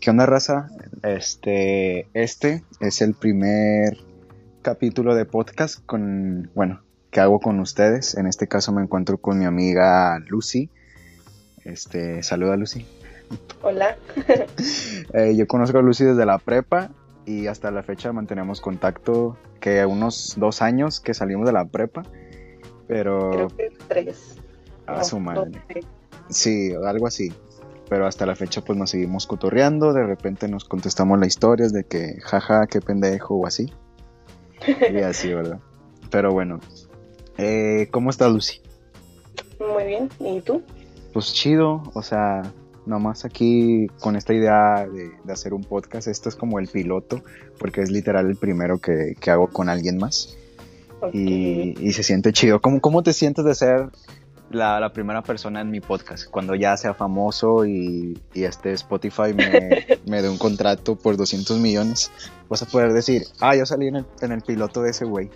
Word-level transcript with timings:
¿Qué 0.00 0.10
onda, 0.10 0.26
raza? 0.26 0.68
Este, 1.02 2.08
este 2.14 2.62
es 2.80 3.02
el 3.02 3.14
primer 3.14 3.98
capítulo 4.62 5.14
de 5.14 5.24
podcast 5.24 5.84
con, 5.86 6.50
bueno, 6.54 6.82
que 7.10 7.20
hago 7.20 7.40
con 7.40 7.58
ustedes. 7.60 8.16
En 8.16 8.26
este 8.26 8.46
caso 8.46 8.72
me 8.72 8.82
encuentro 8.82 9.18
con 9.18 9.38
mi 9.38 9.44
amiga 9.44 10.18
Lucy. 10.28 10.70
Este, 11.64 12.22
saluda 12.22 12.56
Lucy. 12.56 12.86
Hola. 13.62 13.96
Eh, 15.14 15.34
yo 15.36 15.46
conozco 15.46 15.78
a 15.78 15.82
Lucy 15.82 16.04
desde 16.04 16.26
la 16.26 16.36
prepa 16.38 16.90
y 17.24 17.46
hasta 17.46 17.70
la 17.70 17.82
fecha 17.82 18.12
mantenemos 18.12 18.60
contacto, 18.60 19.38
que 19.58 19.86
unos 19.86 20.34
dos 20.36 20.60
años 20.60 21.00
que 21.00 21.14
salimos 21.14 21.46
de 21.46 21.52
la 21.52 21.64
prepa, 21.64 22.02
pero... 22.86 23.30
Creo 23.30 23.48
que 23.48 23.72
tres. 23.88 24.36
A 24.86 24.96
No, 24.98 25.04
su 25.04 25.18
madre. 25.18 25.50
dos, 25.50 25.62
tres. 25.66 25.86
Sí, 26.28 26.74
algo 26.84 27.06
así. 27.06 27.32
Pero 27.88 28.06
hasta 28.06 28.26
la 28.26 28.36
fecha 28.36 28.62
pues 28.62 28.78
nos 28.78 28.90
seguimos 28.90 29.26
cotorreando, 29.26 29.92
de 29.92 30.04
repente 30.04 30.46
nos 30.48 30.64
contestamos 30.64 31.18
las 31.18 31.28
historias 31.28 31.72
de 31.72 31.84
que 31.84 32.18
jaja, 32.20 32.66
qué 32.66 32.80
pendejo 32.80 33.36
o 33.36 33.46
así. 33.46 33.72
Y 34.92 34.98
así, 35.02 35.32
¿verdad? 35.32 35.60
Pero 36.10 36.32
bueno. 36.32 36.60
Eh, 37.38 37.88
¿Cómo 37.90 38.10
está 38.10 38.28
Lucy? 38.28 38.60
Muy 39.60 39.84
bien. 39.84 40.08
¿Y 40.20 40.40
tú? 40.40 40.62
Pues 41.12 41.32
chido, 41.32 41.82
o 41.94 42.02
sea, 42.02 42.42
nomás 42.84 43.24
aquí 43.24 43.86
con 44.00 44.16
esta 44.16 44.34
idea 44.34 44.86
de, 44.86 45.10
de 45.22 45.32
hacer 45.32 45.54
un 45.54 45.62
podcast, 45.62 46.08
esto 46.08 46.28
es 46.28 46.36
como 46.36 46.58
el 46.58 46.68
piloto, 46.68 47.22
porque 47.58 47.82
es 47.82 47.90
literal 47.90 48.26
el 48.26 48.36
primero 48.36 48.78
que, 48.78 49.14
que 49.18 49.30
hago 49.30 49.48
con 49.48 49.68
alguien 49.68 49.98
más. 49.98 50.36
Y, 51.12 51.76
y 51.80 51.92
se 51.92 52.02
siente 52.02 52.32
chido. 52.32 52.60
¿Cómo, 52.60 52.80
cómo 52.80 53.04
te 53.04 53.12
sientes 53.12 53.44
de 53.44 53.54
ser 53.54 53.88
la, 54.50 54.80
la 54.80 54.92
primera 54.92 55.22
persona 55.22 55.60
en 55.60 55.70
mi 55.70 55.80
podcast? 55.80 56.30
Cuando 56.30 56.54
ya 56.54 56.76
sea 56.76 56.94
famoso 56.94 57.64
y, 57.66 58.20
y 58.34 58.44
este 58.44 58.72
Spotify 58.72 59.34
me, 59.34 59.86
me 60.06 60.22
dé 60.22 60.28
un 60.28 60.38
contrato 60.38 60.96
por 60.96 61.16
200 61.16 61.58
millones, 61.58 62.10
vas 62.48 62.62
a 62.62 62.66
poder 62.66 62.92
decir, 62.92 63.22
ah, 63.40 63.54
yo 63.54 63.66
salí 63.66 63.88
en 63.88 63.96
el, 63.96 64.06
en 64.20 64.32
el 64.32 64.42
piloto 64.42 64.82
de 64.82 64.90
ese 64.90 65.04
güey. 65.04 65.30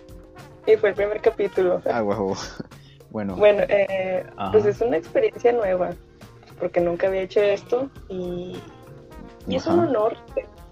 Y 0.65 0.75
fue 0.77 0.89
el 0.89 0.95
primer 0.95 1.21
capítulo. 1.21 1.81
Ah, 1.89 2.03
huevo. 2.03 2.35
Bueno, 3.13 3.35
Bueno, 3.35 3.61
eh, 3.69 4.25
pues 4.51 4.65
es 4.65 4.81
una 4.81 4.97
experiencia 4.97 5.51
nueva, 5.51 5.91
porque 6.59 6.81
nunca 6.81 7.05
había 7.05 7.21
hecho 7.21 7.41
esto 7.41 7.91
y, 8.09 8.59
y 9.47 9.55
es 9.55 9.67
un 9.67 9.81
honor 9.81 10.17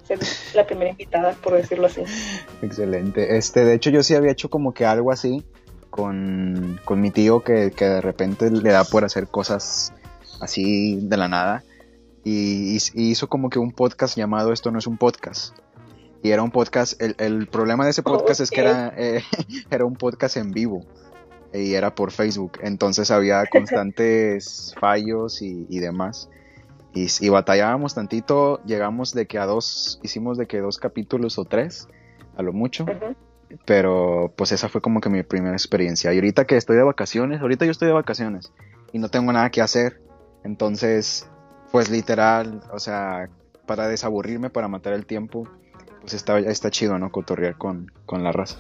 ser 0.04 0.20
la 0.56 0.66
primera 0.66 0.90
invitada, 0.90 1.34
por 1.34 1.54
decirlo 1.54 1.86
así. 1.86 2.02
excelente. 2.64 3.38
Este, 3.38 3.64
de 3.64 3.76
hecho, 3.76 3.92
yo 3.92 4.02
sí 4.02 4.16
había 4.16 4.32
hecho 4.32 4.50
como 4.50 4.74
que 4.74 4.86
algo 4.86 5.12
así 5.12 5.46
con, 5.92 6.80
con 6.86 7.02
mi 7.02 7.12
tío 7.12 7.44
que, 7.44 7.72
que 7.72 7.86
de 7.86 8.02
repente 8.02 8.50
le 8.50 8.72
da 8.72 8.84
por 8.84 9.04
hacer 9.06 9.28
cosas 9.28 9.94
así 10.40 11.00
de 11.02 11.18
la 11.18 11.28
nada. 11.28 11.64
Y, 12.24 12.78
hizo 12.96 13.28
como 13.28 13.50
que 13.50 13.60
un 13.60 13.72
podcast 13.72 14.18
llamado 14.18 14.54
Esto 14.54 14.72
no 14.72 14.80
es 14.80 14.88
un 14.88 14.98
podcast. 14.98 15.56
Y 16.24 16.32
era 16.32 16.44
un 16.44 16.52
podcast, 16.52 17.02
el, 17.02 17.16
el 17.20 17.48
problema 17.48 17.84
de 17.84 17.92
ese 17.92 18.04
podcast 18.04 18.42
es 18.42 18.52
que 18.52 18.62
era, 18.62 18.94
eh, 18.96 19.24
era 19.72 19.86
un 19.86 19.96
podcast 19.96 20.38
en 20.38 20.52
vivo. 20.52 20.86
Y 21.54 21.74
era 21.74 21.94
por 21.94 22.12
Facebook. 22.12 22.54
Entonces 22.62 23.12
había 23.12 23.46
constantes 23.46 24.74
fallos 24.80 25.42
y, 25.42 25.68
y 25.70 25.80
demás. 25.80 26.30
Y, 26.94 27.08
y 27.20 27.30
batallábamos 27.30 27.96
tantito, 27.96 28.62
llegamos 28.66 29.14
de 29.14 29.26
que 29.26 29.40
a 29.40 29.46
dos, 29.46 30.00
hicimos 30.04 30.38
de 30.38 30.46
que 30.46 30.60
dos 30.60 30.78
capítulos 30.78 31.38
o 31.38 31.46
tres, 31.46 31.88
a 32.36 32.44
lo 32.44 32.54
mucho. 32.54 32.86
Pero 33.66 34.34
pues 34.36 34.52
esa 34.52 34.70
fue 34.70 34.82
como 34.82 35.02
que 35.02 35.10
mi 35.10 35.24
primera 35.24 35.54
experiencia. 35.54 36.14
Y 36.14 36.18
ahorita 36.18 36.46
que 36.46 36.58
estoy 36.58 36.78
de 36.78 36.84
vacaciones, 36.84 37.42
ahorita 37.42 37.66
yo 37.66 37.72
estoy 37.72 37.88
de 37.88 37.94
vacaciones 37.94 38.52
y 38.94 39.00
no 39.00 39.10
tengo 39.10 39.32
nada 39.34 39.50
que 39.50 39.62
hacer, 39.62 40.02
entonces 40.44 41.28
pues 41.72 41.90
literal, 41.90 42.62
o 42.74 42.80
sea, 42.80 43.30
para 43.66 43.88
desaburrirme, 43.88 44.50
para 44.50 44.68
matar 44.68 44.94
el 44.94 45.06
tiempo, 45.06 45.48
pues 46.02 46.14
está, 46.14 46.38
está 46.40 46.70
chido, 46.70 46.98
¿no? 47.00 47.12
Cotorrear 47.12 47.58
con, 47.58 47.92
con 48.06 48.24
la 48.24 48.32
raza. 48.34 48.58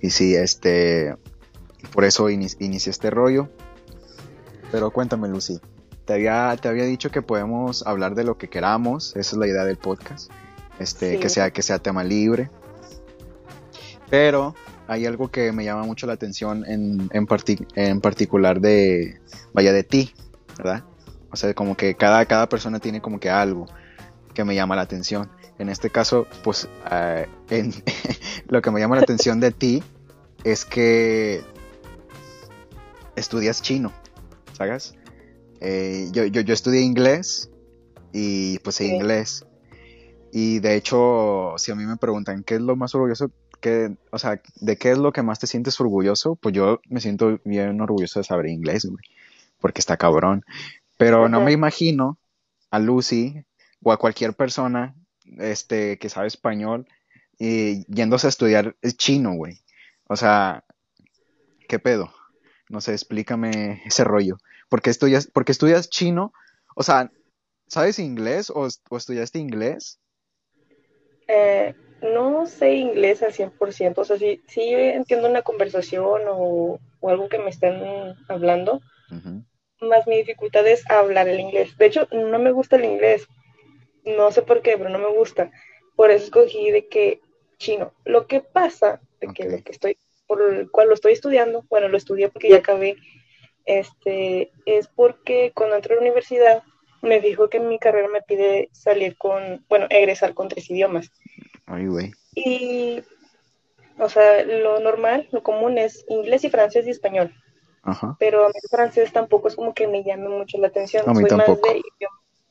Y 0.00 0.10
sí, 0.10 0.34
este, 0.34 1.14
por 1.92 2.04
eso 2.04 2.28
ini- 2.30 2.56
inicié 2.60 2.90
este 2.90 3.10
rollo. 3.10 3.48
Pero 4.72 4.90
cuéntame, 4.90 5.28
Lucy, 5.28 5.60
te 6.04 6.14
había, 6.14 6.56
te 6.60 6.68
había 6.68 6.84
dicho 6.84 7.10
que 7.10 7.22
podemos 7.22 7.86
hablar 7.86 8.14
de 8.14 8.24
lo 8.24 8.36
que 8.38 8.48
queramos, 8.48 9.10
esa 9.16 9.36
es 9.36 9.38
la 9.38 9.46
idea 9.46 9.64
del 9.64 9.76
podcast, 9.76 10.30
este, 10.78 11.12
Sí. 11.14 11.20
que, 11.20 11.28
sea, 11.28 11.50
que 11.52 11.62
sea 11.62 11.78
tema 11.78 12.04
libre. 12.04 12.50
Pero 14.10 14.54
hay 14.86 15.04
algo 15.06 15.28
que 15.28 15.52
me 15.52 15.64
llama 15.64 15.84
mucho 15.84 16.06
la 16.06 16.14
atención 16.14 16.64
en, 16.66 17.08
en, 17.12 17.26
parti- 17.26 17.66
en 17.74 18.00
particular 18.00 18.60
de, 18.60 19.20
vaya, 19.52 19.72
de 19.72 19.84
ti, 19.84 20.12
¿verdad? 20.56 20.84
O 21.30 21.36
sea, 21.36 21.52
como 21.54 21.76
que 21.76 21.94
cada, 21.94 22.24
cada 22.26 22.48
persona 22.48 22.78
tiene 22.80 23.00
como 23.02 23.20
que 23.20 23.28
algo 23.28 23.66
que 24.34 24.44
me 24.44 24.54
llama 24.54 24.76
la 24.76 24.82
atención. 24.82 25.30
En 25.58 25.68
este 25.68 25.90
caso, 25.90 26.26
pues, 26.42 26.68
eh, 26.90 27.26
en- 27.50 27.74
lo 28.48 28.62
que 28.62 28.70
me 28.70 28.80
llama 28.80 28.96
la 28.96 29.02
atención 29.02 29.40
de 29.40 29.50
ti 29.50 29.82
es 30.44 30.64
que 30.64 31.42
estudias 33.16 33.60
chino, 33.62 33.92
¿sabes? 34.56 34.94
Eh, 35.60 36.08
yo, 36.12 36.24
yo, 36.24 36.40
yo 36.40 36.54
estudié 36.54 36.80
inglés 36.82 37.50
y 38.12 38.58
pues 38.60 38.76
Sí. 38.76 38.86
inglés. 38.86 39.44
Y 40.30 40.60
de 40.60 40.76
hecho, 40.76 41.54
si 41.56 41.72
a 41.72 41.74
mí 41.74 41.84
me 41.84 41.96
preguntan 41.96 42.44
qué 42.44 42.54
es 42.56 42.60
lo 42.60 42.76
más 42.76 42.94
orgulloso, 42.94 43.30
que, 43.60 43.96
o 44.10 44.18
sea, 44.18 44.40
de 44.56 44.76
qué 44.76 44.90
es 44.90 44.98
lo 44.98 45.12
que 45.12 45.22
más 45.22 45.38
te 45.38 45.46
sientes 45.46 45.80
orgulloso, 45.80 46.36
pues 46.36 46.54
yo 46.54 46.80
me 46.88 47.00
siento 47.00 47.40
bien 47.44 47.80
orgulloso 47.80 48.20
de 48.20 48.24
saber 48.24 48.46
inglés, 48.46 48.84
güey, 48.84 49.04
porque 49.60 49.80
está 49.80 49.96
cabrón. 49.96 50.44
Pero 50.96 51.28
no 51.28 51.40
me 51.40 51.52
imagino 51.52 52.18
a 52.70 52.78
Lucy 52.78 53.44
o 53.82 53.92
a 53.92 53.98
cualquier 53.98 54.34
persona 54.34 54.94
este, 55.38 55.98
que 55.98 56.08
sabe 56.08 56.26
español 56.26 56.86
y 57.38 57.84
yéndose 57.92 58.26
a 58.26 58.30
estudiar 58.30 58.76
chino, 58.96 59.34
güey. 59.34 59.60
O 60.08 60.16
sea, 60.16 60.64
¿qué 61.68 61.78
pedo? 61.78 62.12
No 62.68 62.80
sé, 62.80 62.92
explícame 62.92 63.82
ese 63.84 64.04
rollo. 64.04 64.38
¿Por 64.68 64.82
qué 64.82 64.90
estudias, 64.90 65.26
por 65.28 65.44
qué 65.44 65.52
estudias 65.52 65.88
chino? 65.88 66.32
O 66.74 66.82
sea, 66.82 67.10
¿sabes 67.66 67.98
inglés 67.98 68.50
o, 68.50 68.68
o 68.90 68.96
estudiaste 68.96 69.38
inglés? 69.38 70.00
Eh, 71.28 71.74
no 72.02 72.46
sé 72.46 72.74
inglés 72.74 73.22
al 73.22 73.32
100%, 73.32 73.98
o 73.98 74.04
sea, 74.04 74.18
sí, 74.18 74.42
sí 74.46 74.72
entiendo 74.72 75.28
una 75.28 75.42
conversación 75.42 76.22
o, 76.28 76.78
o 77.00 77.08
algo 77.08 77.28
que 77.28 77.38
me 77.38 77.50
estén 77.50 78.14
hablando, 78.28 78.80
más 79.80 80.06
mi 80.06 80.16
dificultad 80.16 80.66
es 80.66 80.88
hablar 80.90 81.28
el 81.28 81.40
inglés. 81.40 81.76
De 81.78 81.86
hecho, 81.86 82.08
no 82.10 82.38
me 82.38 82.50
gusta 82.50 82.76
el 82.76 82.84
inglés. 82.84 83.26
No 84.04 84.30
sé 84.32 84.42
por 84.42 84.62
qué, 84.62 84.76
pero 84.76 84.90
no 84.90 84.98
me 84.98 85.14
gusta. 85.14 85.50
Por 85.96 86.10
eso 86.10 86.24
escogí 86.24 86.70
de 86.70 86.88
que 86.88 87.20
chino. 87.58 87.92
Lo 88.04 88.26
que 88.26 88.40
pasa, 88.40 89.00
de 89.20 89.28
que 89.28 89.44
lo 89.44 89.62
que 89.62 89.72
estoy, 89.72 89.96
por 90.26 90.42
el 90.42 90.70
cual 90.70 90.88
lo 90.88 90.94
estoy 90.94 91.12
estudiando, 91.12 91.64
bueno, 91.68 91.88
lo 91.88 91.96
estudié 91.96 92.28
porque 92.28 92.50
ya 92.50 92.58
acabé, 92.58 92.96
este, 93.64 94.50
es 94.64 94.88
porque 94.88 95.52
cuando 95.54 95.76
entré 95.76 95.94
a 95.94 95.96
la 95.96 96.02
universidad 96.02 96.62
me 97.02 97.20
dijo 97.20 97.48
que 97.48 97.60
mi 97.60 97.78
carrera 97.78 98.08
me 98.08 98.22
pide 98.22 98.68
salir 98.72 99.16
con, 99.16 99.64
bueno, 99.68 99.86
egresar 99.90 100.34
con 100.34 100.48
tres 100.48 100.70
idiomas. 100.70 101.12
Ay, 101.68 101.86
güey. 101.86 102.12
Y, 102.34 103.02
o 103.98 104.08
sea, 104.08 104.44
lo 104.44 104.80
normal, 104.80 105.28
lo 105.32 105.42
común 105.42 105.78
es 105.78 106.04
inglés 106.08 106.44
y 106.44 106.50
francés 106.50 106.86
y 106.86 106.90
español 106.90 107.34
Ajá. 107.82 108.16
pero 108.18 108.44
a 108.44 108.48
mí 108.48 108.54
el 108.62 108.68
francés 108.68 109.12
tampoco 109.12 109.48
es 109.48 109.56
como 109.56 109.72
que 109.74 109.86
me 109.86 110.02
llame 110.04 110.28
mucho 110.28 110.58
la 110.58 110.68
atención. 110.68 111.08
A 111.08 111.12
mí 111.14 111.20
soy 111.20 111.28
tampoco. 111.30 111.60
más 111.66 111.74
de 111.74 111.82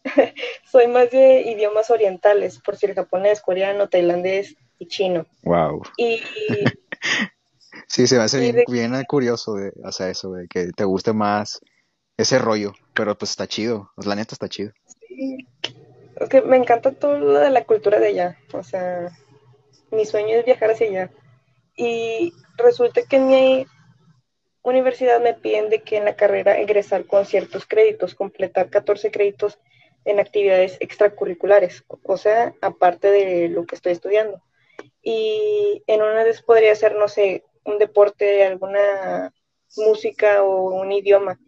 soy 0.71 0.87
más 0.87 1.09
de 1.11 1.41
idiomas 1.41 1.89
orientales, 1.89 2.59
por 2.59 2.75
decir 2.75 2.93
japonés, 2.95 3.41
coreano, 3.41 3.89
tailandés 3.89 4.55
y 4.79 4.87
chino. 4.87 5.25
Wow. 5.43 5.83
Y 5.97 6.21
Sí, 7.87 8.07
se 8.07 8.17
me 8.17 8.23
hace 8.23 8.39
bien, 8.39 8.55
de- 8.55 8.65
bien 8.67 9.03
curioso 9.07 9.53
de 9.55 9.71
hacer 9.83 10.09
eso, 10.09 10.31
de 10.31 10.47
que 10.47 10.71
te 10.71 10.83
guste 10.83 11.13
más 11.13 11.59
ese 12.17 12.39
rollo, 12.39 12.73
pero 12.93 13.17
pues 13.17 13.31
está 13.31 13.47
chido, 13.47 13.91
pues, 13.95 14.07
la 14.07 14.15
neta 14.15 14.33
está 14.33 14.49
chido. 14.49 14.71
sí, 15.07 15.47
es 16.19 16.29
que 16.29 16.41
me 16.41 16.57
encanta 16.57 16.91
todo 16.91 17.17
lo 17.19 17.39
de 17.39 17.49
la 17.49 17.63
cultura 17.63 17.99
de 17.99 18.07
allá. 18.07 18.37
O 18.53 18.63
sea, 18.63 19.11
mi 19.91 20.05
sueño 20.05 20.35
es 20.35 20.45
viajar 20.45 20.71
hacia 20.71 20.87
allá. 20.87 21.11
Y 21.75 22.33
resulta 22.57 23.01
que 23.03 23.17
en 23.17 23.27
mi 23.27 23.65
universidad 24.63 25.21
me 25.21 25.33
piden 25.33 25.69
de 25.69 25.81
que 25.81 25.97
en 25.97 26.05
la 26.05 26.15
carrera 26.15 26.59
egresar 26.59 27.05
con 27.05 27.25
ciertos 27.25 27.65
créditos, 27.65 28.15
completar 28.15 28.69
14 28.69 29.11
créditos 29.11 29.59
en 30.05 30.19
actividades 30.19 30.77
extracurriculares, 30.79 31.83
o 31.87 32.17
sea, 32.17 32.53
aparte 32.61 33.11
de 33.11 33.49
lo 33.49 33.65
que 33.65 33.75
estoy 33.75 33.91
estudiando. 33.91 34.41
Y 35.01 35.83
en 35.87 36.01
una 36.01 36.23
vez 36.23 36.41
podría 36.41 36.73
ser, 36.75 36.95
no 36.95 37.07
sé, 37.07 37.43
un 37.63 37.77
deporte, 37.77 38.43
alguna 38.43 39.33
música 39.75 40.43
o 40.43 40.81
un 40.81 40.91
idioma. 40.91 41.39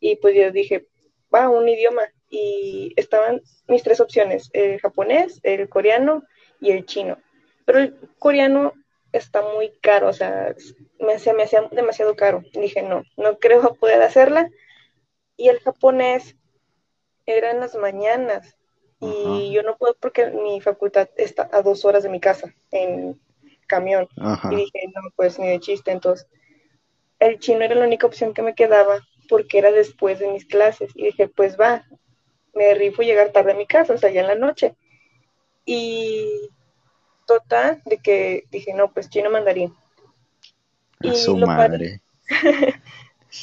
Y 0.00 0.16
pues 0.16 0.34
yo 0.34 0.50
dije, 0.50 0.86
va, 1.34 1.48
un 1.48 1.68
idioma. 1.68 2.02
Y 2.36 2.92
estaban 2.96 3.42
mis 3.68 3.84
tres 3.84 4.00
opciones, 4.00 4.50
el 4.52 4.80
japonés, 4.80 5.38
el 5.44 5.68
coreano 5.68 6.24
y 6.60 6.72
el 6.72 6.84
chino. 6.84 7.16
Pero 7.64 7.78
el 7.78 7.96
coreano 8.18 8.72
está 9.12 9.40
muy 9.42 9.70
caro, 9.80 10.08
o 10.08 10.12
sea, 10.12 10.52
me, 10.98 11.20
se 11.20 11.32
me 11.32 11.44
hacía 11.44 11.62
demasiado 11.70 12.16
caro. 12.16 12.42
Dije, 12.52 12.82
no, 12.82 13.04
no 13.16 13.38
creo 13.38 13.74
poder 13.80 14.02
hacerla. 14.02 14.50
Y 15.36 15.48
el 15.48 15.60
japonés 15.60 16.36
era 17.26 17.52
en 17.52 17.60
las 17.60 17.74
mañanas 17.76 18.56
Y 19.00 19.52
yo 19.52 19.62
no 19.62 19.76
puedo 19.76 19.94
porque 20.00 20.30
mi 20.30 20.60
facultad 20.60 21.08
está 21.16 21.48
a 21.52 21.62
dos 21.62 21.84
horas 21.84 22.02
de 22.02 22.08
mi 22.08 22.20
casa 22.20 22.52
en 22.72 23.20
camión. 23.68 24.08
Y 24.50 24.56
dije, 24.56 24.90
no, 24.94 25.02
pues 25.14 25.38
ni 25.38 25.48
de 25.48 25.60
chiste. 25.60 25.92
Entonces, 25.92 26.26
el 27.20 27.38
chino 27.38 27.62
era 27.64 27.74
la 27.74 27.86
única 27.86 28.06
opción 28.06 28.34
que 28.34 28.42
me 28.42 28.54
quedaba 28.54 28.98
porque 29.28 29.58
era 29.58 29.70
después 29.70 30.18
de 30.18 30.32
mis 30.32 30.46
clases. 30.46 30.90
Y 30.94 31.04
dije, 31.06 31.28
pues 31.28 31.56
va, 31.58 31.84
me 32.54 32.74
rifo 32.74 33.02
llegar 33.02 33.30
tarde 33.30 33.52
a 33.52 33.56
mi 33.56 33.66
casa, 33.66 33.94
o 33.94 33.98
sea, 33.98 34.10
ya 34.10 34.20
en 34.20 34.28
la 34.28 34.34
noche. 34.34 34.74
Y 35.64 36.50
total, 37.26 37.82
de 37.86 37.98
que 37.98 38.44
dije, 38.50 38.74
no, 38.74 38.92
pues 38.92 39.08
chino 39.08 39.30
mandarín. 39.30 39.74
A 41.00 41.14
su 41.14 41.36
madre. 41.36 42.00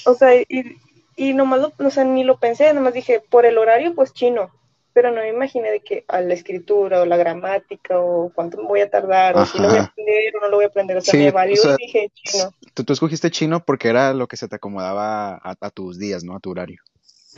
o 0.06 0.14
sea, 0.14 0.36
y, 0.36 0.78
y 1.16 1.34
nomás, 1.34 1.60
lo, 1.60 1.74
o 1.86 1.90
sea, 1.90 2.04
ni 2.04 2.24
lo 2.24 2.40
pensé, 2.40 2.74
nomás 2.74 2.94
dije, 2.94 3.22
por 3.30 3.46
el 3.46 3.58
horario, 3.58 3.94
pues 3.96 4.14
chino. 4.14 4.52
Pero 4.94 5.10
no 5.10 5.22
me 5.22 5.30
imaginé 5.30 5.72
de 5.72 5.80
que 5.80 6.04
a 6.10 6.20
la 6.20 6.34
escritura 6.34 7.02
o 7.02 7.06
la 7.06 7.16
gramática 7.16 7.98
o 7.98 8.30
cuánto 8.36 8.58
me 8.58 8.68
voy 8.68 8.82
a 8.82 8.90
tardar 8.90 9.38
o 9.38 9.46
si 9.46 9.58
lo 9.58 9.70
voy 9.70 9.78
a 9.78 9.84
aprender 9.84 10.36
o 10.36 10.42
no 10.42 10.50
lo 10.50 10.58
voy 10.58 10.66
a 10.66 10.68
aprender. 10.68 10.98
O 10.98 11.02
sea, 11.02 11.18
me 11.18 11.32
valió 11.32 11.56
y 11.56 11.86
dije 11.86 12.12
chino. 12.14 12.54
Tú, 12.74 12.84
tú, 12.84 12.92
escogiste 12.92 13.32
chino 13.32 13.64
porque 13.64 13.88
era 13.88 14.14
lo 14.14 14.28
que 14.28 14.36
se 14.36 14.50
te 14.50 14.58
acomodaba 14.58 15.36
a, 15.36 15.56
a 15.62 15.70
tus 15.70 15.98
días, 15.98 16.26
¿no? 16.26 16.36
A 16.36 16.42
tu 16.42 16.52
horario. 16.52 16.82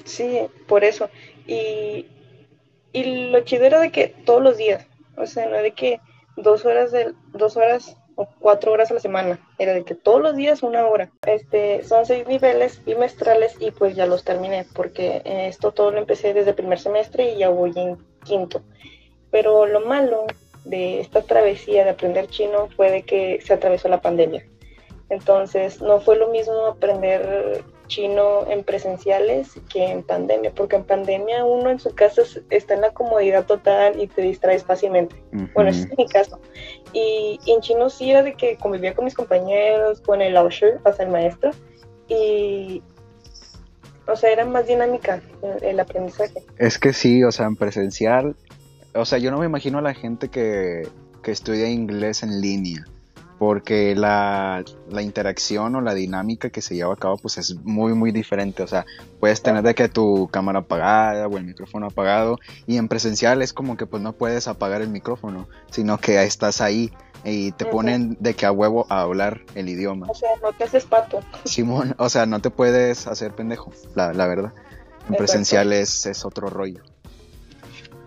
Sí, 0.05 0.47
por 0.67 0.83
eso. 0.83 1.09
Y, 1.45 2.07
y 2.91 3.29
lo 3.29 3.41
chido 3.41 3.65
era 3.65 3.79
de 3.79 3.91
que 3.91 4.07
todos 4.07 4.41
los 4.41 4.57
días, 4.57 4.87
o 5.17 5.25
sea, 5.25 5.47
no 5.47 5.57
de 5.57 5.71
que 5.71 5.99
dos 6.35 6.65
horas, 6.65 6.91
de, 6.91 7.13
dos 7.33 7.57
horas 7.57 7.97
o 8.15 8.27
cuatro 8.39 8.71
horas 8.71 8.91
a 8.91 8.95
la 8.95 8.99
semana, 8.99 9.39
era 9.57 9.73
de 9.73 9.83
que 9.83 9.95
todos 9.95 10.21
los 10.21 10.35
días 10.35 10.63
una 10.63 10.85
hora. 10.87 11.11
Este, 11.25 11.83
son 11.83 12.05
seis 12.05 12.27
niveles 12.27 12.83
bimestrales 12.85 13.55
y 13.59 13.71
pues 13.71 13.95
ya 13.95 14.05
los 14.05 14.23
terminé, 14.23 14.65
porque 14.73 15.21
esto 15.25 15.71
todo 15.71 15.91
lo 15.91 15.99
empecé 15.99 16.33
desde 16.33 16.51
el 16.51 16.55
primer 16.55 16.79
semestre 16.79 17.33
y 17.33 17.37
ya 17.37 17.49
voy 17.49 17.71
en 17.75 17.97
quinto. 18.23 18.61
Pero 19.31 19.65
lo 19.65 19.81
malo 19.81 20.25
de 20.65 20.99
esta 20.99 21.21
travesía 21.23 21.83
de 21.83 21.91
aprender 21.91 22.27
chino 22.27 22.69
fue 22.75 22.91
de 22.91 23.03
que 23.03 23.41
se 23.41 23.53
atravesó 23.53 23.89
la 23.89 24.01
pandemia. 24.01 24.45
Entonces 25.09 25.81
no 25.81 25.99
fue 25.99 26.15
lo 26.15 26.29
mismo 26.29 26.65
aprender 26.65 27.63
chino 27.93 28.47
en 28.47 28.63
presenciales 28.63 29.51
que 29.71 29.85
en 29.85 30.03
pandemia, 30.03 30.51
porque 30.55 30.75
en 30.75 30.83
pandemia 30.83 31.45
uno 31.45 31.69
en 31.69 31.79
su 31.79 31.93
casa 31.93 32.23
está 32.49 32.73
en 32.73 32.81
la 32.81 32.91
comodidad 32.91 33.45
total 33.45 34.01
y 34.01 34.07
te 34.07 34.23
distraes 34.23 34.63
fácilmente. 34.63 35.15
Bueno, 35.53 35.69
ese 35.69 35.83
es 35.83 35.97
mi 35.97 36.07
caso. 36.07 36.39
Y, 36.91 37.39
en 37.45 37.61
chino 37.61 37.89
sí 37.89 38.09
era 38.09 38.23
de 38.23 38.33
que 38.33 38.57
convivía 38.57 38.95
con 38.95 39.05
mis 39.05 39.13
compañeros, 39.13 40.01
con 40.01 40.21
el 40.21 40.35
usher, 40.37 40.79
o 40.83 40.93
sea, 40.93 41.05
el 41.05 41.11
maestro, 41.11 41.51
y, 42.07 42.81
o 44.07 44.15
sea, 44.15 44.31
era 44.31 44.45
más 44.45 44.65
dinámica 44.65 45.21
el, 45.43 45.63
el 45.63 45.79
aprendizaje. 45.79 46.43
Es 46.57 46.79
que 46.79 46.93
sí, 46.93 47.23
o 47.23 47.31
sea, 47.31 47.45
en 47.45 47.55
presencial, 47.55 48.35
o 48.95 49.05
sea, 49.05 49.19
yo 49.19 49.29
no 49.29 49.37
me 49.37 49.45
imagino 49.45 49.77
a 49.77 49.81
la 49.83 49.93
gente 49.93 50.29
que, 50.29 50.87
que 51.21 51.31
estudia 51.31 51.69
inglés 51.69 52.23
en 52.23 52.41
línea 52.41 52.85
porque 53.45 53.93
la, 53.93 54.63
interacción 55.01 55.75
o 55.75 55.81
la 55.81 55.93
dinámica 55.93 56.49
que 56.49 56.61
se 56.61 56.75
lleva 56.75 56.93
a 56.93 56.95
cabo 56.95 57.17
pues 57.17 57.37
es 57.37 57.55
muy 57.55 57.93
muy 57.93 58.13
diferente, 58.13 58.63
o 58.63 58.67
sea, 58.67 58.85
puedes 59.19 59.41
tener 59.41 59.63
de 59.63 59.75
que 59.75 59.89
tu 59.89 60.29
cámara 60.29 60.59
apagada 60.59 61.27
o 61.27 61.37
el 61.37 61.43
micrófono 61.43 61.87
apagado 61.87 62.39
y 62.67 62.77
en 62.77 62.87
presencial 62.87 63.41
es 63.41 63.51
como 63.51 63.75
que 63.75 63.85
pues 63.85 64.01
no 64.01 64.13
puedes 64.13 64.47
apagar 64.47 64.81
el 64.81 64.87
micrófono, 64.87 65.49
sino 65.69 65.97
que 65.97 66.23
estás 66.23 66.61
ahí 66.61 66.93
y 67.25 67.51
te 67.51 67.65
ponen 67.65 68.15
de 68.21 68.33
que 68.33 68.45
a 68.45 68.53
huevo 68.53 68.85
a 68.87 69.01
hablar 69.01 69.41
el 69.55 69.67
idioma. 69.67 70.07
O 70.09 70.15
sea, 70.15 70.29
no 70.41 70.53
te 70.53 70.63
haces 70.63 70.85
pato. 70.85 71.19
Simón, 71.43 71.95
o 71.97 72.07
sea, 72.07 72.25
no 72.25 72.39
te 72.39 72.49
puedes 72.49 73.07
hacer 73.07 73.33
pendejo, 73.33 73.73
la, 73.93 74.13
la 74.13 74.25
verdad. 74.25 74.53
En 75.09 75.15
presencial 75.15 75.73
es, 75.73 76.05
es 76.05 76.23
otro 76.23 76.47
rollo. 76.47 76.81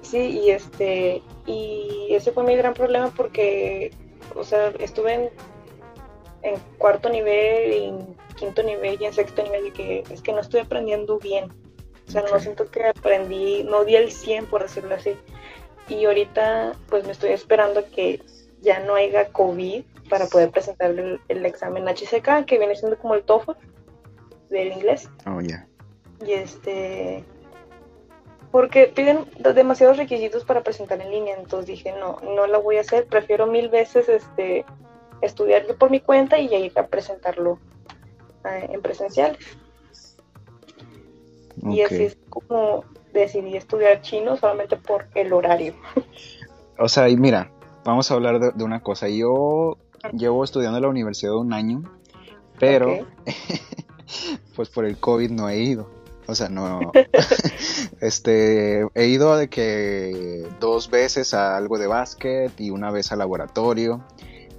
Sí, 0.00 0.16
y 0.16 0.50
este, 0.50 1.22
y 1.44 2.06
ese 2.08 2.32
fue 2.32 2.42
mi 2.44 2.56
gran 2.56 2.72
problema 2.72 3.12
porque 3.14 3.92
o 4.36 4.44
sea, 4.44 4.68
estuve 4.78 5.32
en, 6.42 6.58
cuarto 6.78 7.08
nivel, 7.08 7.72
en 7.72 8.16
quinto 8.36 8.62
nivel 8.62 9.00
y 9.00 9.06
en 9.06 9.12
sexto 9.12 9.42
nivel 9.42 9.68
y 9.68 9.70
que 9.72 10.04
es 10.10 10.22
que 10.22 10.32
no 10.32 10.40
estoy 10.40 10.60
aprendiendo 10.60 11.18
bien. 11.18 11.50
O 12.06 12.10
sea, 12.10 12.22
no 12.22 12.38
siento 12.38 12.70
que 12.70 12.86
aprendí, 12.86 13.64
no 13.64 13.84
di 13.84 13.96
el 13.96 14.12
100 14.12 14.46
por 14.46 14.62
decirlo 14.62 14.94
así. 14.94 15.16
Y 15.88 16.04
ahorita 16.04 16.74
pues 16.88 17.04
me 17.04 17.12
estoy 17.12 17.30
esperando 17.30 17.84
que 17.90 18.22
ya 18.60 18.80
no 18.80 18.94
haya 18.94 19.28
COVID 19.32 19.84
para 20.08 20.26
poder 20.26 20.50
presentar 20.50 20.90
el, 20.90 21.46
examen 21.46 21.86
HCK, 21.86 22.44
que 22.46 22.58
viene 22.58 22.76
siendo 22.76 22.98
como 22.98 23.14
el 23.14 23.24
TOEFL 23.24 23.52
del 24.50 24.72
inglés. 24.72 25.08
Oh, 25.26 25.40
ya. 25.40 25.66
Y 26.24 26.32
este, 26.32 27.24
porque 28.56 28.86
piden 28.86 29.26
demasiados 29.54 29.98
requisitos 29.98 30.46
para 30.46 30.62
presentar 30.62 30.98
en 31.02 31.10
línea, 31.10 31.36
entonces 31.38 31.66
dije, 31.66 31.92
no, 32.00 32.16
no 32.22 32.46
la 32.46 32.56
voy 32.56 32.78
a 32.78 32.80
hacer, 32.80 33.06
prefiero 33.06 33.46
mil 33.46 33.68
veces 33.68 34.08
este, 34.08 34.64
estudiar 35.20 35.66
por 35.78 35.90
mi 35.90 36.00
cuenta 36.00 36.38
y 36.38 36.48
ya 36.48 36.56
ir 36.56 36.72
a 36.78 36.86
presentarlo 36.86 37.58
eh, 38.46 38.66
en 38.70 38.80
presenciales. 38.80 39.58
Y 41.64 41.82
así 41.82 42.04
es 42.04 42.16
como 42.30 42.86
decidí 43.12 43.58
estudiar 43.58 44.00
chino 44.00 44.38
solamente 44.38 44.78
por 44.78 45.06
el 45.14 45.34
horario. 45.34 45.74
O 46.78 46.88
sea, 46.88 47.10
y 47.10 47.16
mira, 47.18 47.52
vamos 47.84 48.10
a 48.10 48.14
hablar 48.14 48.40
de, 48.40 48.64
una 48.64 48.82
cosa. 48.82 49.06
Yo 49.10 49.76
llevo 50.14 50.44
estudiando 50.44 50.78
en 50.78 50.82
la 50.82 50.88
universidad 50.88 51.34
un 51.34 51.52
año, 51.52 51.82
pero 52.58 53.06
pues 54.56 54.70
por 54.70 54.86
el 54.86 54.96
COVID 54.98 55.30
no 55.30 55.46
he 55.50 55.58
ido. 55.58 55.95
O 56.26 56.34
sea, 56.34 56.48
no. 56.48 56.92
este, 58.00 58.86
he 58.94 59.06
ido 59.06 59.36
de 59.36 59.48
que 59.48 60.46
dos 60.60 60.90
veces 60.90 61.34
a 61.34 61.56
algo 61.56 61.78
de 61.78 61.86
básquet 61.86 62.52
y 62.60 62.70
una 62.70 62.90
vez 62.90 63.12
al 63.12 63.20
laboratorio, 63.20 64.04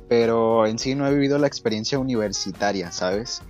pero 0.08 0.66
en 0.66 0.80
sí 0.80 0.96
no 0.96 1.08
he 1.08 1.14
vivido 1.14 1.38
la 1.38 1.48
experiencia 1.48 2.00
universitaria, 2.00 2.92
¿sabes? 2.92 3.42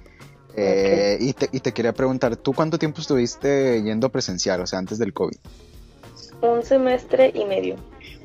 Eh, 0.55 1.17
y, 1.19 1.33
te, 1.33 1.49
y 1.51 1.59
te 1.59 1.71
quería 1.71 1.93
preguntar, 1.93 2.35
¿tú 2.35 2.53
cuánto 2.53 2.79
tiempo 2.79 2.99
estuviste 2.99 3.81
yendo 3.83 4.09
presencial, 4.09 4.59
o 4.61 4.67
sea, 4.67 4.79
antes 4.79 4.97
del 4.97 5.13
COVID? 5.13 5.37
Un 6.41 6.63
semestre 6.63 7.31
y 7.33 7.45
medio. 7.45 7.75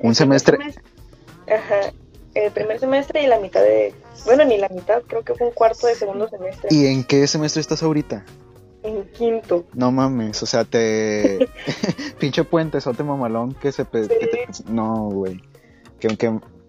¿Un 0.01 0.15
semestre? 0.15 0.59
Ajá, 1.47 1.93
el 2.35 2.51
primer 2.53 2.81
semestre 2.81 3.23
y 3.23 3.27
la 3.27 3.39
mitad 3.39 3.61
de... 3.61 3.95
Bueno, 4.25 4.45
ni 4.47 4.57
la 4.57 4.69
mitad, 4.71 5.03
creo 5.07 5.23
que 5.23 5.35
fue 5.35 5.49
un 5.49 5.53
cuarto 5.53 5.87
de 5.87 5.95
segundo 5.95 6.29
semestre. 6.29 6.69
¿Y 6.71 6.87
en 6.87 7.05
qué 7.05 7.27
semestre 7.27 7.61
estás 7.61 7.83
ahorita? 7.83 8.25
En 8.83 9.05
quinto. 9.11 9.67
No 9.75 9.93
mames, 9.93 10.43
o 10.43 10.47
sea, 10.47 10.65
te. 10.65 11.49
Pinche 12.19 12.45
puente, 12.45 12.81
sote 12.81 13.03
mamalón 13.05 13.55
que 13.55 13.73
se. 13.73 13.87
No, 14.69 15.09
güey. 15.11 15.41
Qué, 15.99 16.17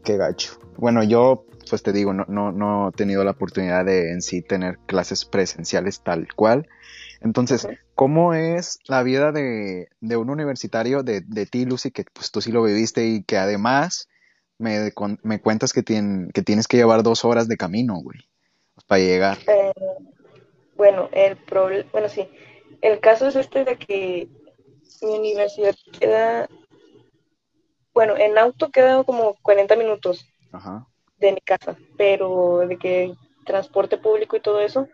qué, 0.03 0.17
gacho. 0.17 0.59
Bueno, 0.77 1.03
yo, 1.03 1.45
pues 1.69 1.81
te 1.81 1.91
digo, 1.91 2.13
no, 2.13 2.25
no, 2.27 2.51
no 2.51 2.89
he 2.89 2.91
tenido 2.91 3.23
la 3.23 3.31
oportunidad 3.31 3.85
de 3.85 4.11
en 4.11 4.21
sí 4.21 4.41
tener 4.41 4.77
clases 4.85 5.25
presenciales 5.25 6.01
tal 6.01 6.27
cual. 6.35 6.67
Entonces, 7.21 7.67
¿cómo 7.95 8.33
es 8.33 8.79
la 8.85 9.01
vida 9.01 9.31
de, 9.31 9.87
de 10.01 10.17
un 10.17 10.29
universitario 10.29 11.03
de, 11.03 11.21
de, 11.21 11.45
ti, 11.45 11.65
Lucy, 11.65 11.91
que 11.91 12.05
pues 12.11 12.31
tú 12.31 12.41
sí 12.41 12.51
lo 12.51 12.63
viviste 12.63 13.07
y 13.07 13.23
que 13.23 13.37
además 13.37 14.09
me, 14.59 14.91
me 15.23 15.41
cuentas 15.41 15.73
que, 15.73 15.83
que 15.83 16.41
tienes 16.43 16.67
que 16.67 16.77
llevar 16.77 17.01
dos 17.01 17.23
horas 17.23 17.47
de 17.47 17.57
camino, 17.57 17.95
güey, 17.95 18.19
para 18.87 19.01
llegar? 19.01 19.37
Eh, 19.47 19.71
bueno, 20.75 21.09
el 21.11 21.37
problema, 21.37 21.89
bueno, 21.91 22.09
sí, 22.09 22.29
el 22.81 22.99
caso 22.99 23.27
es 23.27 23.35
este 23.35 23.65
de 23.65 23.77
que 23.77 24.27
mi 25.01 25.17
universidad 25.17 25.75
queda, 25.99 26.49
bueno, 27.93 28.17
en 28.17 28.37
auto 28.37 28.71
queda 28.71 29.03
como 29.03 29.35
40 29.41 29.75
minutos 29.75 30.25
de 31.17 31.31
mi 31.31 31.41
casa, 31.41 31.77
pero 31.97 32.59
de 32.67 32.77
que 32.77 33.13
transporte 33.45 33.97
público 33.97 34.35
y 34.35 34.41
todo 34.41 34.61
eso, 34.61 34.87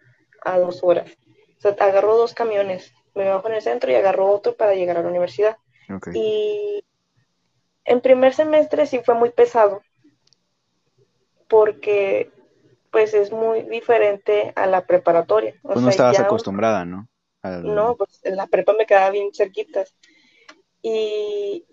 a 0.44 0.60
dos 0.60 0.84
horas. 0.84 1.12
O 1.58 1.62
sea, 1.62 1.72
agarro 1.80 2.18
dos 2.18 2.34
camiones, 2.34 2.94
me 3.16 3.30
bajo 3.30 3.48
en 3.48 3.56
el 3.56 3.62
centro 3.62 3.92
y 3.92 3.96
agarro 3.96 4.30
otro 4.30 4.56
para 4.56 4.76
llegar 4.76 4.98
a 4.98 5.02
la 5.02 5.10
universidad. 5.10 5.58
Y 6.14 6.84
en 7.86 8.02
primer 8.02 8.34
semestre 8.34 8.86
sí 8.86 9.02
fue 9.04 9.16
muy 9.16 9.32
pesado, 9.32 9.82
porque 11.48 12.32
pues 12.92 13.14
es 13.14 13.32
muy 13.32 13.64
diferente 13.64 14.54
a 14.56 14.66
la 14.68 14.86
preparatoria. 14.86 15.56
pues 15.62 15.82
no 15.82 15.90
estabas 15.90 16.20
acostumbrada, 16.20 16.86
¿no? 16.86 17.08
No, 17.44 17.96
pues 17.96 18.20
en 18.24 18.36
la 18.36 18.48
prepa 18.48 18.74
me 18.74 18.86
quedaba 18.86 19.12
bien 19.12 19.34
cerquitas. 19.34 19.96
Y 20.82 21.66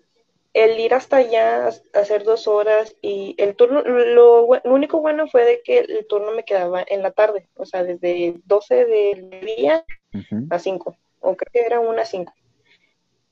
el 0.53 0.79
ir 0.79 0.93
hasta 0.93 1.17
allá, 1.17 1.69
hacer 1.93 2.23
dos 2.23 2.47
horas 2.47 2.95
y 3.01 3.35
el 3.37 3.55
turno, 3.55 3.81
lo, 3.81 4.47
único 4.63 5.01
bueno 5.01 5.27
fue 5.27 5.45
de 5.45 5.61
que 5.63 5.79
el 5.79 6.07
turno 6.07 6.31
me 6.31 6.43
quedaba 6.43 6.83
en 6.87 7.03
la 7.03 7.11
tarde, 7.11 7.47
o 7.55 7.65
sea, 7.65 7.83
desde 7.83 8.41
12 8.45 8.85
del 8.85 9.29
día 9.41 9.85
a 10.49 10.59
5, 10.59 10.97
o 11.19 11.35
creo 11.35 11.51
que 11.51 11.65
era 11.65 11.79
una 11.79 12.03
a 12.03 12.05
5. 12.05 12.33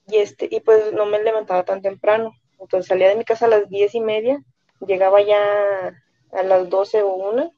Y, 0.07 0.17
este, 0.17 0.47
y 0.51 0.59
pues 0.59 0.93
no 0.93 1.05
me 1.07 1.23
levantaba 1.23 1.63
tan 1.63 1.81
temprano, 1.81 2.31
entonces 2.59 2.87
salía 2.87 3.09
de 3.09 3.15
mi 3.15 3.25
casa 3.25 3.45
a 3.45 3.49
las 3.49 3.69
10 3.69 3.95
y 3.95 4.01
media, 4.01 4.43
llegaba 4.85 5.21
ya 5.21 5.95
a 6.31 6.43
las 6.43 6.69
12 6.69 7.01
o 7.01 7.13
1 7.13 7.51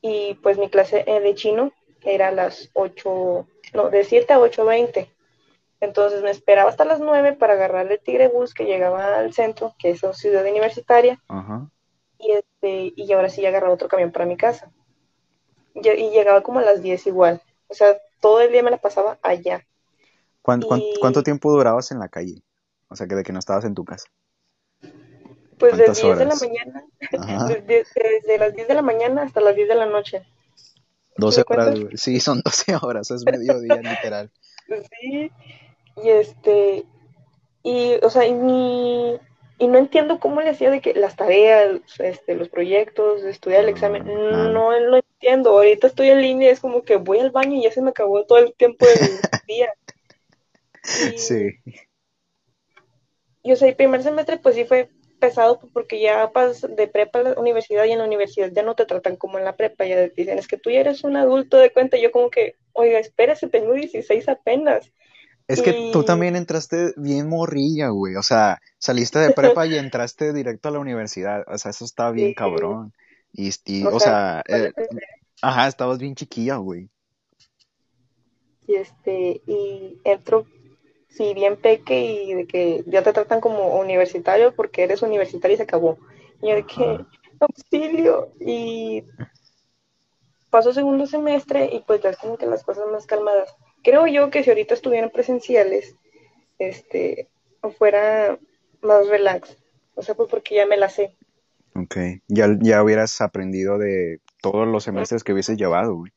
y 0.00 0.34
pues 0.42 0.58
mi 0.58 0.68
clase 0.70 1.04
eh, 1.06 1.20
de 1.20 1.34
chino 1.34 1.72
era 2.02 2.28
a 2.28 2.32
las 2.32 2.70
8, 2.74 3.46
no, 3.74 3.90
de 3.90 4.04
7 4.04 4.32
a 4.32 4.38
8.20. 4.38 5.10
Entonces 5.80 6.22
me 6.22 6.30
esperaba 6.30 6.70
hasta 6.70 6.84
las 6.84 7.00
9 7.00 7.34
para 7.34 7.52
agarrar 7.54 7.90
el 7.90 8.00
Tigre 8.00 8.28
Bus 8.28 8.52
que 8.54 8.64
llegaba 8.64 9.16
al 9.18 9.32
centro, 9.32 9.74
que 9.78 9.90
es 9.90 10.02
una 10.02 10.12
ciudad 10.12 10.44
universitaria, 10.44 11.22
Ajá. 11.28 11.70
y, 12.18 12.32
este, 12.32 12.92
y 12.96 13.12
ahora 13.12 13.28
sí 13.28 13.44
agarraba 13.46 13.74
otro 13.74 13.88
camión 13.88 14.10
para 14.10 14.26
mi 14.26 14.36
casa. 14.36 14.70
Y, 15.74 15.88
y 15.88 16.10
llegaba 16.10 16.42
como 16.42 16.58
a 16.58 16.62
las 16.62 16.82
10 16.82 17.06
igual. 17.06 17.40
O 17.68 17.74
sea, 17.74 17.96
todo 18.20 18.40
el 18.40 18.50
día 18.50 18.62
me 18.62 18.70
la 18.72 18.78
pasaba 18.78 19.18
allá. 19.22 19.64
¿Cuán- 20.42 20.62
cuán- 20.62 20.80
Y- 20.80 20.94
¿Cuánto 21.00 21.22
tiempo 21.22 21.50
durabas 21.52 21.92
en 21.92 21.98
la 22.00 22.08
calle? 22.08 22.42
O 22.88 22.96
sea, 22.96 23.06
que 23.06 23.14
de 23.14 23.22
que 23.22 23.32
no 23.32 23.38
estabas 23.38 23.64
en 23.64 23.74
tu 23.74 23.84
casa. 23.84 24.08
Pues 25.58 25.76
de 25.76 25.84
¿Cuántas 25.84 26.02
10 26.02 26.18
de 26.18 26.24
la 26.24 26.30
horas? 26.34 26.42
mañana, 26.42 26.84
desde, 27.46 27.84
desde 27.94 28.38
las 28.38 28.54
10 28.54 28.68
de 28.68 28.74
la 28.74 28.82
mañana 28.82 29.22
hasta 29.22 29.40
las 29.40 29.56
10 29.56 29.68
de 29.68 29.74
la 29.74 29.86
noche. 29.86 30.22
12 31.16 31.44
¿Me 31.48 31.54
horas. 31.56 31.78
Sí, 31.94 32.20
son 32.20 32.40
12 32.44 32.76
horas, 32.80 33.10
es 33.10 33.24
mediodía, 33.24 33.76
literal. 33.82 34.30
Sí, 35.00 35.30
y 36.02 36.08
este, 36.10 36.84
y, 37.62 37.94
o 38.02 38.10
sea, 38.10 38.26
y, 38.26 38.32
ni- 38.32 39.18
y 39.58 39.66
no 39.66 39.78
entiendo 39.78 40.20
cómo 40.20 40.40
le 40.40 40.50
hacía 40.50 40.70
de 40.70 40.80
que 40.80 40.94
las 40.94 41.16
tareas, 41.16 41.80
este, 41.98 42.34
los 42.36 42.48
proyectos, 42.48 43.24
estudiar 43.24 43.64
el 43.64 43.70
examen, 43.70 44.04
Ah. 44.08 44.48
no 44.52 44.78
lo 44.78 44.96
entiendo. 44.98 45.50
Ahorita 45.50 45.88
estoy 45.88 46.10
en 46.10 46.20
línea, 46.22 46.50
es 46.52 46.60
como 46.60 46.82
que 46.82 46.96
voy 46.96 47.18
al 47.18 47.30
baño 47.32 47.56
y 47.56 47.64
ya 47.64 47.72
se 47.72 47.82
me 47.82 47.90
acabó 47.90 48.24
todo 48.24 48.38
el 48.38 48.54
tiempo 48.54 48.86
del 48.86 49.18
día. 49.48 49.72
Y, 51.12 51.18
Sí. 51.18 51.48
y, 53.42 53.52
o 53.52 53.56
sea, 53.56 53.68
el 53.68 53.74
primer 53.76 54.02
semestre 54.04 54.36
pues 54.38 54.54
sí 54.54 54.64
fue 54.64 54.90
pesado 55.18 55.60
porque 55.72 56.00
ya 56.00 56.30
pasas 56.32 56.74
de 56.74 56.88
prepa 56.88 57.20
a 57.20 57.22
la 57.22 57.32
universidad 57.34 57.84
y 57.84 57.92
en 57.92 57.98
la 57.98 58.04
universidad 58.04 58.50
ya 58.52 58.62
no 58.62 58.74
te 58.74 58.86
tratan 58.86 59.16
como 59.16 59.38
en 59.38 59.44
la 59.44 59.56
prepa, 59.56 59.84
ya 59.86 60.08
dicen, 60.08 60.38
es 60.38 60.48
que 60.48 60.58
tú 60.58 60.70
ya 60.70 60.80
eres 60.80 61.04
un 61.04 61.16
adulto 61.16 61.56
de 61.58 61.72
cuenta, 61.72 61.96
yo 61.98 62.10
como 62.12 62.30
que, 62.30 62.56
oiga, 62.72 62.98
espérese, 62.98 63.48
tengo 63.48 63.72
16 63.74 64.28
apenas. 64.28 64.92
Es 65.48 65.62
que 65.62 65.90
tú 65.92 66.04
también 66.04 66.36
entraste 66.36 66.92
bien 66.96 67.26
morrilla, 67.28 67.88
güey. 67.88 68.16
O 68.16 68.22
sea, 68.22 68.60
saliste 68.78 69.18
de 69.18 69.30
prepa 69.30 69.66
y 69.66 69.76
entraste 69.78 70.34
directo 70.34 70.68
a 70.68 70.72
la 70.72 70.78
universidad. 70.78 71.44
O 71.48 71.56
sea, 71.56 71.70
eso 71.70 71.86
está 71.86 72.10
bien 72.10 72.28
Sí. 72.28 72.34
cabrón. 72.34 72.92
Y, 73.32 73.50
y, 73.64 73.84
O 73.86 73.94
o 73.94 74.00
sea, 74.00 74.42
sea, 74.44 74.44
eh, 74.68 74.72
ajá, 75.40 75.68
estabas 75.68 75.98
bien 75.98 76.14
chiquilla, 76.14 76.56
güey. 76.56 76.90
Y 78.66 78.74
este, 78.74 79.40
y 79.46 79.98
entro, 80.04 80.46
sí, 81.08 81.34
bien 81.34 81.56
peque 81.56 82.00
y 82.00 82.34
de 82.34 82.46
que 82.46 82.84
ya 82.86 83.02
te 83.02 83.12
tratan 83.12 83.40
como 83.40 83.78
universitario 83.78 84.54
porque 84.54 84.84
eres 84.84 85.02
universitario 85.02 85.54
y 85.54 85.58
se 85.58 85.62
acabó. 85.64 85.98
Y 86.42 86.48
yo 86.48 86.54
de 86.54 86.66
que, 86.66 87.04
auxilio. 87.40 88.32
Y 88.40 89.04
pasó 90.50 90.72
segundo 90.72 91.06
semestre 91.06 91.70
y 91.72 91.80
pues 91.80 92.00
ya 92.00 92.10
es 92.10 92.16
como 92.16 92.36
que 92.36 92.46
las 92.46 92.62
cosas 92.62 92.86
más 92.90 93.06
calmadas. 93.06 93.54
Creo 93.82 94.06
yo 94.06 94.30
que 94.30 94.42
si 94.42 94.50
ahorita 94.50 94.74
estuvieran 94.74 95.10
presenciales, 95.10 95.94
este, 96.58 97.28
fuera 97.78 98.38
más 98.82 99.08
relax. 99.08 99.56
O 99.94 100.02
sea, 100.02 100.14
pues 100.14 100.28
porque 100.30 100.56
ya 100.56 100.66
me 100.66 100.76
la 100.76 100.88
sé. 100.88 101.16
Ok. 101.74 101.96
Ya, 102.28 102.48
ya 102.60 102.82
hubieras 102.82 103.20
aprendido 103.20 103.78
de 103.78 104.20
todos 104.40 104.66
los 104.66 104.84
semestres 104.84 105.24
que 105.24 105.32
hubieses 105.32 105.56
llevado, 105.56 105.96
güey. 105.96 106.12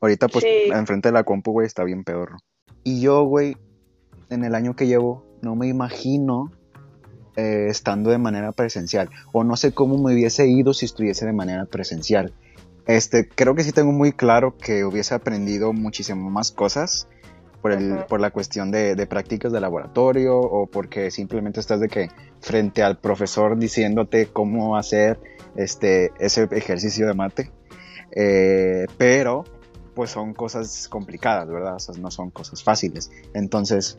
Ahorita, 0.00 0.28
pues, 0.28 0.44
Sí. 0.44 0.70
enfrente 0.72 1.08
de 1.08 1.12
la 1.12 1.24
compu, 1.24 1.52
güey, 1.52 1.66
está 1.66 1.84
bien 1.84 2.04
peor. 2.04 2.36
Y 2.82 3.00
yo, 3.00 3.22
güey, 3.24 3.56
en 4.32 4.44
el 4.44 4.54
año 4.54 4.74
que 4.74 4.86
llevo, 4.86 5.24
no 5.42 5.56
me 5.56 5.68
imagino 5.68 6.50
eh, 7.36 7.66
estando 7.68 8.10
de 8.10 8.18
manera 8.18 8.52
presencial. 8.52 9.10
O 9.32 9.44
no 9.44 9.56
sé 9.56 9.72
cómo 9.72 9.96
me 9.98 10.14
hubiese 10.14 10.46
ido 10.48 10.74
si 10.74 10.86
estuviese 10.86 11.26
de 11.26 11.32
manera 11.32 11.66
presencial. 11.66 12.32
Este, 12.86 13.28
creo 13.28 13.54
que 13.54 13.62
sí 13.62 13.72
tengo 13.72 13.92
muy 13.92 14.12
claro 14.12 14.56
que 14.56 14.84
hubiese 14.84 15.14
aprendido 15.14 15.72
muchísimo 15.72 16.30
más 16.30 16.50
cosas 16.50 17.08
por, 17.60 17.72
el, 17.72 17.92
Ajá. 17.92 18.06
por 18.06 18.20
la 18.20 18.30
cuestión 18.30 18.70
de, 18.70 18.96
de 18.96 19.06
prácticas 19.06 19.52
de 19.52 19.60
laboratorio 19.60 20.38
o 20.38 20.66
porque 20.66 21.10
simplemente 21.10 21.60
estás 21.60 21.78
de 21.80 21.88
que 21.88 22.10
frente 22.40 22.82
al 22.82 22.98
profesor 22.98 23.56
diciéndote 23.56 24.26
cómo 24.26 24.76
hacer 24.76 25.20
este, 25.56 26.10
ese 26.18 26.48
ejercicio 26.50 27.06
de 27.06 27.14
mate. 27.14 27.50
Eh, 28.14 28.86
pero 28.98 29.44
pues 29.94 30.10
son 30.10 30.34
cosas 30.34 30.88
complicadas, 30.88 31.48
¿verdad? 31.48 31.76
O 31.76 31.78
sea, 31.78 31.94
no 31.98 32.10
son 32.10 32.30
cosas 32.30 32.62
fáciles. 32.62 33.10
Entonces, 33.34 33.98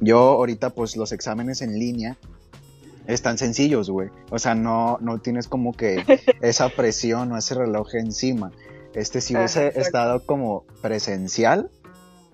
yo 0.00 0.18
ahorita 0.18 0.70
pues 0.70 0.96
los 0.96 1.12
exámenes 1.12 1.62
en 1.62 1.78
línea 1.78 2.16
están 3.06 3.38
sencillos, 3.38 3.90
güey. 3.90 4.08
O 4.30 4.38
sea, 4.38 4.54
no, 4.54 4.98
no 5.00 5.18
tienes 5.18 5.48
como 5.48 5.72
que 5.72 6.04
esa 6.40 6.68
presión 6.68 7.32
o 7.32 7.38
ese 7.38 7.54
reloj 7.54 7.94
encima. 7.94 8.52
Este, 8.94 9.20
si 9.20 9.34
hubiese 9.36 9.72
estado 9.80 10.24
como 10.26 10.64
presencial, 10.82 11.70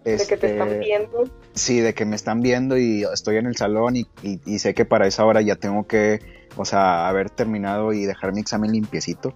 De 0.04 0.16
que 0.26 0.36
te 0.36 0.52
están 0.52 0.68
este, 0.68 0.78
viendo. 0.80 1.24
Sí, 1.54 1.80
de 1.80 1.94
que 1.94 2.04
me 2.04 2.16
están 2.16 2.40
viendo 2.40 2.76
y 2.78 3.04
estoy 3.12 3.36
en 3.36 3.46
el 3.46 3.56
salón 3.56 3.96
y, 3.96 4.06
y- 4.22 4.40
y 4.44 4.58
sé 4.58 4.74
que 4.74 4.84
para 4.84 5.06
esa 5.06 5.24
hora 5.24 5.40
ya 5.40 5.56
tengo 5.56 5.86
que, 5.86 6.20
o 6.56 6.64
sea, 6.64 7.08
haber 7.08 7.30
terminado 7.30 7.92
y 7.92 8.04
dejar 8.06 8.32
mi 8.32 8.40
examen 8.40 8.72
limpiecito. 8.72 9.34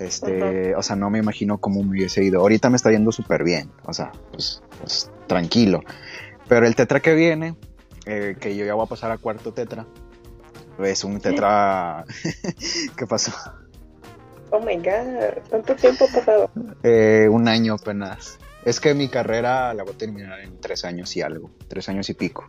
Este, 0.00 0.74
o 0.74 0.82
sea, 0.82 0.96
no 0.96 1.08
me 1.10 1.18
imagino 1.20 1.58
cómo 1.58 1.82
me 1.82 1.90
hubiese 1.90 2.24
ido. 2.24 2.40
Ahorita 2.40 2.68
me 2.68 2.76
está 2.76 2.90
yendo 2.90 3.12
súper 3.12 3.44
bien, 3.44 3.70
o 3.84 3.92
sea, 3.92 4.10
pues, 4.32 4.62
pues, 4.80 5.10
tranquilo. 5.28 5.80
Pero 6.48 6.66
el 6.66 6.74
tetra 6.74 7.00
que 7.00 7.14
viene, 7.14 7.56
eh, 8.06 8.36
que 8.38 8.56
yo 8.56 8.64
ya 8.64 8.74
voy 8.74 8.84
a 8.84 8.88
pasar 8.88 9.10
a 9.10 9.18
cuarto 9.18 9.52
tetra, 9.52 9.86
es 10.82 11.04
un 11.04 11.20
tetra... 11.20 12.04
¿Qué 12.96 13.06
pasó? 13.06 13.32
Oh 14.50 14.60
my 14.60 14.76
god, 14.76 15.42
¿cuánto 15.50 15.74
tiempo 15.74 16.04
ha 16.04 16.14
pasado? 16.14 16.50
Eh, 16.82 17.28
un 17.30 17.48
año 17.48 17.74
apenas. 17.74 18.38
Es 18.64 18.80
que 18.80 18.94
mi 18.94 19.08
carrera 19.08 19.74
la 19.74 19.82
voy 19.82 19.94
a 19.94 19.98
terminar 19.98 20.40
en 20.40 20.60
tres 20.60 20.84
años 20.84 21.16
y 21.16 21.22
algo, 21.22 21.50
tres 21.68 21.88
años 21.88 22.08
y 22.08 22.14
pico. 22.14 22.44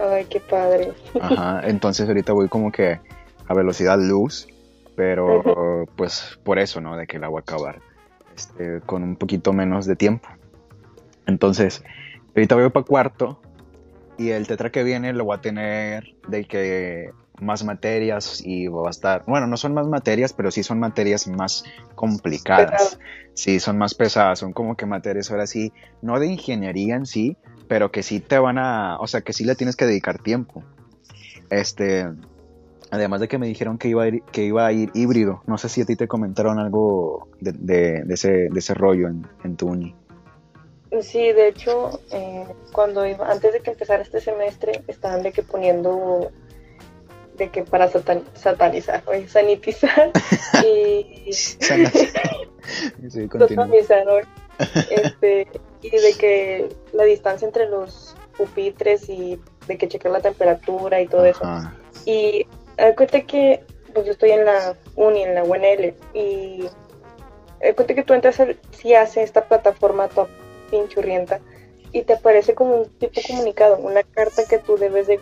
Ay, 0.00 0.26
qué 0.26 0.40
padre. 0.40 0.92
Ajá, 1.20 1.62
entonces 1.64 2.06
ahorita 2.06 2.32
voy 2.32 2.48
como 2.48 2.70
que 2.70 3.00
a 3.46 3.54
velocidad 3.54 3.98
luz, 3.98 4.46
pero 4.94 5.86
pues 5.96 6.38
por 6.44 6.58
eso, 6.58 6.80
¿no? 6.80 6.96
De 6.96 7.06
que 7.06 7.18
la 7.18 7.28
voy 7.28 7.38
a 7.38 7.42
acabar 7.42 7.80
este, 8.36 8.80
con 8.80 9.02
un 9.02 9.16
poquito 9.16 9.52
menos 9.52 9.86
de 9.86 9.96
tiempo. 9.96 10.28
Entonces, 11.26 11.82
ahorita 12.38 12.54
voy 12.56 12.70
para 12.70 12.84
cuarto 12.86 13.40
y 14.16 14.30
el 14.30 14.46
tetra 14.46 14.70
que 14.70 14.82
viene 14.82 15.12
lo 15.12 15.24
voy 15.24 15.36
a 15.36 15.40
tener 15.40 16.04
de 16.26 16.44
que 16.44 17.10
más 17.40 17.64
materias 17.64 18.42
y 18.44 18.66
va 18.66 18.88
a 18.88 18.90
estar, 18.90 19.22
bueno, 19.26 19.46
no 19.46 19.56
son 19.56 19.72
más 19.74 19.86
materias, 19.86 20.32
pero 20.32 20.50
sí 20.50 20.62
son 20.64 20.80
materias 20.80 21.28
más 21.28 21.62
complicadas. 21.94 22.98
Sí, 23.34 23.60
son 23.60 23.78
más 23.78 23.94
pesadas, 23.94 24.40
son 24.40 24.52
como 24.52 24.74
que 24.76 24.86
materias 24.86 25.30
ahora 25.30 25.46
sí, 25.46 25.72
no 26.02 26.18
de 26.18 26.26
ingeniería 26.26 26.96
en 26.96 27.06
sí, 27.06 27.36
pero 27.68 27.92
que 27.92 28.02
sí 28.02 28.18
te 28.18 28.36
van 28.40 28.58
a, 28.58 28.96
o 28.98 29.06
sea, 29.06 29.20
que 29.20 29.32
sí 29.32 29.44
le 29.44 29.54
tienes 29.54 29.76
que 29.76 29.86
dedicar 29.86 30.18
tiempo. 30.20 30.64
Este, 31.48 32.08
además 32.90 33.20
de 33.20 33.28
que 33.28 33.38
me 33.38 33.46
dijeron 33.46 33.78
que 33.78 33.86
iba 33.88 34.02
a 34.02 34.08
ir, 34.08 34.22
que 34.32 34.42
iba 34.44 34.66
a 34.66 34.72
ir 34.72 34.90
híbrido, 34.94 35.42
no 35.46 35.56
sé 35.58 35.68
si 35.68 35.82
a 35.82 35.86
ti 35.86 35.94
te 35.94 36.08
comentaron 36.08 36.58
algo 36.58 37.28
de, 37.38 37.52
de- 37.52 38.02
de 38.04 38.14
ese, 38.14 38.48
de 38.50 38.58
ese 38.58 38.74
rollo 38.74 39.06
en, 39.06 39.24
en 39.44 39.56
tu 39.56 39.68
uni. 39.68 39.94
Sí, 41.02 41.32
de 41.32 41.48
hecho, 41.48 42.00
eh, 42.10 42.46
cuando 42.72 43.06
iba, 43.06 43.30
antes 43.30 43.52
de 43.52 43.60
que 43.60 43.70
empezara 43.70 44.02
este 44.02 44.20
semestre, 44.20 44.82
estaban 44.88 45.22
de 45.22 45.32
que 45.32 45.42
poniendo 45.42 46.30
de 47.36 47.50
que 47.50 47.62
para 47.62 47.88
satan- 47.88 48.24
satanizar, 48.34 49.02
oye, 49.06 49.28
sanitizar 49.28 50.10
y 50.66 51.30
Sí, 53.46 53.54
este, 54.90 55.46
y 55.82 55.90
de 55.90 56.14
que 56.18 56.68
la 56.92 57.04
distancia 57.04 57.46
entre 57.46 57.68
los 57.68 58.16
pupitres 58.36 59.08
y 59.08 59.40
de 59.68 59.78
que 59.78 59.88
checar 59.88 60.10
la 60.10 60.20
temperatura 60.20 61.00
y 61.00 61.06
todo 61.06 61.24
eso. 61.26 61.44
Y 62.06 62.46
cuenta 62.96 63.20
que 63.20 63.62
pues 63.94 64.06
yo 64.06 64.12
estoy 64.12 64.30
en 64.32 64.44
la 64.44 64.76
uni, 64.96 65.22
en 65.22 65.34
la 65.34 65.44
UNL, 65.44 65.94
y 66.14 66.68
cuenta 67.74 67.94
que 67.94 68.02
tú 68.02 68.14
entras 68.14 68.40
al 68.40 68.58
si 68.70 68.94
hace 68.94 69.22
esta 69.22 69.44
plataforma 69.44 70.08
toda 70.08 70.28
pinchurrienta 70.70 71.40
y 71.92 72.02
te 72.02 72.14
aparece 72.14 72.54
como 72.54 72.76
un 72.76 72.88
tipo 72.98 73.20
comunicado, 73.26 73.78
una 73.78 74.02
carta 74.02 74.44
que 74.48 74.58
tú 74.58 74.76
debes 74.76 75.06
de 75.06 75.20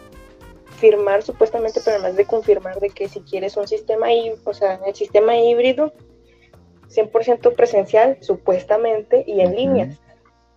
firmar 0.79 1.23
supuestamente, 1.23 1.81
pero 1.85 1.97
además 1.97 2.17
de 2.17 2.26
confirmar 2.26 2.81
de 2.81 2.91
que 2.91 3.09
si 3.09 3.21
quieres 3.21 3.57
un 3.57 3.67
sistema 3.67 4.12
híbrido, 4.12 4.43
o 4.45 4.55
sea, 4.55 4.81
el 4.87 4.95
sistema 4.95 5.37
híbrido 5.37 5.93
100% 6.88 7.55
presencial, 7.55 8.19
supuestamente, 8.21 9.25
y 9.26 9.41
en 9.41 9.49
Ujú. 9.49 9.57
línea. 9.57 9.99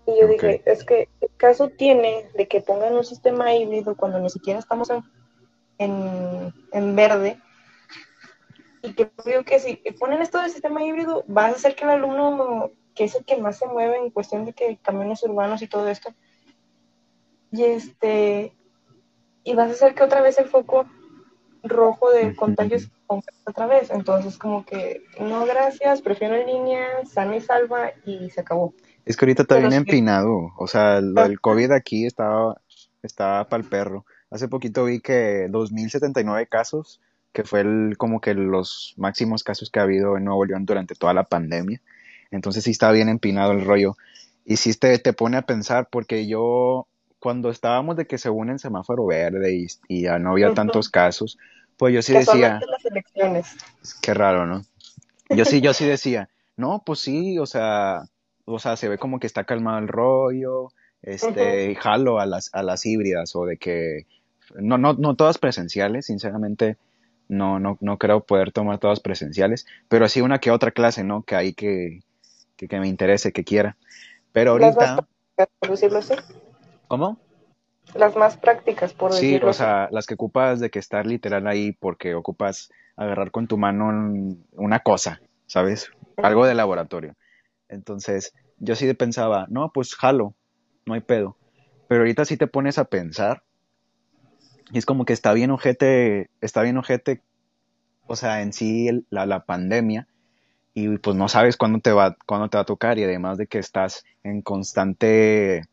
Y 0.05 0.19
yo 0.19 0.27
dije, 0.27 0.61
es 0.65 0.83
que 0.83 1.07
el 1.21 1.29
caso 1.37 1.69
tiene 1.69 2.29
de 2.33 2.47
que 2.47 2.61
pongan 2.61 2.95
un 2.95 3.03
sistema 3.03 3.53
híbrido 3.53 3.95
cuando 3.95 4.19
ni 4.19 4.29
siquiera 4.29 4.59
estamos 4.59 4.89
en, 4.89 5.03
en, 5.77 6.53
en 6.71 6.95
verde. 6.95 7.39
Y 8.81 8.93
que 8.93 9.09
creo 9.09 9.43
que 9.43 9.59
si 9.59 9.75
ponen 9.99 10.21
esto 10.21 10.41
del 10.41 10.51
sistema 10.51 10.83
híbrido, 10.83 11.25
va 11.25 11.45
a 11.45 11.49
hacer 11.49 11.75
que 11.75 11.83
el 11.83 11.91
alumno, 11.91 12.71
que 12.99 13.05
es 13.05 13.15
el 13.15 13.23
que 13.23 13.37
más 13.37 13.57
se 13.57 13.65
mueve 13.65 13.97
en 13.97 14.09
cuestión 14.09 14.43
de 14.43 14.51
que 14.51 14.77
camiones 14.81 15.23
urbanos 15.23 15.61
y 15.61 15.67
todo 15.67 15.87
esto, 15.87 16.13
y 17.49 17.63
este, 17.63 18.51
y 19.45 19.55
vas 19.55 19.69
a 19.69 19.71
hacer 19.71 19.95
que 19.95 20.03
otra 20.03 20.21
vez 20.21 20.37
el 20.37 20.49
foco 20.49 20.85
rojo 21.63 22.11
de 22.11 22.35
contagios 22.35 22.91
otra 23.45 23.67
vez. 23.67 23.89
Entonces, 23.89 24.37
como 24.37 24.65
que, 24.65 25.05
no, 25.17 25.45
gracias, 25.45 26.01
prefiero 26.01 26.35
en 26.35 26.47
línea, 26.47 26.87
sana 27.05 27.37
y 27.37 27.39
salva, 27.39 27.91
y 28.05 28.29
se 28.31 28.41
acabó. 28.41 28.73
Es 29.05 29.15
que 29.15 29.23
ahorita 29.23 29.43
está 29.43 29.55
Pero 29.55 29.69
bien 29.69 29.85
sí. 29.85 29.89
empinado, 29.89 30.51
o 30.57 30.67
sea, 30.67 30.99
lo 30.99 31.23
del 31.23 31.39
COVID 31.39 31.71
aquí 31.71 32.05
estaba 32.05 32.59
está 33.01 33.47
para 33.47 33.63
el 33.63 33.69
perro. 33.69 34.05
Hace 34.29 34.49
poquito 34.49 34.83
vi 34.83 34.99
que 34.99 35.47
2079 35.49 36.47
casos, 36.47 36.99
que 37.31 37.45
fue 37.45 37.61
el, 37.61 37.95
como 37.97 38.19
que 38.19 38.33
los 38.33 38.93
máximos 38.97 39.45
casos 39.45 39.69
que 39.71 39.79
ha 39.79 39.83
habido 39.83 40.17
en 40.17 40.25
Nuevo 40.25 40.43
León 40.43 40.65
durante 40.65 40.95
toda 40.95 41.13
la 41.13 41.23
pandemia. 41.23 41.81
Entonces 42.31 42.63
sí 42.63 42.71
está 42.71 42.91
bien 42.91 43.09
empinado 43.09 43.51
el 43.51 43.65
rollo. 43.65 43.95
Y 44.45 44.57
sí 44.57 44.73
te, 44.73 44.97
te 44.99 45.13
pone 45.13 45.37
a 45.37 45.43
pensar, 45.43 45.89
porque 45.91 46.27
yo, 46.27 46.87
cuando 47.19 47.49
estábamos 47.49 47.97
de 47.97 48.07
que 48.07 48.17
se 48.17 48.29
une 48.29 48.53
en 48.53 48.59
semáforo 48.59 49.05
verde 49.05 49.55
y, 49.55 49.67
y 49.87 50.03
ya 50.03 50.19
no 50.19 50.31
había 50.31 50.53
tantos 50.53 50.89
casos, 50.89 51.37
pues 51.77 51.93
yo 51.93 52.01
sí 52.01 52.13
decía, 52.13 52.59
Casualmente 52.59 52.65
las 52.65 52.85
elecciones. 52.85 53.57
qué 54.01 54.13
raro, 54.13 54.45
¿no? 54.45 54.65
Yo 55.29 55.45
sí, 55.45 55.61
yo 55.61 55.73
sí 55.73 55.85
decía, 55.85 56.29
no, 56.57 56.83
pues 56.85 56.99
sí, 56.99 57.37
o 57.37 57.45
sea, 57.45 58.03
o 58.45 58.59
sea, 58.59 58.75
se 58.75 58.89
ve 58.89 58.97
como 58.97 59.19
que 59.19 59.27
está 59.27 59.43
calmado 59.43 59.77
el 59.77 59.87
rollo, 59.87 60.71
este, 61.01 61.75
jalo 61.75 62.19
a 62.19 62.25
las, 62.25 62.49
a 62.53 62.63
las 62.63 62.85
híbridas 62.85 63.35
o 63.35 63.45
de 63.45 63.57
que, 63.57 64.07
no, 64.55 64.77
no, 64.77 64.93
no 64.93 65.15
todas 65.15 65.37
presenciales, 65.37 66.07
sinceramente, 66.07 66.77
no, 67.27 67.59
no, 67.59 67.77
no 67.79 67.97
creo 67.97 68.21
poder 68.21 68.51
tomar 68.51 68.79
todas 68.79 68.99
presenciales, 68.99 69.65
pero 69.87 70.09
sí 70.09 70.21
una 70.21 70.39
que 70.39 70.51
otra 70.51 70.71
clase, 70.71 71.03
¿no? 71.03 71.23
Que 71.23 71.35
hay 71.35 71.53
que, 71.53 72.01
que, 72.59 72.67
que 72.67 72.79
me 72.79 72.87
interese, 72.89 73.31
que 73.31 73.45
quiera. 73.45 73.77
Pero 74.33 74.57
Las 74.59 74.75
más 74.75 74.89
ahorita, 74.89 74.95
prácticas, 74.95 75.47
por 75.59 75.69
decirlo 75.69 75.99
así. 75.99 76.13
¿cómo? 76.87 77.17
Las 77.95 78.15
más 78.17 78.37
prácticas, 78.37 78.93
por 78.93 79.11
Sí, 79.13 79.15
decirlo 79.31 79.47
o 79.47 79.49
así. 79.51 79.59
sea, 79.59 79.87
las 79.91 80.05
que 80.05 80.13
ocupas 80.15 80.59
de 80.59 80.69
que 80.69 80.79
estar 80.79 81.07
literal 81.07 81.47
ahí 81.47 81.71
porque 81.71 82.13
ocupas 82.15 82.69
agarrar 82.97 83.31
con 83.31 83.47
tu 83.47 83.57
mano 83.57 83.87
un- 83.87 84.45
una 84.51 84.81
cosa, 84.81 85.21
¿sabes? 85.47 85.89
Algo 86.17 86.45
de 86.45 86.53
laboratorio. 86.53 87.15
Entonces, 87.69 88.33
yo 88.57 88.75
sí 88.75 88.93
pensaba, 88.93 89.47
no, 89.49 89.71
pues 89.71 89.95
jalo, 89.95 90.35
no 90.85 90.93
hay 90.93 91.01
pedo. 91.01 91.37
Pero 91.87 92.01
ahorita 92.01 92.25
sí 92.25 92.35
te 92.37 92.47
pones 92.47 92.77
a 92.77 92.85
pensar 92.85 93.43
y 94.71 94.77
es 94.77 94.85
como 94.85 95.05
que 95.05 95.13
está 95.13 95.33
bien 95.33 95.49
ojete, 95.49 96.29
está 96.41 96.61
bien 96.61 96.77
ojete, 96.77 97.23
o 98.07 98.15
sea, 98.15 98.41
en 98.41 98.53
sí 98.53 98.87
el- 98.87 99.05
la, 99.09 99.25
la 99.25 99.45
pandemia 99.45 100.07
y 100.73 100.97
pues 100.99 101.15
no 101.15 101.27
sabes 101.29 101.57
cuándo 101.57 101.79
te 101.79 101.91
va, 101.91 102.15
cuándo 102.25 102.49
te 102.49 102.57
va 102.57 102.61
a 102.63 102.65
tocar 102.65 102.99
y 102.99 103.03
además 103.03 103.37
de 103.37 103.47
que 103.47 103.59
estás 103.59 104.05
en 104.23 104.41
constante, 104.41 105.63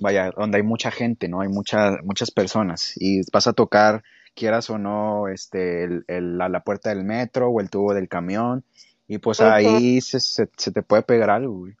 vaya, 0.00 0.30
donde 0.36 0.58
hay 0.58 0.62
mucha 0.64 0.90
gente, 0.90 1.28
¿no? 1.28 1.40
Hay 1.40 1.48
muchas 1.48 2.02
muchas 2.04 2.30
personas 2.30 2.94
y 2.96 3.22
vas 3.32 3.46
a 3.46 3.52
tocar, 3.54 4.02
quieras 4.34 4.70
o 4.70 4.78
no, 4.78 5.28
este, 5.28 5.84
el, 5.84 6.04
el- 6.08 6.38
la, 6.38 6.48
la 6.48 6.62
puerta 6.64 6.90
del 6.90 7.04
metro 7.04 7.48
o 7.50 7.60
el 7.60 7.70
tubo 7.70 7.94
del 7.94 8.08
camión 8.08 8.64
y 9.08 9.18
pues 9.18 9.40
ahí 9.42 10.00
se, 10.00 10.20
se, 10.20 10.48
se 10.56 10.72
te 10.72 10.82
puede 10.82 11.02
pegar 11.02 11.30
algo, 11.30 11.54
güey. 11.58 11.74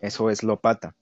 Eso 0.00 0.30
es 0.30 0.42
lo 0.42 0.60
pata. 0.60 0.94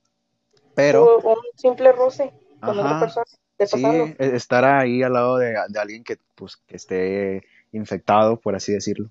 Pero, 0.74 1.04
O 1.06 1.32
un 1.34 1.42
simple 1.56 1.92
roce 1.92 2.32
con 2.64 2.78
otra 2.78 2.94
ajá, 2.94 2.98
persona. 2.98 3.24
De 3.58 3.66
sí, 3.66 3.80
e- 4.18 4.36
estar 4.36 4.64
ahí 4.64 5.02
al 5.02 5.12
lado 5.12 5.36
de, 5.38 5.54
de 5.68 5.78
alguien 5.80 6.04
que, 6.04 6.18
pues, 6.34 6.56
que 6.66 6.76
esté 6.76 7.42
infectado, 7.72 8.40
por 8.40 8.54
así 8.56 8.72
decirlo, 8.72 9.10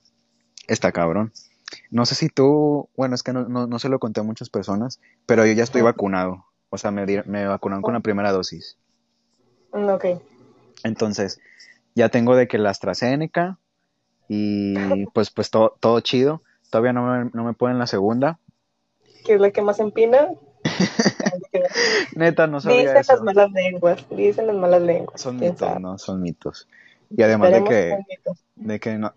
está 0.67 0.91
cabrón. 0.91 1.33
No 1.91 2.05
sé 2.05 2.15
si 2.15 2.29
tú, 2.29 2.89
bueno, 2.95 3.15
es 3.15 3.23
que 3.23 3.33
no, 3.33 3.47
no, 3.47 3.67
no 3.67 3.79
se 3.79 3.89
lo 3.89 3.99
conté 3.99 4.21
a 4.21 4.23
muchas 4.23 4.49
personas, 4.49 4.99
pero 5.25 5.45
yo 5.45 5.53
ya 5.53 5.63
estoy 5.63 5.81
vacunado. 5.81 6.45
O 6.69 6.77
sea, 6.77 6.91
me, 6.91 7.05
me 7.25 7.45
vacunaron 7.45 7.81
con 7.81 7.93
la 7.93 7.99
primera 7.99 8.31
dosis. 8.31 8.77
Mm, 9.73 9.89
Ok. 9.89 10.05
Entonces, 10.83 11.39
ya 11.95 12.09
tengo 12.09 12.35
de 12.35 12.47
que 12.47 12.57
la 12.57 12.69
AstraZeneca 12.71 13.57
y 14.27 14.73
pues, 15.13 15.31
pues 15.31 15.49
todo, 15.49 15.77
todo 15.79 15.99
chido. 16.01 16.41
Todavía 16.69 16.93
no 16.93 17.05
me, 17.05 17.29
no 17.33 17.43
me 17.43 17.53
ponen 17.53 17.79
la 17.79 17.87
segunda. 17.87 18.39
¿Qué 19.25 19.35
es 19.35 19.41
la 19.41 19.51
que 19.51 19.61
más 19.61 19.79
empina? 19.79 20.29
Neta, 22.15 22.47
no 22.47 22.59
sabía 22.59 22.93
Dicen 22.93 23.03
las 23.07 23.21
malas 23.21 23.51
lenguas. 23.51 24.05
Dicen 24.09 24.47
las 24.47 24.55
malas 24.55 24.81
lenguas. 24.81 25.21
Son 25.21 25.39
mitos, 25.39 25.59
sabe. 25.59 25.79
¿no? 25.79 25.97
Son 25.97 26.21
mitos. 26.21 26.67
Y 27.15 27.21
además 27.23 27.51
de 27.51 27.63
que, 27.63 27.97
de 28.55 28.79
que 28.79 28.97
no- 28.97 29.13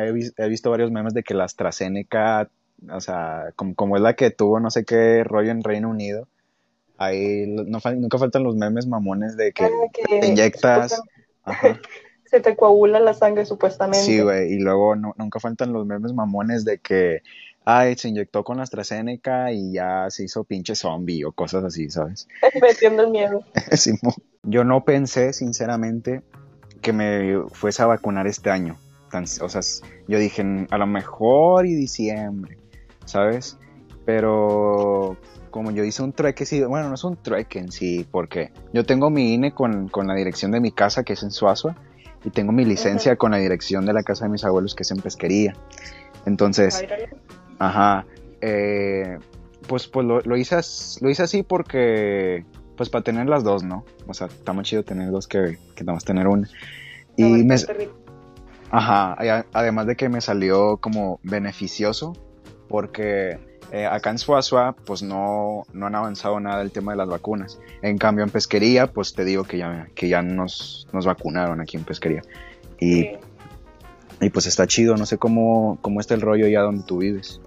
he, 0.00 0.12
vis- 0.12 0.34
he 0.36 0.48
visto 0.48 0.70
varios 0.70 0.90
memes 0.90 1.14
de 1.14 1.22
que 1.22 1.34
la 1.34 1.44
AstraZeneca, 1.44 2.48
o 2.90 3.00
sea, 3.00 3.52
como, 3.56 3.74
como 3.74 3.96
es 3.96 4.02
la 4.02 4.14
que 4.14 4.30
tuvo 4.30 4.60
no 4.60 4.70
sé 4.70 4.84
qué 4.84 5.24
rollo 5.24 5.50
en 5.50 5.62
Reino 5.62 5.88
Unido, 5.88 6.28
ahí 6.98 7.46
no, 7.46 7.78
nunca 7.96 8.18
faltan 8.18 8.42
los 8.42 8.56
memes 8.56 8.86
mamones 8.86 9.36
de 9.36 9.52
que 9.52 9.64
Ah, 9.64 9.68
que 9.92 10.20
te 10.20 10.26
inyectas. 10.26 11.00
Ajá. 11.44 11.80
Se 12.26 12.40
te 12.40 12.54
coagula 12.54 13.00
la 13.00 13.14
sangre 13.14 13.44
supuestamente. 13.44 14.04
Sí, 14.04 14.20
güey, 14.20 14.52
y 14.52 14.58
luego 14.60 14.94
no- 14.94 15.14
nunca 15.16 15.40
faltan 15.40 15.72
los 15.72 15.84
memes 15.86 16.12
mamones 16.12 16.64
de 16.64 16.78
que, 16.78 17.22
ay, 17.64 17.96
se 17.96 18.08
inyectó 18.08 18.44
con 18.44 18.58
la 18.58 18.62
AstraZeneca 18.64 19.50
y 19.52 19.72
ya 19.72 20.06
se 20.10 20.24
hizo 20.24 20.44
pinche 20.44 20.74
zombie 20.76 21.24
o 21.24 21.32
cosas 21.32 21.64
así, 21.64 21.88
¿sabes? 21.90 22.28
Metiendo 22.62 23.02
el 23.02 23.10
miedo. 23.10 23.42
Yo 24.42 24.64
no 24.64 24.84
pensé, 24.84 25.32
sinceramente, 25.32 26.22
que 26.80 26.92
me 26.92 27.40
fuese 27.52 27.82
a 27.82 27.86
vacunar 27.86 28.26
este 28.26 28.50
año. 28.50 28.76
Tan- 29.10 29.24
o 29.24 29.48
sea, 29.48 29.60
yo 30.08 30.18
dije, 30.18 30.44
"Mm, 30.44 30.66
a 30.70 30.78
lo 30.78 30.86
mejor 30.86 31.66
y 31.66 31.74
diciembre, 31.74 32.56
¿sabes? 33.04 33.58
Pero 34.04 35.16
como 35.50 35.70
yo 35.72 35.84
hice 35.84 36.02
un 36.02 36.12
trueque, 36.12 36.46
sí, 36.46 36.62
bueno, 36.62 36.88
no 36.88 36.94
es 36.94 37.04
un 37.04 37.16
trueque 37.16 37.58
en 37.58 37.72
sí, 37.72 38.06
porque 38.10 38.52
yo 38.72 38.84
tengo 38.84 39.10
mi 39.10 39.34
INE 39.34 39.52
con, 39.52 39.88
con 39.88 40.06
la 40.06 40.14
dirección 40.14 40.52
de 40.52 40.60
mi 40.60 40.70
casa, 40.70 41.02
que 41.02 41.14
es 41.14 41.22
en 41.22 41.30
Suazua, 41.32 41.74
y 42.24 42.30
tengo 42.30 42.52
mi 42.52 42.64
licencia 42.64 43.16
con 43.16 43.30
la 43.32 43.38
dirección 43.38 43.84
de 43.86 43.92
la 43.92 44.02
casa 44.02 44.24
de 44.26 44.30
mis 44.30 44.44
abuelos, 44.44 44.74
que 44.74 44.82
es 44.84 44.90
en 44.90 44.98
Pesquería. 44.98 45.54
Entonces. 46.26 46.74
Ajá. 47.58 48.06
eh, 48.42 49.18
pues 49.68 49.86
pues 49.86 50.06
lo, 50.06 50.20
lo 50.22 50.36
hice 50.36 50.54
as- 50.54 50.98
lo 51.02 51.10
hice 51.10 51.22
así 51.22 51.42
porque, 51.42 52.44
pues 52.80 52.88
para 52.88 53.04
tener 53.04 53.28
las 53.28 53.44
dos, 53.44 53.62
¿no? 53.62 53.84
O 54.06 54.14
sea, 54.14 54.28
está 54.28 54.54
más 54.54 54.64
chido 54.66 54.82
tener 54.82 55.10
dos 55.10 55.28
que, 55.28 55.58
que 55.74 55.84
nada 55.84 55.96
más 55.96 56.04
tener 56.06 56.26
una. 56.26 56.48
Y 57.14 57.24
Abarca 57.24 57.74
me, 57.74 57.88
ajá, 58.70 59.44
además 59.52 59.86
de 59.86 59.96
que 59.96 60.08
me 60.08 60.22
salió 60.22 60.78
como 60.78 61.20
beneficioso, 61.22 62.16
porque 62.70 63.38
eh, 63.70 63.84
acá 63.84 64.08
en 64.08 64.16
Suazua, 64.16 64.74
pues 64.86 65.02
no, 65.02 65.64
no 65.74 65.88
han 65.88 65.94
avanzado 65.94 66.40
nada 66.40 66.62
el 66.62 66.72
tema 66.72 66.92
de 66.92 66.96
las 66.96 67.08
vacunas. 67.10 67.60
En 67.82 67.98
cambio, 67.98 68.24
en 68.24 68.30
pesquería, 68.30 68.86
pues 68.86 69.12
te 69.12 69.26
digo 69.26 69.44
que 69.44 69.58
ya, 69.58 69.88
que 69.94 70.08
ya 70.08 70.22
nos, 70.22 70.88
nos 70.90 71.04
vacunaron 71.04 71.60
aquí 71.60 71.76
en 71.76 71.84
pesquería. 71.84 72.22
Y, 72.78 73.02
Sí. 73.02 73.10
y 74.22 74.30
pues 74.30 74.46
está 74.46 74.66
chido, 74.66 74.96
no 74.96 75.04
sé 75.04 75.18
cómo, 75.18 75.76
cómo 75.82 76.00
está 76.00 76.14
el 76.14 76.22
rollo 76.22 76.48
ya 76.48 76.62
donde 76.62 76.82
tú 76.84 76.96
vives. 76.96 77.42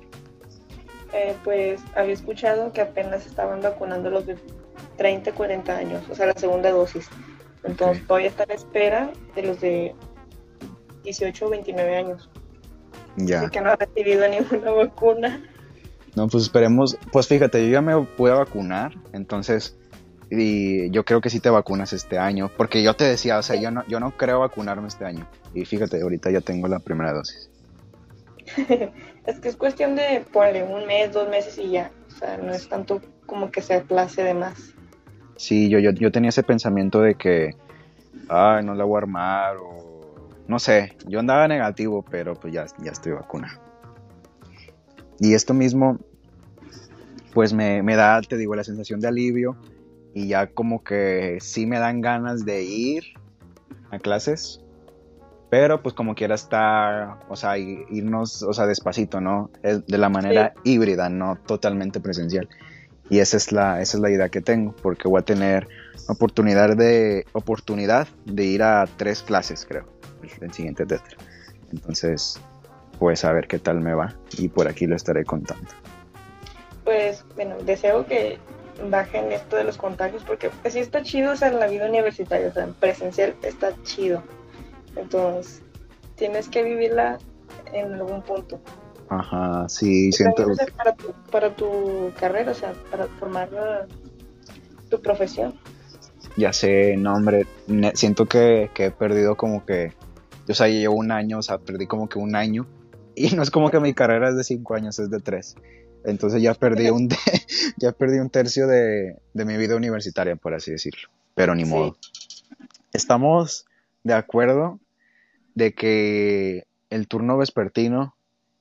Eh, 1.12 1.34
pues 1.44 1.82
había 1.96 2.14
escuchado 2.14 2.72
que 2.72 2.82
apenas 2.82 3.26
estaban 3.26 3.64
vacunando 3.64 4.12
los 4.12 4.28
30, 4.98 5.34
40 5.34 5.76
años, 5.76 6.04
o 6.10 6.16
sea, 6.16 6.28
la 6.28 6.34
segunda 6.34 6.72
dosis. 6.72 7.10
Entonces 7.64 8.06
todavía 8.06 8.30
está 8.30 8.44
a 8.44 8.48
la 8.48 8.54
espera 8.56 9.12
de 9.36 9.44
los 9.44 9.62
de 9.62 9.96
18 11.04 11.46
o 11.46 11.50
29 11.50 11.96
años. 11.96 12.30
Ya. 13.18 13.42
Así 13.42 13.50
que 13.50 13.62
no 13.62 13.70
ha 13.70 13.76
recibido 13.76 14.28
ninguna 14.28 14.72
vacuna. 14.72 15.42
No, 16.16 16.28
pues 16.28 16.44
esperemos. 16.44 16.98
Pues 17.12 17.28
fíjate, 17.28 17.66
yo 17.66 17.72
ya 17.72 17.82
me 17.82 18.00
pude 18.02 18.32
vacunar, 18.32 18.94
entonces. 19.14 19.78
Y 20.30 20.90
yo 20.90 21.06
creo 21.06 21.22
que 21.22 21.30
sí 21.30 21.40
te 21.40 21.50
vacunas 21.50 21.94
este 21.94 22.18
año. 22.18 22.50
Porque 22.56 22.82
yo 22.82 22.96
te 22.96 23.04
decía, 23.04 23.38
o 23.38 23.44
sea, 23.44 23.56
yo 23.56 23.72
no, 23.72 23.86
yo 23.88 24.00
no 24.00 24.12
creo 24.18 24.40
vacunarme 24.40 24.88
este 24.88 25.06
año. 25.06 25.28
Y 25.54 25.66
fíjate, 25.66 26.02
ahorita 26.02 26.32
ya 26.32 26.42
tengo 26.42 26.68
la 26.68 26.80
primera 26.80 27.14
dosis. 27.14 27.50
es 29.26 29.40
que 29.40 29.50
es 29.50 29.56
cuestión 29.56 29.96
de, 29.96 30.26
ponle, 30.32 30.64
un 30.64 30.86
mes, 30.88 31.12
dos 31.14 31.30
meses 31.30 31.58
y 31.58 31.72
ya. 31.72 31.92
O 32.14 32.18
sea, 32.18 32.38
no 32.38 32.52
es 32.52 32.70
tanto 32.70 33.02
como 33.26 33.50
que 33.52 33.62
se 33.62 33.76
aplace 33.76 34.24
de 34.24 34.34
más. 34.34 34.74
Sí, 35.36 35.70
yo, 35.70 35.80
yo, 35.80 35.92
yo 35.92 36.12
tenía 36.12 36.30
ese 36.30 36.44
pensamiento 36.44 37.02
de 37.02 37.16
que. 37.16 37.56
Ay, 38.30 38.64
no 38.64 38.76
la 38.76 38.84
voy 38.84 38.96
a 38.96 38.98
armar. 39.00 39.58
O. 39.58 40.30
No 40.48 40.60
sé, 40.60 40.96
yo 41.08 41.20
andaba 41.20 41.48
negativo, 41.48 42.06
pero 42.10 42.36
pues 42.36 42.54
ya, 42.54 42.66
ya 42.84 42.92
estoy 42.92 43.14
vacunado. 43.14 43.60
Y 45.20 45.34
esto 45.34 45.54
mismo. 45.54 46.00
Pues 47.34 47.52
me, 47.52 47.82
me 47.82 47.96
da, 47.96 48.22
te 48.22 48.38
digo, 48.38 48.56
la 48.56 48.64
sensación 48.64 49.00
de 49.00 49.08
alivio. 49.08 49.58
Y 50.14 50.28
ya 50.28 50.48
como 50.48 50.84
que 50.84 51.40
sí 51.42 51.66
me 51.66 51.80
dan 51.80 52.02
ganas 52.02 52.46
de 52.46 52.64
ir 52.64 53.04
a 53.90 53.98
clases. 53.98 54.63
Pero 55.54 55.84
pues 55.84 55.94
como 55.94 56.16
quiera 56.16 56.34
estar, 56.34 57.20
o 57.30 57.36
sea, 57.36 57.60
irnos, 57.60 58.42
o 58.42 58.54
sea, 58.54 58.66
despacito, 58.66 59.22
¿no? 59.22 59.52
De 59.62 60.00
la 60.00 60.10
manera 60.10 60.56
híbrida, 60.64 61.10
no 61.10 61.38
totalmente 61.46 62.00
presencial. 62.00 62.50
Y 63.08 63.20
esa 63.20 63.38
es 63.38 63.52
la, 63.52 63.80
esa 63.80 63.98
es 63.98 64.02
la 64.02 64.10
idea 64.10 64.30
que 64.30 64.42
tengo, 64.42 64.76
porque 64.82 65.08
voy 65.08 65.20
a 65.20 65.22
tener 65.22 65.68
oportunidad 66.08 66.76
de, 66.76 67.28
oportunidad 67.34 68.08
de 68.26 68.46
ir 68.46 68.64
a 68.64 68.88
tres 68.98 69.22
clases, 69.22 69.68
creo, 69.70 69.86
el, 70.42 70.52
siguiente 70.52 70.88
tetra. 70.88 71.18
Entonces, 71.72 72.42
pues 72.98 73.24
a 73.24 73.32
ver 73.32 73.46
qué 73.46 73.60
tal 73.60 73.80
me 73.80 73.94
va 73.94 74.16
y 74.40 74.48
por 74.48 74.68
aquí 74.68 74.88
lo 74.88 74.96
estaré 74.96 75.24
contando. 75.24 75.70
Pues, 76.84 77.24
bueno, 77.36 77.58
deseo 77.64 78.08
que 78.08 78.40
bajen 78.90 79.32
esto 79.32 79.58
de 79.58 79.66
los 79.66 79.78
contagios 79.78 80.24
porque 80.24 80.50
pues, 80.64 80.74
sí 80.74 80.80
está 80.80 81.04
chido, 81.04 81.34
o 81.34 81.36
sea, 81.36 81.50
en 81.50 81.60
la 81.60 81.68
vida 81.68 81.88
universitaria, 81.88 82.48
o 82.48 82.54
sea, 82.54 82.64
en 82.64 82.74
presencial 82.74 83.36
está 83.44 83.72
chido. 83.84 84.24
Entonces, 84.96 85.62
tienes 86.16 86.48
que 86.50 86.64
vivirla 86.64 87.18
en 87.74 87.94
algún 87.94 88.22
punto. 88.22 88.60
Ajá, 89.10 89.68
sí, 89.70 90.12
siento, 90.12 90.46
para, 90.78 90.94
tu, 90.96 91.12
para 91.32 91.50
tu 91.56 92.12
carrera, 92.20 92.52
o 92.52 92.56
sea, 92.56 92.74
para 92.90 93.06
formar 93.20 93.52
la- 93.52 93.88
tu 94.90 95.02
profesión. 95.02 95.54
ya 96.38 96.52
sé, 96.54 96.96
no, 96.98 97.14
hombre, 97.16 97.46
siento 97.96 98.26
que, 98.26 98.70
que 98.74 98.86
he 98.86 98.92
perdido 98.92 99.36
como 99.36 99.66
que, 99.66 99.94
o 100.50 100.54
sea, 100.54 100.68
llevo 100.68 100.96
un 100.96 101.12
año, 101.12 101.40
o 101.40 101.42
sea, 101.44 101.58
perdí 101.60 101.86
como 101.86 102.08
que 102.10 102.18
un 102.18 102.36
año, 102.36 102.66
y 103.16 103.36
no 103.36 103.44
es 103.44 103.52
como 103.52 103.70
que 103.70 103.80
mi 103.80 103.94
carrera 103.94 104.30
es 104.30 104.36
de 104.38 104.44
cinco 104.44 104.74
años, 104.76 104.98
es 105.00 105.10
de 105.12 105.20
tres. 105.20 105.56
Entonces 106.06 106.42
ya 106.42 106.54
perdí 106.54 106.90
un, 106.90 107.08
ya 107.78 107.92
perdí 107.92 108.20
un 108.20 108.30
tercio 108.30 108.68
de, 108.68 109.18
de 109.34 109.46
mi 109.46 109.58
vida 109.58 109.76
universitaria, 109.76 110.36
por 110.36 110.54
así 110.54 110.72
decirlo. 110.72 111.10
Pero 111.36 111.56
ni 111.56 111.66
Sí. 111.66 111.70
modo. 111.72 111.96
Estamos 112.94 113.66
de 114.04 114.14
acuerdo 114.14 114.80
de 115.56 115.74
que 115.74 116.66
el 116.90 117.08
turno 117.08 117.38
vespertino 117.38 118.16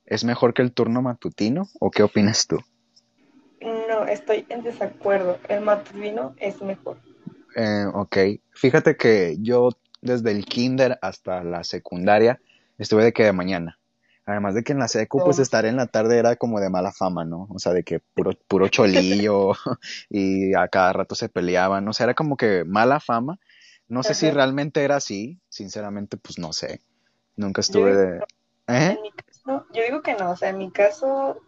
es 0.05 0.23
mejor 0.23 0.53
que 0.53 0.61
el 0.61 0.73
turno 0.73 1.01
matutino, 1.01 1.67
¿o 1.79 1.91
qué 1.91 2.03
opinas 2.03 2.47
tú? 2.47 2.59
No, 3.61 4.05
estoy 4.05 4.45
en 4.49 4.63
desacuerdo. 4.63 5.37
El 5.47 5.61
matutino 5.61 6.35
es 6.37 6.61
mejor. 6.61 6.97
Eh, 7.55 7.85
ok, 7.93 8.17
fíjate 8.51 8.97
que 8.97 9.37
yo 9.39 9.69
desde 10.01 10.31
el 10.31 10.45
kinder 10.45 10.99
hasta 11.01 11.43
la 11.43 11.63
secundaria 11.63 12.41
estuve 12.77 13.05
de 13.05 13.13
que 13.13 13.23
de 13.23 13.33
mañana. 13.33 13.79
Además 14.25 14.55
de 14.55 14.63
que 14.63 14.71
en 14.71 14.79
la 14.79 14.87
secu, 14.87 15.21
pues 15.23 15.37
No. 15.37 15.43
estar 15.43 15.65
en 15.65 15.75
la 15.75 15.87
tarde 15.87 16.17
era 16.17 16.35
como 16.37 16.59
de 16.59 16.69
mala 16.69 16.91
fama, 16.93 17.25
¿no? 17.25 17.47
O 17.49 17.59
sea, 17.59 17.73
de 17.73 17.83
que 17.83 17.99
puro, 17.99 18.31
puro 18.47 18.67
cholillo 18.69 19.53
y 20.09 20.53
a 20.53 20.67
cada 20.69 20.93
rato 20.93 21.15
se 21.15 21.29
peleaban. 21.29 21.87
O 21.87 21.93
sea, 21.93 22.05
era 22.05 22.13
como 22.13 22.37
que 22.37 22.63
mala 22.65 22.99
fama. 22.99 23.39
No 23.87 24.03
sé 24.03 24.13
si 24.13 24.31
realmente 24.31 24.83
era 24.83 24.95
así. 24.95 25.39
Sinceramente, 25.49 26.17
pues 26.17 26.39
no 26.39 26.53
sé. 26.53 26.81
Nunca 27.35 27.61
estuve 27.61 27.91
Yo- 27.91 27.97
de... 27.97 28.17
¿Eh? 28.67 28.95
En 28.97 29.01
mi 29.01 29.11
caso, 29.11 29.65
yo 29.73 29.83
digo 29.83 30.01
que 30.01 30.13
no, 30.13 30.31
o 30.31 30.35
sea, 30.37 30.49
en 30.49 30.57
mi 30.57 30.71
caso, 30.71 31.41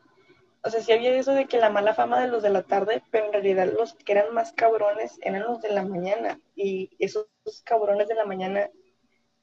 o 0.63 0.69
sea, 0.69 0.82
sí 0.82 0.91
había 0.91 1.15
eso 1.15 1.32
de 1.32 1.45
que 1.45 1.60
la 1.60 1.69
mala 1.69 1.93
fama 1.93 2.19
de 2.19 2.28
los 2.28 2.43
de 2.43 2.50
la 2.50 2.63
tarde, 2.63 3.02
pero 3.10 3.28
en 3.28 3.32
realidad 3.34 3.71
los 3.71 3.93
que 3.93 4.12
eran 4.12 4.34
más 4.34 4.52
cabrones 4.52 5.17
eran 5.21 5.43
los 5.43 5.62
de 5.62 5.71
la 5.71 5.84
mañana, 5.84 6.39
y 6.58 6.89
esos 7.00 7.28
cabrones 7.63 8.10
de 8.10 8.15
la 8.15 8.26
mañana 8.26 8.69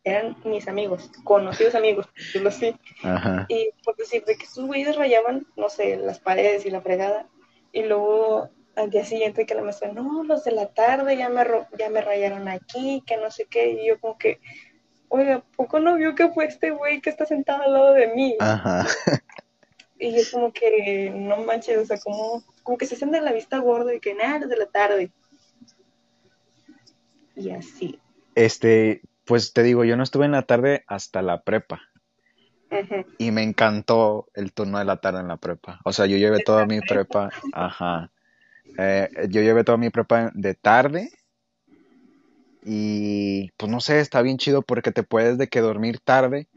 eran 0.05 0.37
mis 0.45 0.69
amigos, 0.69 1.11
conocidos 1.25 1.75
amigos, 1.75 2.09
yo 2.35 2.51
sí. 2.51 2.77
Ajá. 3.03 3.47
Y 3.49 3.71
por 3.85 3.97
decir, 3.97 4.23
de 4.27 4.37
que 4.37 4.45
estos 4.45 4.67
güeyes 4.67 4.97
rayaban, 4.97 5.47
no 5.57 5.71
sé, 5.71 5.97
las 5.97 6.19
paredes 6.19 6.67
y 6.67 6.71
la 6.71 6.83
fregada, 6.83 7.27
y 7.73 7.85
luego 7.85 8.51
al 8.77 8.91
día 8.91 9.05
siguiente 9.05 9.47
que 9.47 9.55
la 9.55 9.63
maestra, 9.63 9.93
no, 9.93 10.25
los 10.25 10.45
de 10.45 10.53
la 10.53 10.67
tarde 10.67 11.17
ya 11.17 11.29
me, 11.29 11.45
ya 11.79 11.91
me 11.91 12.01
rayaron 12.01 12.49
aquí, 12.49 13.03
que 13.07 13.17
no 13.17 13.31
sé 13.31 13.47
qué, 13.47 13.73
y 13.73 13.87
yo 13.87 14.01
como 14.01 14.19
que, 14.19 14.41
oiga, 15.09 15.37
¿a 15.37 15.43
poco 15.57 15.79
no 15.79 15.97
vio 15.97 16.15
que 16.15 16.29
fue 16.31 16.47
este 16.47 16.71
güey 16.71 17.01
que 17.01 17.11
está 17.11 17.27
sentado 17.27 17.63
al 17.63 17.73
lado 17.73 17.93
de 17.93 18.09
mí? 18.09 18.37
Ajá. 18.41 18.87
Y 19.99 20.17
yo 20.17 20.23
como 20.33 20.53
que, 20.53 21.13
no 21.15 21.37
manches, 21.45 21.79
o 21.79 21.85
sea, 21.85 21.99
como, 21.99 22.43
como 22.63 22.77
que 22.77 22.87
se 22.87 22.97
hacen 22.97 23.13
de 23.13 23.21
la 23.21 23.33
vista 23.33 23.59
gorda 23.59 23.95
y 23.95 24.01
que 24.01 24.15
nada, 24.15 24.41
los 24.41 24.49
de 24.49 24.57
la 24.57 24.67
tarde. 24.67 25.13
Y 27.37 27.51
así. 27.51 28.01
Este, 28.35 29.03
pues 29.25 29.53
te 29.53 29.63
digo, 29.63 29.85
yo 29.85 29.97
no 29.97 30.03
estuve 30.03 30.25
en 30.25 30.33
la 30.33 30.43
tarde 30.43 30.85
hasta 30.89 31.23
la 31.23 31.43
prepa. 31.43 31.83
Ujú. 32.71 33.05
Y 33.19 33.31
me 33.31 33.43
encantó 33.43 34.29
el 34.35 34.53
turno 34.53 34.79
de 34.79 34.87
la 34.87 34.97
tarde 34.97 35.21
en 35.21 35.29
la 35.29 35.37
prepa. 35.37 35.81
O 35.85 35.93
sea, 35.93 36.07
yo 36.07 36.17
llevé 36.17 36.43
toda 36.43 36.67
mi 36.67 36.81
prepa, 36.81 37.31
ajá. 37.53 38.11
Eh, 38.79 39.09
yo 39.29 39.43
llevé 39.43 39.65
toda 39.65 39.79
mi 39.79 39.91
prepa 39.91 40.31
de 40.35 40.55
tarde. 40.55 41.11
Y 42.65 43.51
pues 43.57 43.71
no 43.71 43.81
sé, 43.81 44.01
está 44.01 44.23
bien 44.23 44.39
chido 44.39 44.63
porque 44.63 44.93
te 44.93 45.03
puedes 45.03 45.37
de 45.37 45.49
que 45.49 45.61
dormir 45.61 45.99
tarde 45.99 46.49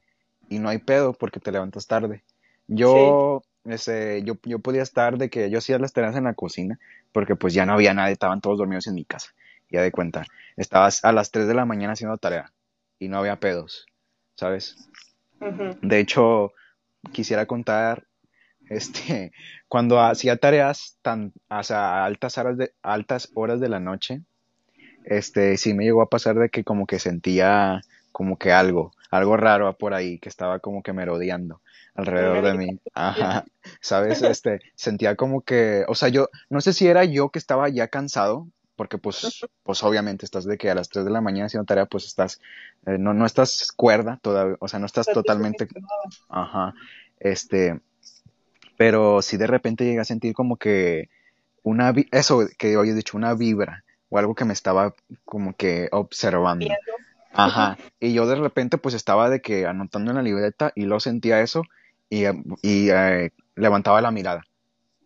y 0.50 0.60
no 0.60 0.70
hay 0.70 0.78
pedo 0.78 1.14
porque 1.14 1.40
te 1.40 1.52
levantas 1.52 1.88
tarde. 1.88 2.24
Yo, 2.68 3.42
ese, 3.64 4.22
yo, 4.24 4.36
yo 4.44 4.60
podía 4.60 4.84
estar 4.84 5.18
de 5.18 5.30
que 5.30 5.50
yo 5.50 5.58
hacía 5.58 5.80
las 5.80 5.94
tareas 5.94 6.16
en 6.16 6.26
la 6.26 6.36
cocina 6.36 6.80
porque 7.12 7.36
pues 7.36 7.54
ya 7.54 7.66
no 7.66 7.74
había 7.74 7.94
nadie, 7.94 8.14
estaban 8.14 8.42
todos 8.42 8.60
dormidos 8.60 8.88
en 8.88 8.96
mi 8.96 9.06
casa. 9.06 9.32
Ya 9.72 9.82
de 9.82 9.92
cuenta, 9.92 10.26
estabas 10.58 11.04
a 11.04 11.12
las 11.12 11.32
3 11.32 11.48
de 11.48 11.56
la 11.56 11.66
mañana 11.66 11.94
haciendo 11.94 12.18
tarea 12.18 12.52
y 13.00 13.08
no 13.08 13.18
había 13.18 13.40
pedos, 13.40 13.88
¿sabes? 14.36 14.90
De 15.82 16.00
hecho, 16.00 16.54
quisiera 17.12 17.46
contar, 17.46 18.06
este, 18.70 19.32
cuando 19.68 20.00
hacía 20.00 20.38
tareas 20.38 20.98
tan, 21.02 21.34
o 21.50 21.64
sea, 21.64 22.04
a 22.04 22.06
altas 22.06 22.38
horas 22.38 22.58
de, 22.58 22.74
altas 22.82 23.32
horas 23.34 23.60
de 23.60 23.70
la 23.70 23.80
noche, 23.80 24.22
este, 25.06 25.58
sí 25.58 25.74
me 25.74 25.84
llegó 25.84 26.02
a 26.02 26.10
pasar 26.10 26.36
de 26.36 26.50
que 26.50 26.64
como 26.64 26.88
que 26.88 27.00
sentía 27.00 27.82
como 28.12 28.38
que 28.38 28.52
algo, 28.52 28.94
algo 29.12 29.38
raro 29.38 29.78
por 29.78 29.94
ahí 29.94 30.20
que 30.20 30.30
estaba 30.30 30.60
como 30.60 30.82
que 30.82 30.94
merodeando 30.94 31.62
alrededor 31.96 32.44
de 32.46 32.54
mí. 32.54 32.80
Ajá, 32.94 33.46
¿sabes? 33.82 34.22
Este, 34.22 34.62
sentía 34.76 35.16
como 35.16 35.42
que, 35.42 35.86
o 35.88 35.96
sea, 35.96 36.10
yo, 36.10 36.30
no 36.50 36.62
sé 36.62 36.74
si 36.74 36.88
era 36.88 37.04
yo 37.06 37.30
que 37.30 37.40
estaba 37.40 37.70
ya 37.70 37.88
cansado, 37.88 38.48
porque 38.76 38.98
pues, 38.98 39.46
pues 39.64 39.84
obviamente 39.84 40.26
estás 40.26 40.46
de 40.46 40.58
que 40.58 40.70
a 40.70 40.76
las 40.76 40.90
3 40.90 41.06
de 41.06 41.12
la 41.12 41.22
mañana 41.22 41.46
haciendo 41.46 41.66
tarea, 41.66 41.86
pues 41.86 42.06
estás, 42.06 42.42
eh, 42.86 42.98
no, 42.98 43.14
no 43.14 43.26
estás 43.26 43.72
cuerda 43.72 44.20
todavía, 44.22 44.58
o 44.60 44.68
sea, 44.68 44.80
no 44.80 44.86
estás 44.86 45.08
totalmente 45.08 45.68
Ajá. 46.30 46.74
Este, 47.20 47.80
pero 48.78 49.22
si 49.22 49.38
de 49.38 49.48
repente 49.48 49.86
llegué 49.86 50.00
a 50.00 50.06
sentir 50.06 50.34
como 50.34 50.58
que 50.58 51.10
una, 51.64 51.94
eso 52.12 52.48
que 52.58 52.78
hoy 52.78 52.90
he 52.90 52.94
dicho, 52.94 53.18
una 53.18 53.34
vibra 53.34 53.84
o 54.10 54.18
algo 54.18 54.36
que 54.36 54.46
me 54.46 54.54
estaba 54.54 54.94
como 55.24 55.56
que 55.56 55.90
observando. 55.92 56.68
Ajá. 57.34 57.78
Y 58.00 58.14
yo 58.14 58.28
de 58.28 58.36
repente 58.36 58.78
pues 58.78 58.96
estaba 58.96 59.30
de 59.30 59.42
que 59.42 59.66
anotando 59.66 60.12
en 60.12 60.18
la 60.18 60.24
libreta 60.24 60.72
y 60.76 60.84
luego 60.84 61.00
sentía 61.00 61.42
eso 61.42 61.64
y, 62.10 62.26
eh, 62.26 62.44
y 62.62 62.90
eh, 62.90 63.32
levantaba 63.56 64.02
la 64.02 64.12
mirada. 64.12 64.44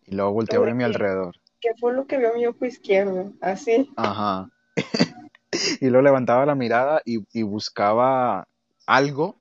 Y 0.06 0.16
luego 0.16 0.34
volteaba 0.34 0.70
a 0.70 0.74
mi 0.74 0.84
alrededor. 0.84 1.36
¿Qué 1.62 1.70
fue 1.80 1.94
lo 1.94 2.08
que 2.08 2.18
vio 2.18 2.34
mi 2.34 2.46
ojo 2.46 2.66
izquierdo? 2.66 3.34
Así. 3.42 3.90
Ajá. 3.96 4.50
y 5.82 5.88
luego 5.88 6.04
levantaba 6.04 6.46
la 6.46 6.56
mirada 6.56 7.02
y, 7.06 7.26
y 7.34 7.44
buscaba 7.44 8.48
algo, 8.86 9.40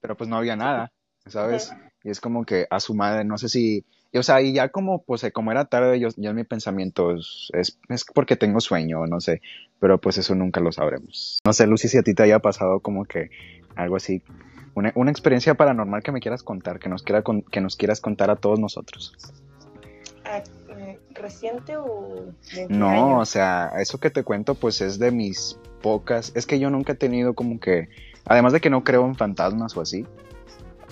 pero 0.00 0.16
pues 0.16 0.28
no 0.28 0.36
había 0.36 0.56
nada, 0.56 0.92
¿sabes? 1.26 1.72
Y 2.04 2.10
es 2.10 2.20
como 2.20 2.44
que 2.44 2.66
a 2.70 2.80
su 2.80 2.94
madre, 2.94 3.24
no 3.24 3.38
sé 3.38 3.48
si, 3.48 3.84
y, 4.12 4.18
o 4.18 4.22
sea, 4.22 4.40
y 4.40 4.52
ya 4.52 4.68
como, 4.68 5.02
pues 5.02 5.24
eh, 5.24 5.32
como 5.32 5.50
era 5.50 5.64
tarde, 5.66 5.98
yo, 5.98 6.08
ya 6.16 6.32
mi 6.32 6.44
pensamiento 6.44 7.12
es, 7.14 7.48
es, 7.52 7.78
es 7.88 8.04
porque 8.14 8.36
tengo 8.36 8.60
sueño, 8.60 9.04
no 9.06 9.20
sé, 9.20 9.42
pero 9.80 10.00
pues 10.00 10.16
eso 10.18 10.34
nunca 10.34 10.60
lo 10.60 10.70
sabremos. 10.72 11.38
No 11.44 11.52
sé, 11.52 11.66
Lucy, 11.66 11.88
si 11.88 11.98
a 11.98 12.02
ti 12.02 12.14
te 12.14 12.22
haya 12.22 12.38
pasado 12.38 12.80
como 12.80 13.04
que 13.04 13.30
algo 13.74 13.96
así, 13.96 14.22
una, 14.74 14.92
una 14.94 15.10
experiencia 15.10 15.54
paranormal 15.54 16.02
que 16.02 16.12
me 16.12 16.20
quieras 16.20 16.42
contar, 16.44 16.78
que 16.78 16.88
nos, 16.88 17.02
quiera 17.02 17.22
con- 17.22 17.42
que 17.42 17.60
nos 17.60 17.76
quieras 17.76 18.00
contar 18.00 18.30
a 18.30 18.36
todos 18.36 18.60
nosotros. 18.60 19.12
Ah, 20.24 20.42
eh, 20.78 20.98
¿Reciente 21.14 21.76
o 21.76 22.26
de 22.54 22.66
No, 22.68 22.88
año? 22.88 23.18
o 23.18 23.24
sea, 23.24 23.72
eso 23.80 23.98
que 23.98 24.10
te 24.10 24.22
cuento 24.22 24.54
pues 24.54 24.80
es 24.80 24.98
de 24.98 25.10
mis 25.10 25.58
pocas, 25.82 26.32
es 26.36 26.46
que 26.46 26.58
yo 26.60 26.70
nunca 26.70 26.92
he 26.92 26.96
tenido 26.96 27.34
como 27.34 27.58
que, 27.58 27.88
además 28.24 28.52
de 28.52 28.60
que 28.60 28.70
no 28.70 28.84
creo 28.84 29.04
en 29.06 29.16
fantasmas 29.16 29.76
o 29.76 29.80
así, 29.80 30.06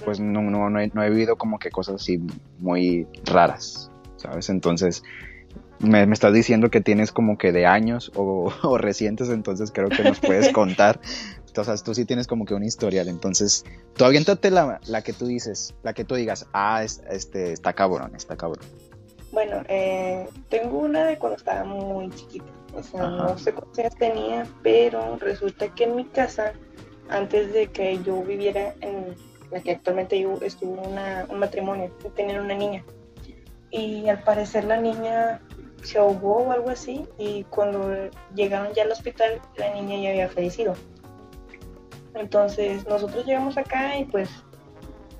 pues 0.05 0.21
no, 0.21 0.43
no, 0.43 0.71
no 0.71 0.81
he, 0.81 0.89
no 0.95 1.03
he 1.03 1.11
vivido 1.11 1.37
como 1.37 1.59
que 1.59 1.71
cosas 1.71 1.97
así 1.97 2.21
muy 2.59 3.07
raras, 3.25 3.91
¿sabes? 4.17 4.49
Entonces, 4.51 5.03
me, 5.79 6.07
me 6.07 6.15
estás 6.15 6.33
diciendo 6.33 6.71
que 6.71 6.81
tienes 6.81 7.13
como 7.13 7.37
que 7.39 7.53
de 7.53 7.67
años 7.67 8.11
o, 8.15 8.53
o 8.63 8.79
recientes, 8.79 9.29
entonces 9.31 9.71
creo 9.73 9.89
que 9.89 10.03
nos 10.05 10.21
puedes 10.21 10.49
contar. 10.53 11.01
Entonces, 11.47 11.83
tú 11.83 11.95
sí 11.95 12.05
tienes 12.05 12.27
como 12.27 12.45
que 12.45 12.55
un 12.55 12.63
historial, 12.65 13.09
entonces, 13.09 13.65
tú 13.95 14.05
aviéntate 14.05 14.51
la, 14.51 14.79
la 14.87 15.03
que 15.03 15.13
tú 15.15 15.27
dices, 15.27 15.75
la 15.83 15.95
que 15.95 16.05
tú 16.05 16.15
digas, 16.15 16.47
ah, 16.53 16.83
es- 16.85 17.03
este, 17.11 17.53
está 17.53 17.73
cabrón, 17.73 18.15
está 18.15 18.37
cabrón. 18.37 18.65
Bueno, 19.33 19.63
eh, 19.69 20.27
tengo 20.49 20.79
una 20.79 21.05
de 21.05 21.19
cuando 21.19 21.37
estaba 21.37 21.65
muy 21.65 22.09
chiquita. 22.11 22.45
O 22.75 22.83
sea, 22.83 23.03
Ajá. 23.05 23.17
no 23.33 23.39
sé 23.39 23.53
cuántos 23.53 23.79
años 23.79 23.95
tenía, 23.97 24.47
pero 24.63 25.17
resulta 25.17 25.69
que 25.75 25.85
en 25.85 25.97
mi 25.97 26.05
casa, 26.05 26.53
antes 27.09 27.53
de 27.53 27.67
que 27.69 27.99
yo 28.03 28.23
viviera 28.23 28.75
en 28.83 29.15
la 29.51 29.61
que 29.61 29.73
actualmente 29.73 30.27
estuvo 30.43 30.81
una, 30.83 31.27
un 31.29 31.39
matrimonio, 31.39 31.91
tenían 32.15 32.41
una 32.41 32.55
niña. 32.55 32.85
Y 33.71 34.09
al 34.09 34.23
parecer 34.23 34.65
la 34.65 34.81
niña 34.81 35.41
se 35.83 35.99
ahogó 35.99 36.39
o 36.39 36.53
algo 36.53 36.71
así, 36.71 37.07
y 37.19 37.45
cuando 37.45 38.11
llegaron 38.35 38.73
ya 38.75 38.83
al 38.83 38.93
hospital, 38.93 39.41
la 39.57 39.73
niña 39.75 40.01
ya 40.03 40.11
había 40.11 40.29
fallecido. 40.29 40.75
Entonces 42.15 42.87
nosotros 42.87 43.27
llegamos 43.27 43.59
acá 43.59 43.99
y 43.99 44.05
pues 44.05 44.31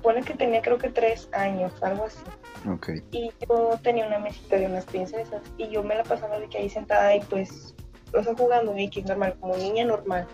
pone 0.01 0.21
que 0.23 0.33
tenía 0.33 0.61
creo 0.61 0.77
que 0.77 0.89
tres 0.89 1.29
años, 1.31 1.71
algo 1.81 2.05
así. 2.05 2.23
Ok. 2.69 2.89
Y 3.11 3.31
yo 3.47 3.79
tenía 3.83 4.07
una 4.07 4.19
mesita 4.19 4.57
de 4.57 4.65
unas 4.65 4.85
princesas 4.85 5.41
y 5.57 5.69
yo 5.69 5.83
me 5.83 5.95
la 5.95 6.03
pasaba 6.03 6.39
de 6.39 6.47
que 6.47 6.57
ahí 6.57 6.69
sentada 6.69 7.15
y 7.15 7.21
pues, 7.21 7.75
o 8.13 8.23
sea, 8.23 8.33
jugando 8.35 8.73
X 8.75 9.05
normal, 9.05 9.35
como 9.39 9.55
niña 9.57 9.85
normal. 9.85 10.25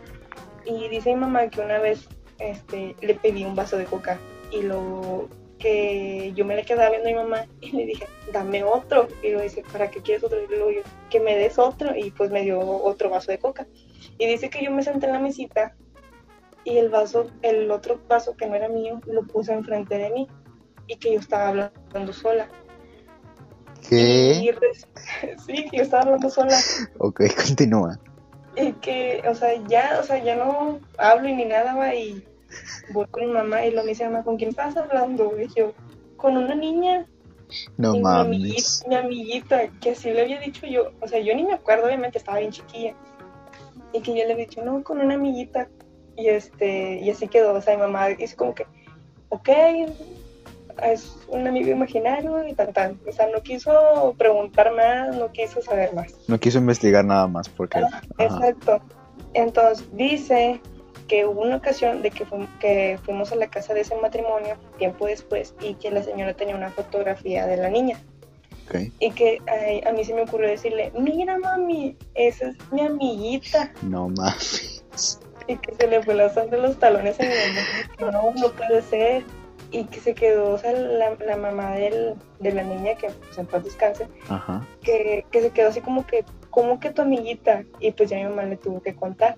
Y 0.66 0.88
dice 0.88 1.14
mi 1.14 1.22
mamá 1.22 1.50
que 1.50 1.62
una 1.62 1.80
vez 1.80 2.08
este, 2.52 2.96
le 3.02 3.16
pedí 3.16 3.46
un 3.46 3.56
vaso 3.56 3.78
de 3.78 3.86
coca 3.86 4.20
y 4.52 4.62
lo 4.62 5.30
que 5.60 6.34
yo 6.36 6.44
me 6.44 6.56
le 6.56 6.66
quedaba 6.66 6.90
viendo 6.90 7.08
a 7.08 7.12
mi 7.12 7.18
mamá 7.18 7.48
y 7.62 7.72
le 7.72 7.86
dije, 7.86 8.06
dame 8.34 8.64
otro. 8.64 9.08
Y 9.24 9.32
lo 9.32 9.42
dice, 9.42 9.64
¿para 9.72 9.90
qué 9.90 10.02
quieres 10.02 10.24
otro? 10.24 10.44
Y 10.44 10.48
luego 10.48 10.72
yo, 10.72 10.82
que 11.10 11.22
me 11.22 11.38
des 11.38 11.58
otro. 11.58 11.96
Y 11.96 12.12
pues 12.12 12.32
me 12.32 12.42
dio 12.42 12.60
otro 12.60 13.10
vaso 13.10 13.32
de 13.32 13.40
coca. 13.40 13.66
Y 14.18 14.28
dice 14.28 14.50
que 14.50 14.64
yo 14.64 14.72
me 14.72 14.84
senté 14.84 15.06
en 15.06 15.14
la 15.14 15.20
mesita 15.20 15.74
y 16.66 16.78
el 16.78 16.90
vaso, 16.90 17.28
el 17.42 17.72
otro 17.72 18.00
vaso 18.08 18.36
que 18.36 18.46
no 18.48 18.56
era 18.56 18.68
mío, 18.68 19.02
lo 19.06 19.24
puse 19.24 19.54
enfrente 19.54 19.98
de 19.98 20.10
mí 20.10 20.28
y 20.88 20.98
que 20.98 21.14
yo 21.14 21.20
estaba 21.20 21.48
hablando 21.50 22.14
sola. 22.14 22.50
Y 23.84 23.90
¿Qué? 23.90 24.56
sí, 25.46 25.66
que 25.70 25.78
yo 25.78 25.84
estaba 25.84 26.04
hablando 26.04 26.30
sola. 26.30 26.58
Ok, 27.00 27.22
continúa. 27.36 28.00
Y 28.56 28.74
que, 28.74 29.24
o 29.28 29.34
sea, 29.34 29.56
ya, 29.68 29.98
o 30.00 30.04
sea, 30.04 30.24
ya 30.24 30.36
no 30.36 30.80
hablo 30.98 31.30
ni 31.30 31.46
nada, 31.46 31.76
va, 31.76 31.96
y 31.96 32.24
voy 32.92 33.06
con 33.08 33.26
mi 33.26 33.32
mamá 33.32 33.66
y 33.66 33.72
lo 33.72 33.84
me 33.84 33.90
dice, 33.90 34.06
mamá, 34.06 34.24
¿con 34.24 34.38
quién 34.38 34.50
estás 34.50 34.76
hablando? 34.78 35.34
Y 35.40 35.48
yo, 35.56 35.74
con 36.18 36.38
una 36.38 36.56
niña. 36.56 37.06
No 37.78 37.94
y 37.94 37.98
mi 37.98 38.04
mames. 38.04 38.26
amiguita, 38.26 38.88
mi 38.88 38.96
amiguita, 38.96 39.68
que 39.80 39.92
así 39.92 40.12
le 40.12 40.22
había 40.22 40.40
dicho 40.40 40.66
yo, 40.66 40.92
o 41.02 41.08
sea, 41.08 41.20
yo 41.20 41.36
ni 41.36 41.44
me 41.44 41.54
acuerdo, 41.54 41.86
obviamente 41.86 42.18
estaba 42.18 42.40
bien 42.40 42.52
chiquilla. 42.52 42.96
Y 43.94 44.02
que 44.02 44.12
yo 44.12 44.26
le 44.26 44.34
había 44.34 44.46
dicho, 44.46 44.64
no, 44.64 44.84
con 44.84 45.00
una 45.00 45.16
amiguita. 45.16 45.70
Y 46.16 46.28
este, 46.28 47.00
y 47.00 47.10
así 47.10 47.28
quedó, 47.28 47.54
o 47.54 47.62
sea, 47.62 47.76
mi 47.76 47.82
mamá 47.82 48.08
dice 48.10 48.36
como 48.36 48.54
que, 48.56 48.66
ok, 49.30 49.50
es 50.82 51.16
un 51.28 51.48
amigo 51.48 51.70
imaginario 51.70 52.48
y 52.48 52.54
tan 52.54 52.74
tan. 52.74 53.00
O 53.08 53.12
sea, 53.12 53.28
no 53.28 53.42
quiso 53.42 54.16
preguntar 54.18 54.74
más, 54.74 55.16
no 55.16 55.32
quiso 55.32 55.62
saber 55.62 55.94
más. 55.94 56.14
No 56.28 56.40
quiso 56.40 56.58
investigar 56.60 57.06
nada 57.06 57.28
más 57.28 57.50
porque. 57.50 57.80
ajá. 57.80 58.02
Exacto. 58.18 58.80
Entonces 59.34 59.88
dice 59.94 60.62
que 61.08 61.26
hubo 61.26 61.42
una 61.42 61.58
ocasión 61.58 62.02
de 62.02 62.12
que, 62.12 62.26
fu- 62.26 62.48
que 62.60 63.00
fuimos 63.04 63.32
a 63.32 63.36
la 63.36 63.48
casa 63.48 63.74
de 63.74 63.82
ese 63.82 63.96
matrimonio 63.98 64.56
tiempo 64.78 65.06
después 65.06 65.54
y 65.62 65.76
que 65.76 65.92
la 65.92 66.04
señora 66.04 66.34
tenía 66.34 66.56
una 66.56 66.70
fotografía 66.72 67.46
de 67.46 67.58
la 67.58 67.70
niña 67.70 68.00
y 69.00 69.12
que 69.12 69.40
ay, 69.48 69.82
a 69.86 69.92
mí 69.92 70.04
se 70.04 70.14
me 70.16 70.22
ocurrió 70.24 70.48
decirle, 70.50 70.92
mira 70.98 71.38
mami, 71.38 71.96
esa 72.16 72.48
es 72.50 72.56
mi 72.72 72.82
amiguita 72.82 73.72
No 73.84 74.10
mames. 74.10 74.84
y 75.48 75.58
que 75.58 75.76
se 75.76 75.88
le 75.88 76.02
fue 76.02 76.16
la 76.16 76.30
sangre 76.30 76.58
de 76.58 76.68
los 76.68 76.80
talones 76.80 77.20
a 77.20 77.24
mi 77.24 77.30
mamá, 77.30 78.12
no, 78.12 78.32
no 78.34 78.52
puede 78.54 78.82
ser 78.82 79.24
y 79.72 79.84
que 79.86 80.00
se 80.00 80.14
quedó, 80.14 80.52
o 80.52 80.58
sea, 80.58 80.72
la, 80.72 81.16
la 81.26 81.36
mamá 81.36 81.72
del, 81.76 82.14
de 82.40 82.52
la 82.52 82.64
niña 82.64 82.96
que 82.96 83.10
pues, 83.10 83.38
en 83.38 83.46
paz 83.48 83.64
descanse, 83.64 84.08
Ajá. 84.30 84.66
que, 84.82 85.26
que 85.32 85.42
se 85.42 85.50
quedó 85.50 85.70
así 85.70 85.82
como 85.82 86.06
que, 86.06 86.24
como 86.52 86.80
que 86.80 86.92
tu 86.92 87.02
amiguita? 87.02 87.64
Y 87.80 87.92
pues 87.92 88.10
ya 88.12 88.18
mi 88.18 88.24
mamá 88.26 88.44
le 88.44 88.58
tuvo 88.58 88.82
que 88.84 88.96
contar. 88.96 89.36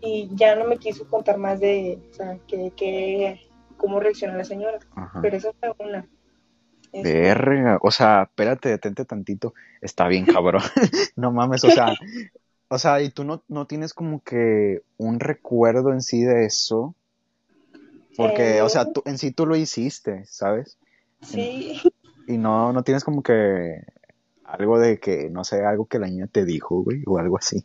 Y 0.00 0.30
ya 0.34 0.56
no 0.56 0.64
me 0.66 0.78
quiso 0.78 1.06
contar 1.08 1.38
más 1.38 1.60
de, 1.60 1.98
o 2.10 2.14
sea, 2.14 2.38
que, 2.46 2.72
que 2.76 3.40
cómo 3.76 4.00
reaccionó 4.00 4.36
la 4.36 4.44
señora. 4.44 4.78
Ajá. 4.94 5.20
Pero 5.20 5.36
esa 5.36 5.52
fue 5.52 5.74
una. 5.78 6.06
Este, 6.92 7.12
Verga. 7.12 7.78
O 7.82 7.90
sea, 7.90 8.22
espérate, 8.24 8.68
detente 8.70 9.04
tantito. 9.04 9.54
Está 9.80 10.08
bien, 10.08 10.24
cabrón. 10.26 10.62
no 11.16 11.30
mames, 11.32 11.64
o 11.64 11.70
sea. 11.70 11.94
O 12.68 12.78
sea, 12.78 13.00
y 13.02 13.10
tú 13.10 13.24
no, 13.24 13.42
no 13.48 13.66
tienes 13.66 13.94
como 13.94 14.22
que 14.22 14.82
un 14.96 15.18
recuerdo 15.20 15.92
en 15.92 16.02
sí 16.02 16.22
de 16.22 16.46
eso. 16.46 16.94
Porque, 18.16 18.58
Eh. 18.58 18.62
o 18.62 18.68
sea, 18.68 18.92
tú, 18.92 19.02
en 19.06 19.18
sí 19.18 19.32
tú 19.32 19.46
lo 19.46 19.56
hiciste, 19.56 20.24
¿sabes? 20.26 20.78
Sí, 21.22 21.80
Y 22.26 22.38
no, 22.38 22.72
no 22.72 22.82
tienes 22.82 23.04
como 23.04 23.22
que 23.22 23.82
algo 24.44 24.78
de 24.78 24.98
que, 24.98 25.30
no 25.30 25.44
sé, 25.44 25.64
algo 25.64 25.86
que 25.86 25.98
la 25.98 26.06
niña 26.06 26.26
te 26.26 26.44
dijo, 26.44 26.82
güey, 26.82 27.02
o 27.06 27.18
algo 27.18 27.38
así. 27.38 27.64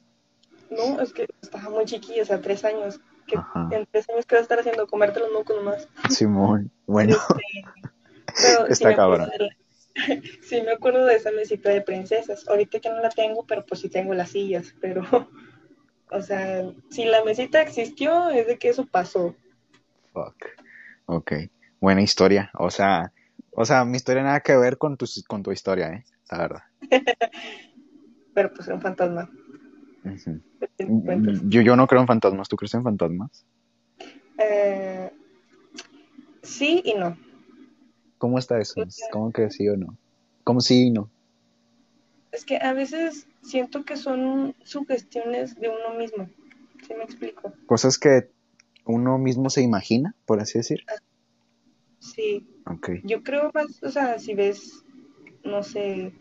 No, 0.75 1.01
es 1.01 1.13
que 1.13 1.27
estaba 1.41 1.69
muy 1.69 1.85
chiquilla, 1.85 2.23
o 2.23 2.25
sea, 2.25 2.41
tres 2.41 2.63
años. 2.65 2.99
Que 3.27 3.37
Ajá. 3.37 3.67
en 3.71 3.87
tres 3.91 4.07
años, 4.09 4.25
¿qué 4.25 4.35
vas 4.35 4.41
a 4.41 4.43
estar 4.43 4.59
haciendo? 4.59 4.85
Comerte 4.87 5.19
los 5.19 5.31
mocos 5.31 5.55
nomás. 5.55 5.87
Simón. 6.09 6.71
Bueno, 6.85 7.17
Pero 8.41 8.67
Está 8.67 8.95
cabrón. 8.95 9.29
la- 9.37 9.49
sí, 10.41 10.61
me 10.61 10.71
acuerdo 10.73 11.05
de 11.05 11.15
esa 11.15 11.31
mesita 11.31 11.69
de 11.69 11.81
princesas. 11.81 12.47
Ahorita 12.49 12.79
que 12.79 12.89
no 12.89 12.99
la 12.99 13.09
tengo, 13.09 13.45
pero 13.47 13.65
pues 13.65 13.79
sí 13.81 13.89
tengo 13.89 14.13
las 14.13 14.31
sillas. 14.31 14.75
Pero, 14.81 15.01
o 16.11 16.21
sea, 16.21 16.63
si 16.91 17.05
la 17.05 17.23
mesita 17.23 17.61
existió, 17.61 18.29
es 18.29 18.45
de 18.45 18.57
que 18.57 18.69
eso 18.69 18.85
pasó. 18.85 19.35
fuck. 20.13 20.35
Ok. 21.05 21.31
Buena 21.79 22.01
historia. 22.01 22.51
O 22.55 22.69
sea, 22.69 23.11
o 23.51 23.63
sea, 23.65 23.85
mi 23.85 23.97
historia 23.97 24.23
nada 24.23 24.41
que 24.41 24.55
ver 24.57 24.77
con 24.77 24.97
tu, 24.97 25.05
con 25.27 25.41
tu 25.43 25.51
historia, 25.51 25.89
¿eh? 25.89 26.03
La 26.29 26.37
verdad. 26.39 26.61
Pero 28.33 28.53
pues 28.53 28.67
era 28.67 28.75
un 28.75 28.81
fantasma. 28.81 29.29
Ujú. 30.05 30.39
¿qué 30.59 30.67
te 30.77 30.85
cuentas? 30.85 31.41
Yo, 31.45 31.61
yo 31.61 31.75
no 31.75 31.87
creo 31.87 32.01
en 32.01 32.07
fantasmas. 32.07 32.47
¿Tú 32.47 32.55
crees 32.55 32.73
en 32.73 32.83
fantasmas? 32.83 33.45
Eh, 34.37 35.11
sí 36.43 36.81
y 36.85 36.93
no. 36.93 37.17
¿Cómo 38.17 38.39
está 38.39 38.59
eso? 38.59 38.81
¿Cómo 39.11 39.31
que 39.31 39.49
sí 39.49 39.67
o 39.67 39.75
no? 39.75 39.97
¿Cómo 40.43 40.61
sí 40.61 40.87
y 40.87 40.91
no? 40.91 41.09
Es 42.31 42.45
que 42.45 42.57
a 42.57 42.73
veces 42.73 43.27
siento 43.41 43.83
que 43.83 43.97
son 43.97 44.55
sugestiones 44.63 45.55
de 45.55 45.69
uno 45.69 45.97
mismo. 45.97 46.29
¿Sí 46.85 46.93
me 46.93 47.03
explico? 47.03 47.53
Cosas 47.65 47.97
que 47.97 48.29
uno 48.85 49.17
mismo 49.17 49.49
se 49.49 49.61
imagina, 49.61 50.15
por 50.25 50.39
así 50.39 50.59
decir. 50.59 50.83
Sí. 51.99 52.45
Ok. 52.65 52.89
Yo 53.03 53.23
creo 53.23 53.51
más, 53.53 53.81
o 53.83 53.89
sea, 53.89 54.19
si 54.19 54.35
ves, 54.35 54.83
no 55.43 55.63
sé, 55.63 56.13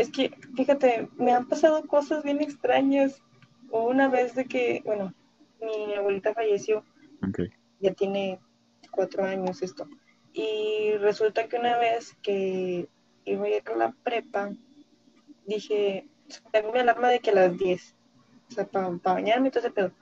es 0.00 0.10
que, 0.10 0.34
fíjate, 0.56 1.08
me 1.16 1.32
han 1.32 1.46
pasado 1.46 1.86
cosas 1.86 2.24
bien 2.24 2.40
extrañas. 2.40 3.22
Una 3.70 4.08
vez 4.08 4.34
de 4.34 4.46
que, 4.46 4.82
bueno, 4.84 5.12
mi 5.60 5.94
abuelita 5.94 6.34
falleció, 6.34 6.84
Ok. 7.26 7.40
ya 7.80 7.92
tiene 7.92 8.40
cuatro 8.90 9.24
años 9.24 9.62
esto, 9.62 9.86
y 10.32 10.92
resulta 10.98 11.46
que 11.48 11.58
una 11.58 11.78
vez 11.78 12.16
que 12.22 12.88
iba 13.24 13.44
a 13.44 13.48
ir 13.48 13.62
a 13.66 13.76
la 13.76 13.92
prepa, 14.02 14.50
dije, 15.46 16.08
tengo 16.50 16.72
mi 16.72 16.78
alarma 16.78 17.08
de 17.10 17.20
que 17.20 17.30
a 17.30 17.34
las 17.34 17.58
10, 17.58 17.94
o 18.48 18.52
sea, 18.52 18.66
para 18.66 18.88
bañarme 18.88 19.48
y 19.48 19.50
todo 19.50 19.60
ese 19.60 19.70
pedo, 19.70 19.92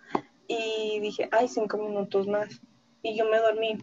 y 0.46 1.00
dije, 1.00 1.28
ay, 1.32 1.48
cinco 1.48 1.76
minutos 1.76 2.26
más, 2.26 2.62
y 3.02 3.16
yo 3.16 3.28
me 3.28 3.38
dormí. 3.38 3.78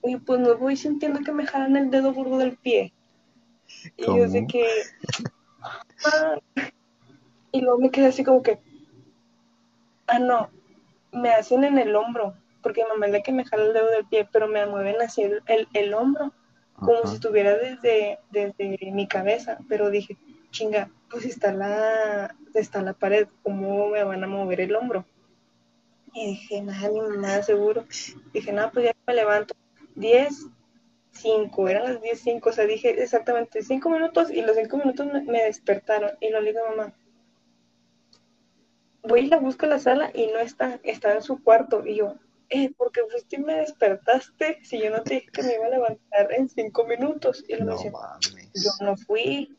Oye, 0.00 0.18
pues 0.18 0.40
me 0.40 0.52
voy 0.54 0.76
sintiendo 0.76 1.20
que 1.20 1.30
me 1.30 1.46
jalan 1.46 1.76
el 1.76 1.90
dedo 1.90 2.12
gordo 2.12 2.38
del 2.38 2.56
pie. 2.56 2.92
Y 3.96 4.06
yo 4.06 4.26
sé 4.28 4.46
que. 4.46 4.66
Y 7.52 7.60
luego 7.60 7.78
me 7.78 7.90
quedé 7.90 8.06
así 8.06 8.24
como 8.24 8.42
que. 8.42 8.58
Ah, 10.06 10.18
no. 10.18 10.50
Me 11.12 11.30
hacen 11.30 11.64
en 11.64 11.78
el 11.78 11.94
hombro. 11.96 12.34
Porque 12.62 12.82
mi 12.82 12.88
mamá 12.90 13.06
es 13.06 13.12
la 13.12 13.20
que 13.22 13.32
me 13.32 13.44
jala 13.44 13.64
el 13.64 13.72
dedo 13.72 13.90
del 13.90 14.06
pie, 14.06 14.28
pero 14.32 14.48
me 14.48 14.66
mueven 14.66 15.00
así 15.00 15.22
el, 15.22 15.42
el, 15.46 15.68
el 15.74 15.94
hombro. 15.94 16.32
Como 16.74 16.98
Ajá. 16.98 17.08
si 17.08 17.14
estuviera 17.16 17.56
desde, 17.56 18.18
desde 18.30 18.78
mi 18.92 19.06
cabeza. 19.08 19.58
Pero 19.68 19.90
dije, 19.90 20.16
chinga, 20.50 20.90
pues 21.10 21.24
está 21.24 21.52
la, 21.52 22.34
está 22.54 22.82
la 22.82 22.92
pared, 22.92 23.28
¿cómo 23.42 23.88
me 23.88 24.04
van 24.04 24.24
a 24.24 24.26
mover 24.26 24.60
el 24.60 24.74
hombro? 24.76 25.04
Y 26.12 26.26
dije, 26.26 26.62
nada, 26.62 26.90
mi 26.90 27.00
mamá 27.00 27.42
seguro. 27.42 27.84
Dije, 28.32 28.52
nada, 28.52 28.70
pues 28.70 28.86
ya 28.86 28.92
me 29.06 29.14
levanto. 29.14 29.54
10, 29.94 30.46
5, 31.18 31.68
eran 31.68 31.84
las 31.84 32.02
10, 32.02 32.20
5, 32.20 32.48
o 32.48 32.52
sea, 32.52 32.66
dije 32.66 33.02
exactamente 33.02 33.62
5 33.62 33.90
minutos 33.90 34.30
y 34.30 34.42
los 34.42 34.56
5 34.56 34.76
minutos 34.78 35.06
me, 35.06 35.22
me 35.22 35.42
despertaron. 35.44 36.10
Y 36.20 36.30
lo 36.30 36.40
le 36.40 36.52
digo 36.52 36.64
a 36.64 36.70
mamá, 36.70 36.94
voy 39.02 39.20
y 39.20 39.26
la 39.26 39.38
busco 39.38 39.64
en 39.66 39.70
la 39.70 39.78
sala 39.78 40.10
y 40.14 40.26
no 40.28 40.38
está, 40.38 40.80
está 40.82 41.14
en 41.14 41.22
su 41.22 41.42
cuarto. 41.42 41.84
Y 41.86 41.96
yo, 41.96 42.14
eh, 42.50 42.72
porque 42.76 43.02
fuiste 43.10 43.36
y 43.36 43.40
me 43.40 43.54
despertaste 43.54 44.58
si 44.62 44.78
yo 44.80 44.90
no 44.90 45.02
te 45.02 45.14
dije 45.14 45.28
que 45.32 45.42
me 45.42 45.54
iba 45.54 45.66
a 45.66 45.70
levantar 45.70 46.32
en 46.32 46.48
5 46.48 46.84
minutos. 46.84 47.44
Y 47.48 47.54
No 47.54 47.66
me 47.66 47.72
dice, 47.72 47.90
mames. 47.90 48.50
yo 48.54 48.70
no 48.84 48.96
fui. 48.96 49.56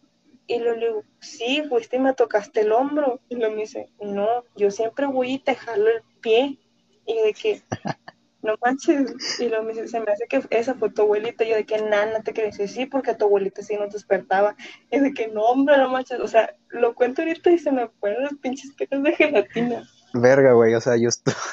Y 0.47 0.57
luego 0.57 0.77
le 0.77 0.87
digo, 0.87 1.03
sí, 1.19 1.63
fuiste 1.69 1.97
y 1.97 1.99
me 1.99 2.13
tocaste 2.13 2.61
el 2.61 2.71
hombro. 2.71 3.19
Y 3.29 3.35
luego 3.35 3.55
me 3.55 3.61
dice, 3.61 3.89
no, 4.01 4.43
yo 4.55 4.71
siempre 4.71 5.05
voy 5.05 5.33
y 5.33 5.39
te 5.39 5.55
jalo 5.55 5.87
el 5.89 6.01
pie. 6.21 6.57
Y 7.05 7.13
de 7.21 7.33
que, 7.33 7.61
no 8.41 8.55
manches. 8.63 9.39
Y 9.39 9.49
luego 9.49 9.63
me 9.63 9.73
dice, 9.73 9.87
se 9.87 9.99
me 9.99 10.11
hace 10.11 10.27
que 10.27 10.41
esa 10.49 10.75
fue 10.75 10.89
tu 10.89 11.03
abuelita. 11.03 11.43
Y 11.43 11.49
yo 11.49 11.55
de 11.55 11.65
que, 11.65 11.81
nana, 11.81 12.21
te 12.21 12.33
quiero 12.33 12.49
decir, 12.49 12.67
sí, 12.69 12.85
porque 12.85 13.15
tu 13.15 13.25
abuelita 13.25 13.61
sí 13.61 13.75
nos 13.75 13.93
despertaba. 13.93 14.55
Y 14.91 14.99
de 14.99 15.13
que, 15.13 15.27
no, 15.27 15.43
hombre, 15.43 15.77
no 15.77 15.89
manches. 15.89 16.19
O 16.19 16.27
sea, 16.27 16.55
lo 16.69 16.95
cuento 16.95 17.21
ahorita 17.21 17.51
y 17.51 17.59
se 17.59 17.71
me 17.71 17.87
ponen 17.87 18.23
las 18.23 18.33
pinches 18.35 18.73
penas 18.73 19.03
de 19.03 19.13
gelatina. 19.13 19.83
Verga, 20.13 20.53
güey, 20.53 20.73
o 20.73 20.81
sea, 20.81 20.97
yo 20.97 21.09
estoy... 21.09 21.33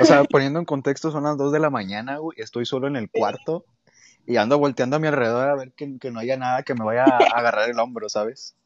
O 0.00 0.04
sea, 0.04 0.24
poniendo 0.24 0.58
en 0.58 0.64
contexto, 0.64 1.12
son 1.12 1.22
las 1.22 1.36
2 1.36 1.52
de 1.52 1.60
la 1.60 1.70
mañana, 1.70 2.16
güey, 2.16 2.40
estoy 2.40 2.66
solo 2.66 2.88
en 2.88 2.96
el 2.96 3.08
cuarto 3.08 3.64
y 4.26 4.36
ando 4.36 4.58
volteando 4.58 4.96
a 4.96 4.98
mi 4.98 5.08
alrededor 5.08 5.48
a 5.48 5.54
ver 5.56 5.72
que, 5.72 5.98
que 5.98 6.10
no 6.10 6.20
haya 6.20 6.36
nada 6.36 6.62
que 6.62 6.74
me 6.74 6.84
vaya 6.84 7.04
a 7.04 7.18
agarrar 7.38 7.68
el 7.68 7.78
hombro, 7.78 8.08
¿sabes? 8.08 8.56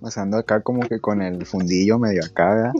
O 0.00 0.10
sea, 0.10 0.24
ando 0.24 0.38
acá 0.38 0.62
como 0.62 0.80
que 0.88 1.00
con 1.00 1.22
el 1.22 1.46
fundillo 1.46 1.98
medio 1.98 2.24
acá, 2.24 2.54
¿verdad? 2.54 2.72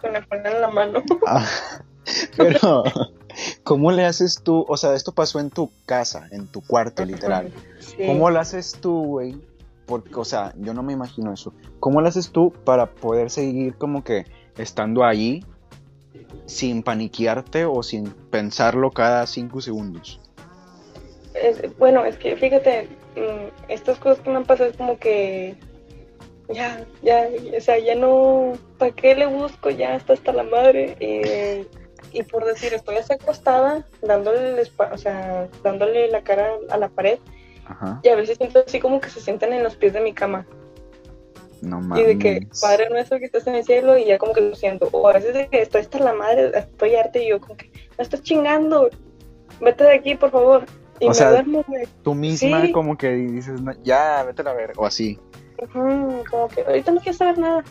Con 0.00 0.12
la 0.12 0.50
en 0.50 0.60
la 0.60 0.68
mano. 0.68 1.02
Ah, 1.26 1.46
pero, 2.36 2.84
¿cómo 3.62 3.90
le 3.92 4.04
haces 4.04 4.40
tú? 4.42 4.64
O 4.68 4.76
sea, 4.76 4.94
esto 4.94 5.12
pasó 5.12 5.40
en 5.40 5.50
tu 5.50 5.70
casa, 5.86 6.28
en 6.30 6.46
tu 6.46 6.60
cuarto, 6.60 7.04
literal. 7.04 7.52
Sí. 7.78 7.96
¿Cómo 8.06 8.30
lo 8.30 8.40
haces 8.40 8.76
tú, 8.80 9.04
güey? 9.04 9.36
Porque, 9.86 10.14
o 10.14 10.24
sea, 10.24 10.52
yo 10.58 10.72
no 10.74 10.82
me 10.82 10.92
imagino 10.92 11.32
eso. 11.32 11.52
¿Cómo 11.80 12.00
lo 12.00 12.08
haces 12.08 12.30
tú 12.30 12.52
para 12.64 12.86
poder 12.86 13.30
seguir 13.30 13.74
como 13.76 14.02
que 14.02 14.24
estando 14.56 15.04
allí 15.04 15.44
sin 16.46 16.82
paniquearte 16.82 17.64
o 17.64 17.82
sin 17.82 18.10
pensarlo 18.30 18.90
cada 18.90 19.26
cinco 19.26 19.60
segundos? 19.60 20.20
Es- 21.34 21.76
bueno, 21.78 22.04
es 22.04 22.16
que 22.16 22.36
fíjate, 22.36 22.88
mm, 23.16 23.70
estas 23.70 23.98
cosas 23.98 24.20
que 24.20 24.30
me 24.30 24.36
han 24.36 24.44
pasado 24.44 24.70
es 24.70 24.76
como 24.76 24.98
que 24.98 25.56
ya, 26.48 26.84
ya, 27.02 27.28
o 27.56 27.60
sea, 27.60 27.78
ya 27.78 27.94
no, 27.94 28.52
¿para 28.78 28.92
qué 28.92 29.14
le 29.14 29.26
busco? 29.26 29.70
Ya 29.70 29.96
está 29.96 30.12
hasta 30.12 30.32
la 30.32 30.44
madre. 30.44 30.96
eh, 31.00 31.66
y 32.14 32.22
por 32.22 32.44
decir, 32.44 32.72
estoy 32.72 32.96
así 32.96 33.12
acostada, 33.12 33.86
dándole, 34.02 34.60
el 34.60 34.70
o 34.92 34.96
sea, 34.98 35.48
dándole 35.62 36.08
la 36.08 36.22
cara 36.22 36.50
a 36.70 36.78
la 36.78 36.88
pared, 36.88 37.18
Ajá. 37.66 38.00
y 38.02 38.08
a 38.08 38.16
veces 38.16 38.38
siento 38.38 38.62
así 38.66 38.80
como 38.80 39.00
que 39.00 39.10
se 39.10 39.20
sientan 39.20 39.52
en 39.52 39.62
los 39.62 39.76
pies 39.76 39.92
de 39.92 40.00
mi 40.00 40.12
cama. 40.14 40.46
No 41.60 41.80
Y 41.98 42.02
de 42.02 42.18
que, 42.18 42.40
mames. 42.42 42.60
Padre 42.60 42.90
nuestro 42.90 43.18
que 43.18 43.24
estás 43.24 43.46
en 43.46 43.54
el 43.54 43.64
cielo, 43.64 43.96
y 43.96 44.04
ya 44.06 44.18
como 44.18 44.32
que 44.34 44.42
lo 44.42 44.54
siento. 44.54 44.88
O 44.92 45.08
a 45.08 45.14
veces 45.14 45.32
de 45.34 45.48
que 45.48 45.62
estoy 45.62 45.80
hasta 45.80 45.98
la 45.98 46.12
madre, 46.12 46.50
estoy 46.54 46.94
harta 46.94 47.18
y 47.18 47.28
yo 47.28 47.40
como 47.40 47.56
que, 47.56 47.70
me 47.96 48.02
estás 48.04 48.22
chingando, 48.22 48.90
vete 49.60 49.84
de 49.84 49.94
aquí, 49.94 50.14
por 50.14 50.30
favor. 50.30 50.66
Y 51.00 51.06
O 51.06 51.08
me 51.08 51.14
sea, 51.14 51.30
duermo. 51.30 51.64
Tú 52.02 52.14
misma 52.14 52.62
Sí. 52.62 52.72
como 52.72 52.96
que 52.98 53.10
dices, 53.12 53.60
"No, 53.62 53.72
ya, 53.82 54.22
vete 54.24 54.42
a 54.42 54.44
la 54.44 54.52
ver, 54.52 54.72
o 54.76 54.84
así. 54.86 55.18
Ujú, 55.62 56.22
como 56.30 56.48
que 56.48 56.60
ahorita 56.62 56.92
no 56.92 57.00
quiero 57.00 57.16
saber 57.18 57.38
nada. 57.38 57.64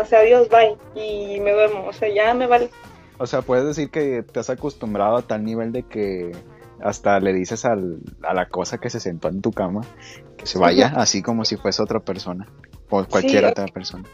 O 0.00 0.04
sea, 0.04 0.20
adiós, 0.20 0.48
bye. 0.48 0.76
Y 0.94 1.40
me 1.40 1.52
duermo, 1.52 1.86
o 1.86 1.92
sea, 1.92 2.08
ya 2.08 2.34
me 2.34 2.46
vale. 2.46 2.70
O 3.22 3.26
sea, 3.26 3.42
puedes 3.42 3.64
decir 3.64 3.88
que 3.90 4.24
te 4.24 4.40
has 4.40 4.50
acostumbrado 4.50 5.16
a 5.16 5.22
tal 5.22 5.44
nivel 5.44 5.70
de 5.70 5.84
que 5.84 6.32
hasta 6.80 7.20
le 7.20 7.32
dices 7.32 7.64
al- 7.64 8.00
a 8.24 8.34
la 8.34 8.48
cosa 8.48 8.78
que 8.78 8.90
se 8.90 8.98
sentó 8.98 9.28
en 9.28 9.40
tu 9.40 9.52
cama 9.52 9.82
que 10.36 10.46
se 10.46 10.58
vaya, 10.58 10.92
así 10.96 11.22
como 11.22 11.44
si 11.44 11.56
fuese 11.56 11.80
otra 11.82 12.00
persona 12.00 12.48
o 12.90 13.04
cualquier 13.04 13.44
Sí. 13.44 13.50
otra 13.50 13.66
persona. 13.68 14.04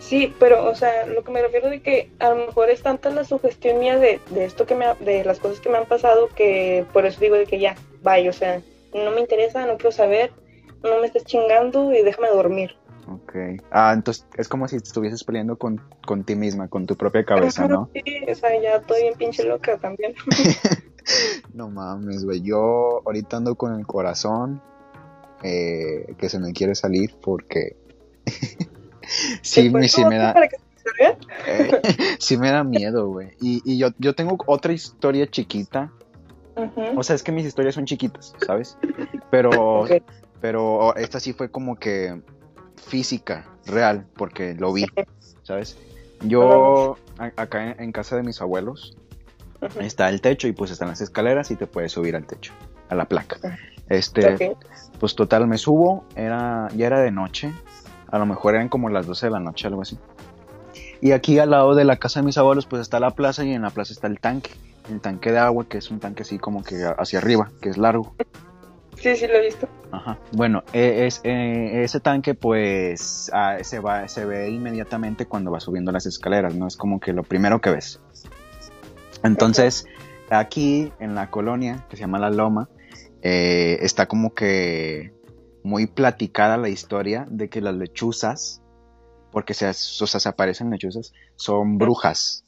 Sí, 0.00 0.34
pero, 0.40 0.68
o 0.68 0.74
sea, 0.74 1.06
lo 1.06 1.22
que 1.22 1.30
me 1.30 1.40
refiero 1.42 1.70
de 1.70 1.80
que 1.80 2.10
a 2.18 2.30
lo 2.30 2.46
mejor 2.46 2.68
es 2.70 2.82
tanta 2.82 3.08
la 3.10 3.22
sugestión 3.24 3.78
mía 3.78 3.98
de, 3.98 4.20
de 4.30 4.44
esto 4.44 4.66
que 4.66 4.74
me, 4.74 4.84
ha- 4.84 4.94
de 4.94 5.24
las 5.24 5.38
cosas 5.38 5.60
que 5.60 5.68
me 5.70 5.78
han 5.78 5.86
pasado 5.86 6.28
que 6.34 6.84
por 6.92 7.06
eso 7.06 7.20
digo 7.20 7.36
de 7.36 7.46
que 7.46 7.60
ya, 7.60 7.76
bye, 8.02 8.28
o 8.28 8.32
sea, 8.32 8.60
no 8.92 9.12
me 9.12 9.20
interesa, 9.20 9.64
no 9.64 9.76
quiero 9.76 9.92
saber, 9.92 10.32
no 10.82 10.98
me 11.00 11.06
estés 11.06 11.24
chingando 11.24 11.94
y 11.94 12.02
déjame 12.02 12.28
dormir. 12.30 12.76
Ok. 13.08 13.34
Ah, 13.70 13.92
entonces 13.94 14.26
es 14.36 14.48
como 14.48 14.66
si 14.68 14.76
estuvieses 14.76 15.24
peleando 15.24 15.56
con, 15.56 15.80
con 16.06 16.24
ti 16.24 16.36
misma, 16.36 16.68
con 16.68 16.86
tu 16.86 16.96
propia 16.96 17.24
cabeza, 17.24 17.68
¿no? 17.68 17.90
Sí, 17.92 18.02
o 18.28 18.34
sea, 18.34 18.60
ya 18.60 18.76
estoy 18.76 19.02
bien 19.02 19.14
pinche 19.18 19.44
loca 19.44 19.78
también. 19.78 20.14
No 21.52 21.68
mames, 21.68 22.24
güey. 22.24 22.40
Yo 22.40 23.02
ahorita 23.04 23.36
ando 23.36 23.56
con 23.56 23.78
el 23.78 23.86
corazón 23.86 24.62
eh, 25.42 26.14
que 26.16 26.28
se 26.28 26.38
me 26.38 26.54
quiere 26.54 26.74
salir 26.74 27.14
porque 27.22 27.76
sí, 29.42 29.64
¿Te 29.64 29.70
me, 29.70 29.88
sí 29.88 30.04
me 30.04 30.16
da, 30.16 30.34
eh, 31.46 31.82
sí 32.18 32.36
me 32.36 32.50
da 32.50 32.64
miedo, 32.64 33.08
güey. 33.08 33.32
Y, 33.40 33.62
y 33.64 33.78
yo, 33.78 33.88
yo 33.98 34.14
tengo 34.14 34.38
otra 34.46 34.72
historia 34.72 35.26
chiquita. 35.26 35.92
O 36.96 37.02
sea, 37.02 37.16
es 37.16 37.24
que 37.24 37.32
mis 37.32 37.46
historias 37.46 37.74
son 37.74 37.84
chiquitas, 37.84 38.32
¿sabes? 38.46 38.78
Pero, 39.28 39.86
pero 40.40 40.94
esta 40.94 41.18
sí 41.18 41.32
fue 41.32 41.50
como 41.50 41.74
que 41.74 42.22
física, 42.76 43.46
real, 43.66 44.06
porque 44.16 44.54
lo 44.54 44.72
vi, 44.72 44.86
¿sabes? 45.42 45.76
Yo 46.22 46.96
a- 47.18 47.32
acá 47.36 47.70
en, 47.72 47.80
en 47.82 47.92
casa 47.92 48.16
de 48.16 48.22
mis 48.22 48.40
abuelos 48.40 48.96
está 49.80 50.08
el 50.08 50.20
techo 50.20 50.46
y 50.48 50.52
pues 50.52 50.70
están 50.70 50.88
las 50.88 51.00
escaleras 51.00 51.50
y 51.50 51.56
te 51.56 51.66
puedes 51.66 51.92
subir 51.92 52.16
al 52.16 52.26
techo, 52.26 52.52
a 52.88 52.94
la 52.94 53.06
placa. 53.06 53.36
Este, 53.88 54.34
ok. 54.34 54.56
pues 54.98 55.14
total 55.14 55.46
me 55.46 55.58
subo, 55.58 56.04
era 56.16 56.68
ya 56.74 56.86
era 56.86 57.00
de 57.00 57.10
noche, 57.10 57.52
a 58.10 58.18
lo 58.18 58.26
mejor 58.26 58.54
eran 58.54 58.68
como 58.68 58.88
las 58.88 59.06
12 59.06 59.26
de 59.26 59.32
la 59.32 59.40
noche, 59.40 59.66
algo 59.66 59.82
así. 59.82 59.98
Y 61.00 61.12
aquí 61.12 61.38
al 61.38 61.50
lado 61.50 61.74
de 61.74 61.84
la 61.84 61.96
casa 61.96 62.20
de 62.20 62.26
mis 62.26 62.38
abuelos 62.38 62.66
pues 62.66 62.80
está 62.80 62.98
la 63.00 63.10
plaza 63.10 63.44
y 63.44 63.52
en 63.52 63.62
la 63.62 63.70
plaza 63.70 63.92
está 63.92 64.06
el 64.06 64.18
tanque, 64.20 64.50
el 64.90 65.00
tanque 65.00 65.32
de 65.32 65.38
agua 65.38 65.66
que 65.68 65.78
es 65.78 65.90
un 65.90 66.00
tanque 66.00 66.22
así 66.22 66.38
como 66.38 66.62
que 66.62 66.76
hacia 66.96 67.18
arriba, 67.18 67.50
que 67.60 67.68
es 67.68 67.76
largo. 67.76 68.14
Sí, 69.04 69.14
sí, 69.16 69.26
lo 69.26 69.34
he 69.34 69.42
visto. 69.42 69.68
Ajá. 69.92 70.18
Bueno, 70.32 70.64
e- 70.72 71.04
es, 71.04 71.20
eh, 71.24 71.82
ese 71.84 72.00
tanque 72.00 72.32
pues 72.34 73.30
ah, 73.34 73.58
se, 73.60 73.78
va, 73.78 74.08
se 74.08 74.24
ve 74.24 74.48
inmediatamente 74.48 75.26
cuando 75.26 75.50
va 75.50 75.60
subiendo 75.60 75.92
las 75.92 76.06
escaleras, 76.06 76.54
¿no? 76.54 76.66
Es 76.66 76.78
como 76.78 76.98
que 77.00 77.12
lo 77.12 77.22
primero 77.22 77.60
que 77.60 77.68
ves. 77.68 78.00
Entonces, 79.22 79.84
aquí 80.30 80.90
en 81.00 81.14
la 81.14 81.30
colonia, 81.30 81.84
que 81.90 81.96
se 81.96 82.00
llama 82.00 82.18
La 82.18 82.30
Loma, 82.30 82.70
eh, 83.20 83.76
está 83.82 84.06
como 84.06 84.32
que 84.32 85.12
muy 85.62 85.86
platicada 85.86 86.56
la 86.56 86.70
historia 86.70 87.26
de 87.28 87.50
que 87.50 87.60
las 87.60 87.74
lechuzas, 87.74 88.62
porque 89.30 89.52
se, 89.52 89.68
o 89.68 89.74
sea, 89.74 90.18
se 90.18 90.28
aparecen 90.30 90.70
lechuzas, 90.70 91.12
son 91.36 91.76
brujas. 91.76 92.46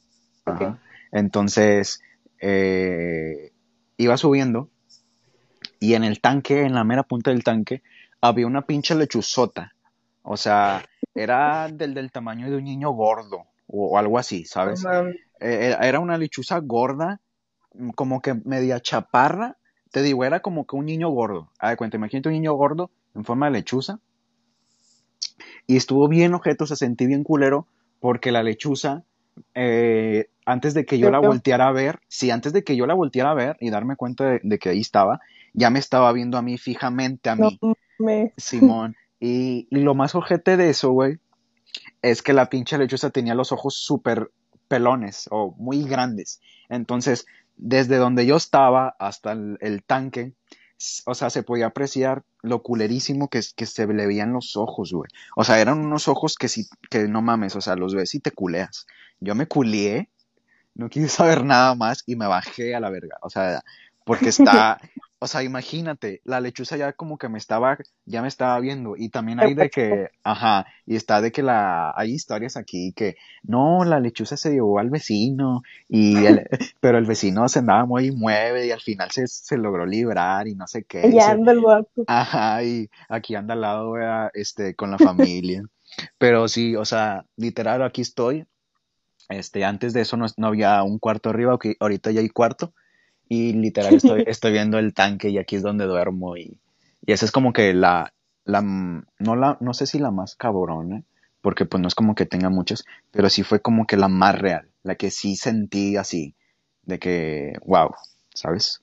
Entonces, 1.11 2.01
eh, 2.41 3.51
iba 3.97 4.17
subiendo 4.17 4.71
y 5.79 5.93
en 5.93 6.03
el 6.03 6.19
tanque, 6.21 6.63
en 6.63 6.73
la 6.73 6.83
mera 6.83 7.03
punta 7.03 7.31
del 7.31 7.43
tanque, 7.43 7.83
había 8.21 8.47
una 8.47 8.63
pinche 8.63 8.95
lechuzota. 8.95 9.73
O 10.23 10.37
sea, 10.37 10.83
era 11.15 11.69
del, 11.69 11.93
del 11.93 12.11
tamaño 12.11 12.49
de 12.49 12.57
un 12.57 12.63
niño 12.65 12.91
gordo 12.91 13.45
o, 13.67 13.87
o 13.91 13.97
algo 13.97 14.17
así, 14.19 14.45
¿sabes? 14.45 14.83
Mames. 14.83 15.15
Eh, 15.39 15.75
era- 15.81 15.99
una 15.99 16.17
lechuza 16.17 16.59
gorda, 16.59 17.21
mm, 17.73 17.91
como 17.91 18.21
que 18.21 18.33
media 18.33 18.79
chaparra. 18.79 19.57
Te 19.91 20.01
digo, 20.01 20.25
era 20.25 20.41
como 20.41 20.65
que 20.65 20.75
un 20.75 20.85
niño 20.85 21.09
gordo. 21.09 21.51
Haz 21.59 21.71
de 21.71 21.77
cuenta, 21.77 21.97
imagínate 21.97 22.29
un 22.29 22.33
niño 22.33 22.53
gordo 22.53 22.91
en 23.15 23.23
forma 23.23 23.45
de 23.47 23.53
lechuza. 23.53 23.99
Y 25.65 25.77
estuvo 25.77 26.07
bien 26.07 26.33
objeto, 26.33 26.65
se 26.65 26.75
sentí 26.75 27.05
bien 27.05 27.23
culero, 27.23 27.67
porque 27.99 28.31
la 28.31 28.43
lechuza, 28.43 29.03
eh, 29.53 30.29
antes 30.45 30.73
de 30.73 30.85
que 30.85 30.97
yo 30.99 31.09
la 31.11 31.19
volteara 31.19 31.67
a 31.67 31.71
ver, 31.71 31.99
sí, 32.07 32.31
antes 32.31 32.53
de 32.53 32.63
que 32.63 32.75
yo 32.75 32.85
la 32.87 32.93
volteara 32.93 33.31
a 33.31 33.35
ver 33.35 33.57
y 33.59 33.69
darme 33.69 33.95
cuenta 33.95 34.25
de, 34.25 34.39
de 34.43 34.59
que 34.59 34.69
ahí 34.69 34.79
estaba, 34.79 35.19
ya 35.53 35.69
me 35.69 35.79
estaba 35.79 36.11
viendo 36.13 36.37
a 36.37 36.41
mí 36.41 36.57
fijamente 36.57 37.29
a 37.29 37.35
No 37.35 37.49
mí. 37.51 37.59
me... 37.99 38.33
Simón. 38.37 38.95
Y, 39.19 39.67
y 39.71 39.77
lo 39.79 39.95
más 39.95 40.15
ojete 40.15 40.57
de 40.57 40.69
eso, 40.69 40.91
güey, 40.91 41.17
es 42.01 42.21
que 42.21 42.33
la 42.33 42.49
pinche 42.49 42.77
lechuza 42.77 43.09
tenía 43.09 43.33
los 43.35 43.51
ojos 43.51 43.75
súper 43.75 44.31
pelones 44.67 45.27
o 45.31 45.55
muy 45.57 45.83
grandes. 45.83 46.39
Entonces, 46.69 47.25
desde 47.55 47.97
donde 47.97 48.25
yo 48.25 48.35
estaba 48.37 48.95
hasta 48.99 49.31
el, 49.31 49.57
el 49.61 49.83
tanque, 49.83 50.33
o 51.05 51.15
sea, 51.15 51.29
se 51.31 51.41
podía 51.41 51.67
apreciar 51.67 52.23
lo 52.43 52.61
culerísimo 52.61 53.29
que, 53.29 53.41
que 53.55 53.65
se 53.65 53.87
le 53.87 54.05
veían 54.05 54.33
los 54.33 54.55
ojos, 54.55 54.93
güey. 54.93 55.09
O 55.35 55.43
sea, 55.43 55.59
eran 55.59 55.79
unos 55.79 56.07
ojos 56.07 56.35
que 56.35 56.47
sí, 56.47 56.67
que 56.89 57.07
no 57.07 57.21
mames, 57.21 57.55
o 57.55 57.61
sea, 57.61 57.75
los 57.75 57.95
ves 57.95 58.13
y 58.13 58.19
te 58.19 58.31
culeas. 58.31 58.85
Yo 59.19 59.33
me 59.33 59.47
culié, 59.47 60.09
no 60.75 60.89
quise 60.89 61.09
saber 61.09 61.43
nada 61.43 61.73
más 61.73 62.03
y 62.05 62.15
me 62.15 62.27
bajé 62.27 62.75
a 62.75 62.79
la 62.79 62.91
verga. 62.91 63.17
O 63.23 63.29
sea, 63.31 63.63
porque 64.05 64.29
está, 64.29 64.79
o 65.19 65.27
sea, 65.27 65.43
imagínate, 65.43 66.21
la 66.25 66.39
lechuza 66.41 66.77
ya 66.77 66.93
como 66.93 67.17
que 67.17 67.29
me 67.29 67.37
estaba, 67.39 67.77
ya 68.05 68.21
me 68.21 68.27
estaba 68.27 68.59
viendo. 68.59 68.95
Y 68.97 69.09
también 69.09 69.39
hay 69.39 69.53
de 69.55 69.69
que, 69.69 70.09
ajá, 70.23 70.65
y 70.85 70.95
está 70.95 71.21
de 71.21 71.31
que 71.31 71.43
la, 71.43 71.91
hay 71.95 72.11
historias 72.13 72.57
aquí 72.57 72.93
que, 72.95 73.15
no, 73.43 73.83
la 73.85 73.99
lechuza 73.99 74.37
se 74.37 74.51
llevó 74.51 74.79
al 74.79 74.89
vecino, 74.91 75.61
y 75.89 76.25
el- 76.25 76.47
pero 76.81 76.97
el 76.97 77.05
vecino 77.05 77.47
se 77.49 77.59
andaba 77.59 77.85
muy 77.85 78.11
mueve 78.11 78.67
y 78.67 78.71
al 78.71 78.81
final 78.81 79.09
se, 79.11 79.27
se 79.27 79.57
logró 79.57 79.85
librar 79.85 80.47
y 80.47 80.55
no 80.55 80.67
sé 80.67 80.83
qué. 80.83 81.09
y 81.09 81.19
anda 81.19 81.51
el 81.51 81.59
vato. 81.61 82.05
Ajá, 82.07 82.63
y 82.63 82.89
aquí 83.09 83.35
anda 83.35 83.53
al 83.53 83.61
lado, 83.61 83.91
¿verdad? 83.91 84.29
este, 84.33 84.75
con 84.75 84.91
la 84.91 84.97
familia. 84.99 85.63
Pero 86.17 86.47
sí, 86.47 86.75
o 86.75 86.85
sea, 86.85 87.25
literal, 87.35 87.83
aquí 87.83 88.01
estoy. 88.01 88.45
Este, 89.29 89.65
antes 89.65 89.93
de 89.93 90.01
eso 90.01 90.17
no, 90.17 90.25
no 90.37 90.47
había 90.47 90.83
un 90.83 90.99
cuarto 90.99 91.29
arriba, 91.29 91.53
ok, 91.55 91.67
ahorita 91.79 92.11
ya 92.11 92.21
hay 92.21 92.29
cuarto. 92.29 92.73
Y 93.29 93.53
literal 93.53 93.95
estoy, 93.95 94.23
estoy 94.27 94.51
viendo 94.51 94.77
el 94.79 94.93
tanque 94.93 95.29
y 95.29 95.37
aquí 95.37 95.55
es 95.55 95.61
donde 95.61 95.85
duermo. 95.85 96.37
Y, 96.37 96.59
y 97.05 97.11
esa 97.11 97.25
es 97.25 97.31
como 97.31 97.53
que 97.53 97.73
la, 97.73 98.13
la, 98.45 98.61
no 98.61 99.35
la, 99.35 99.57
no 99.59 99.73
sé 99.73 99.85
si 99.85 99.99
la 99.99 100.11
más 100.11 100.35
cabrona, 100.35 101.03
porque 101.41 101.65
pues 101.65 101.81
no 101.81 101.87
es 101.87 101.95
como 101.95 102.15
que 102.15 102.25
tenga 102.25 102.49
muchas, 102.49 102.85
pero 103.11 103.29
sí 103.29 103.43
fue 103.43 103.61
como 103.61 103.85
que 103.85 103.97
la 103.97 104.07
más 104.07 104.39
real, 104.39 104.69
la 104.83 104.95
que 104.95 105.11
sí 105.11 105.35
sentí 105.35 105.97
así, 105.97 106.35
de 106.83 106.99
que, 106.99 107.53
wow, 107.65 107.91
¿sabes? 108.33 108.81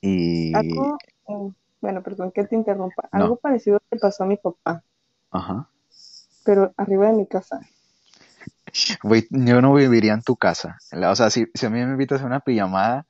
Y, 0.00 0.54
Algo, 0.54 0.98
eh, 1.28 1.52
bueno, 1.80 2.02
perdón 2.02 2.30
que 2.32 2.44
te 2.44 2.54
interrumpa. 2.54 3.08
No. 3.12 3.24
Algo 3.24 3.36
parecido 3.36 3.80
le 3.90 3.98
pasó 3.98 4.24
a 4.24 4.26
mi 4.26 4.36
papá, 4.36 4.82
ajá. 5.30 5.68
pero 6.44 6.72
arriba 6.76 7.06
de 7.08 7.12
mi 7.14 7.26
casa. 7.26 7.60
Güey, 9.02 9.26
yo 9.30 9.60
no 9.62 9.74
viviría 9.74 10.14
en 10.14 10.22
tu 10.22 10.36
casa. 10.36 10.78
O 10.92 11.14
sea, 11.16 11.30
si, 11.30 11.46
si 11.54 11.66
a 11.66 11.70
mí 11.70 11.78
me 11.84 11.92
invitas 11.92 12.22
a 12.22 12.26
una 12.26 12.40
pijamada 12.40 13.06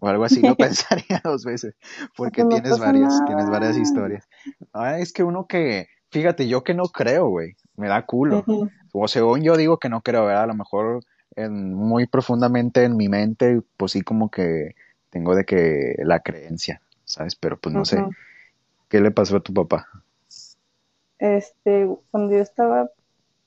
o 0.00 0.08
algo 0.08 0.24
así, 0.24 0.42
lo 0.42 0.56
pensaría 0.56 1.20
dos 1.24 1.44
veces. 1.44 1.74
Porque 2.16 2.42
No 2.42 2.48
tienes 2.48 2.78
varias, 2.78 3.18
nada. 3.18 3.24
tienes 3.26 3.48
varias 3.50 3.76
historias. 3.76 4.28
Ah, 4.72 4.98
es 4.98 5.12
que 5.12 5.22
uno 5.22 5.46
que, 5.46 5.88
fíjate, 6.10 6.48
yo 6.48 6.64
que 6.64 6.74
no 6.74 6.84
creo, 6.84 7.28
güey, 7.28 7.56
me 7.76 7.88
da 7.88 8.06
culo. 8.06 8.44
O 8.92 9.08
según 9.08 9.42
yo 9.42 9.56
digo 9.56 9.78
que 9.78 9.88
no 9.88 10.00
creo, 10.02 10.26
¿verdad? 10.26 10.44
A 10.44 10.46
lo 10.48 10.54
mejor 10.54 11.00
en- 11.36 11.74
muy 11.74 12.06
profundamente 12.06 12.84
en 12.84 12.96
mi 12.96 13.08
mente, 13.08 13.62
pues 13.76 13.92
sí 13.92 14.02
como 14.02 14.30
que 14.30 14.74
tengo 15.10 15.34
de 15.34 15.44
que 15.44 15.94
la 15.98 16.20
creencia, 16.20 16.80
¿sabes? 17.04 17.36
Pero 17.36 17.58
pues 17.58 17.74
no 17.74 17.84
sé. 17.84 18.08
¿Qué 18.88 19.00
le 19.00 19.10
pasó 19.10 19.36
a 19.36 19.40
tu 19.42 19.54
papá? 19.54 19.88
Este, 21.18 21.88
cuando 22.10 22.32
yo 22.34 22.40
estaba 22.42 22.90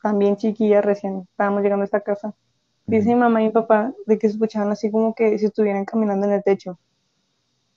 también 0.04 0.38
chiquilla, 0.38 0.84
recién 0.84 1.28
estábamos 1.32 1.64
llegando 1.64 1.84
a 1.84 1.86
esta 1.88 2.02
casa, 2.02 2.36
dice 2.88 3.10
mi 3.10 3.16
mamá 3.16 3.42
y 3.44 3.48
mi 3.48 3.52
papá 3.52 3.94
de 4.08 4.20
que 4.20 4.28
se 4.30 4.34
escuchaban 4.36 4.72
así 4.72 4.92
como 4.92 5.16
que 5.16 5.40
si 5.40 5.48
estuvieran 5.48 5.86
caminando 5.86 6.28
en 6.28 6.34
el 6.34 6.44
techo. 6.44 6.80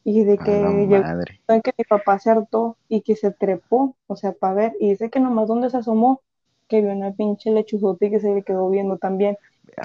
Y 0.04 0.24
de 0.24 0.38
que 0.38 0.52
llegó 0.88 1.62
que 1.62 1.74
mi 1.78 1.84
papá 1.84 2.18
se 2.18 2.30
hartó 2.30 2.78
y 2.88 3.02
que 3.02 3.16
se 3.16 3.32
trepó, 3.32 3.96
o 4.06 4.16
sea, 4.16 4.32
para 4.32 4.54
ver, 4.54 4.76
y 4.80 4.90
dice 4.90 5.10
que 5.10 5.20
nomás 5.20 5.48
donde 5.48 5.70
se 5.70 5.78
asomó, 5.78 6.22
que 6.68 6.80
vio 6.82 6.92
una 6.92 7.12
pinche 7.12 7.50
lechuzota 7.50 8.06
y 8.06 8.10
que 8.10 8.20
se 8.20 8.34
le 8.34 8.44
quedó 8.44 8.70
viendo 8.70 8.98
también. 8.98 9.36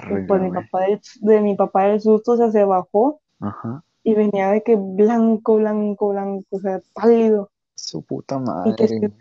Y 0.08 0.20
pues 0.20 0.42
mi 0.42 0.52
papá 0.52 0.82
del, 0.82 1.02
de 1.22 1.42
mi 1.42 1.56
papá 1.56 1.86
del 1.86 2.02
susto, 2.02 2.34
o 2.34 2.38
sea, 2.38 2.52
se 2.52 2.66
bajó 2.66 3.22
Ajá. 3.39 3.84
y 4.04 4.16
venía 4.16 4.52
de 4.52 4.64
que 4.64 4.76
blanco, 4.78 5.58
blanco, 5.58 6.10
blanco, 6.10 6.46
o 6.52 6.60
sea, 6.60 6.82
pálido. 6.94 7.52
Su 7.76 8.02
puta 8.04 8.38
Y 8.64 8.76
que 8.76 8.88
madre. 8.88 8.88
se-. 8.88 9.12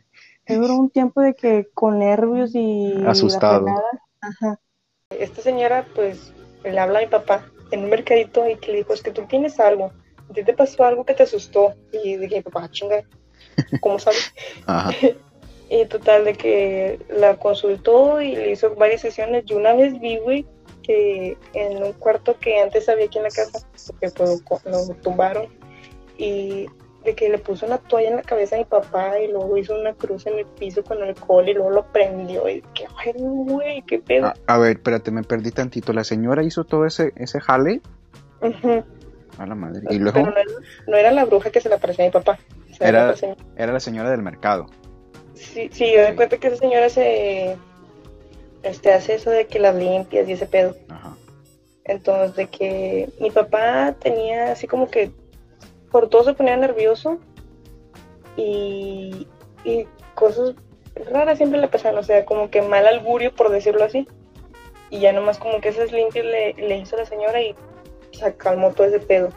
Me 0.49 0.57
duró 0.57 0.77
un 0.77 0.91
tiempo 0.91 1.21
de 1.21 1.35
que 1.35 1.69
con 1.75 1.99
nervios 2.01 2.51
y 2.55 2.93
Asustado. 3.07 3.67
Ajá. 4.21 4.61
Esta 5.11 5.43
señora, 5.43 5.87
pues, 5.95 6.33
le 6.65 6.79
habla 6.79 6.99
a 6.99 7.03
mi 7.03 7.09
papá 7.09 7.47
en 7.71 7.85
un 7.85 7.91
mercadito 7.91 8.49
y 8.49 8.57
que 8.57 8.73
le 8.73 8.79
dijo, 8.79 8.93
es 8.93 9.03
que 9.03 9.11
tú 9.13 9.27
tienes 9.27 9.59
algo, 9.61 9.93
a 10.29 10.33
ti 10.33 10.45
te 10.45 10.53
pasó 10.55 10.85
algo 10.85 11.05
que 11.05 11.15
te 11.15 11.23
asustó. 11.25 11.75
Y 11.93 12.17
dije, 12.17 12.37
mi 12.37 12.43
papá, 12.43 12.65
"Ah, 12.65 12.71
chinga, 12.71 13.03
¿cómo 13.81 13.99
sabes? 13.99 14.33
Ajá. 14.67 14.91
Y 15.73 15.87
total, 15.87 16.25
de 16.25 16.33
que 16.33 16.99
la 17.11 17.37
consultó 17.37 18.21
y 18.21 18.35
le 18.35 18.51
hizo 18.51 18.75
varias 18.75 19.03
sesiones. 19.03 19.45
Yo 19.45 19.57
una 19.57 19.73
vez 19.73 20.01
vi, 20.01 20.19
güey, 20.19 20.45
que 20.83 21.39
en 21.55 21.81
un 21.85 21.93
cuarto 21.93 22.37
que 22.41 22.59
antes 22.59 22.89
había 22.89 23.05
aquí 23.05 23.19
en 23.19 23.23
la 23.23 23.31
casa, 23.31 23.65
porque 23.87 24.11
pues, 24.11 24.43
lo, 24.65 24.87
lo 24.89 24.95
tumbaron, 24.97 25.47
y 26.19 26.67
de 27.05 27.15
que 27.15 27.29
le 27.31 27.39
puso 27.39 27.65
una 27.67 27.79
toalla 27.79 28.09
en 28.11 28.17
la 28.17 28.23
cabeza 28.23 28.57
a 28.57 28.59
mi 28.59 28.65
papá 28.67 29.19
y 29.19 29.29
luego 29.33 29.57
hizo 29.57 29.75
una 29.75 29.95
cruz 29.95 30.27
en 30.27 30.39
el 30.39 30.47
piso 30.47 30.85
con 30.85 31.03
alcohol 31.03 31.49
y 31.49 31.55
luego 31.55 31.71
lo 31.71 31.85
prendió. 31.93 32.49
Y 32.49 32.61
que, 32.75 32.87
ay, 32.99 33.13
güey, 33.17 33.83
qué 33.83 33.99
pedo. 34.01 34.27
A, 34.27 34.35
a 34.47 34.59
ver, 34.59 34.73
espérate, 34.77 35.11
me 35.11 35.23
perdí 35.23 35.51
tantito. 35.51 35.93
¿La 35.93 36.05
señora 36.05 36.43
hizo 36.43 36.65
todo 36.65 36.85
ese, 36.85 37.13
ese 37.17 37.41
jale? 37.41 37.81
A 39.39 39.47
la 39.47 39.55
madre. 39.55 39.83
Y 39.91 39.99
luego 39.99 40.19
Pero 40.19 40.31
no 40.31 40.37
era, 40.37 40.51
no 40.87 40.97
era 40.97 41.11
la 41.13 41.25
bruja 41.25 41.51
que 41.51 41.61
se 41.61 41.69
le 41.69 41.77
aparecía 41.77 42.05
a 42.05 42.09
mi 42.09 42.13
papá. 42.13 42.39
Era- 42.79 43.17
señora. 43.17 43.41
era 43.57 43.73
la 43.73 43.81
señora 43.81 44.11
del 44.11 44.23
mercado. 44.23 44.67
Sí, 45.35 45.71
sí, 45.73 45.93
yo 45.95 46.03
me 46.03 46.15
cuenta 46.17 46.37
que 46.37 46.49
esa 46.49 46.57
señora 46.57 46.89
se 46.91 47.57
este, 48.63 48.93
hace 48.93 49.15
eso 49.15 49.31
de 49.31 49.47
que 49.47 49.59
las 49.59 49.75
limpias 49.75 50.29
y 50.29 50.33
ese 50.33 50.47
pedo. 50.47 50.77
Ajá. 50.91 51.17
Entonces, 51.85 52.37
de 52.37 52.47
que 52.49 53.09
mi 53.21 53.31
papá 53.31 53.95
tenía 53.99 54.53
así 54.53 54.67
como 54.67 54.89
que 54.91 55.11
por 55.91 56.09
todo 56.09 56.25
se 56.25 56.35
ponía 56.35 56.57
nervioso 56.57 57.19
y, 58.37 59.27
y 59.65 59.87
cosas 60.15 60.55
raras 61.11 61.39
siempre 61.39 61.61
le 61.61 61.69
pasaban, 61.69 61.99
o 61.99 62.03
sea, 62.03 62.25
como 62.25 62.51
que 62.51 62.63
mal 62.63 62.87
augurio, 62.87 63.35
por 63.35 63.51
decirlo 63.51 63.85
así. 63.85 64.09
Y 64.91 65.01
ya 65.01 65.13
nomás 65.13 65.39
como 65.39 65.61
que 65.61 65.69
esas 65.69 65.93
limpias 65.93 66.25
le, 66.25 66.55
le 66.55 66.79
hizo 66.79 66.97
la 66.97 67.07
señora 67.07 67.41
y 67.41 67.55
se 68.13 68.35
calmó 68.35 68.73
todo 68.73 68.87
ese 68.87 68.99
pedo. 68.99 69.31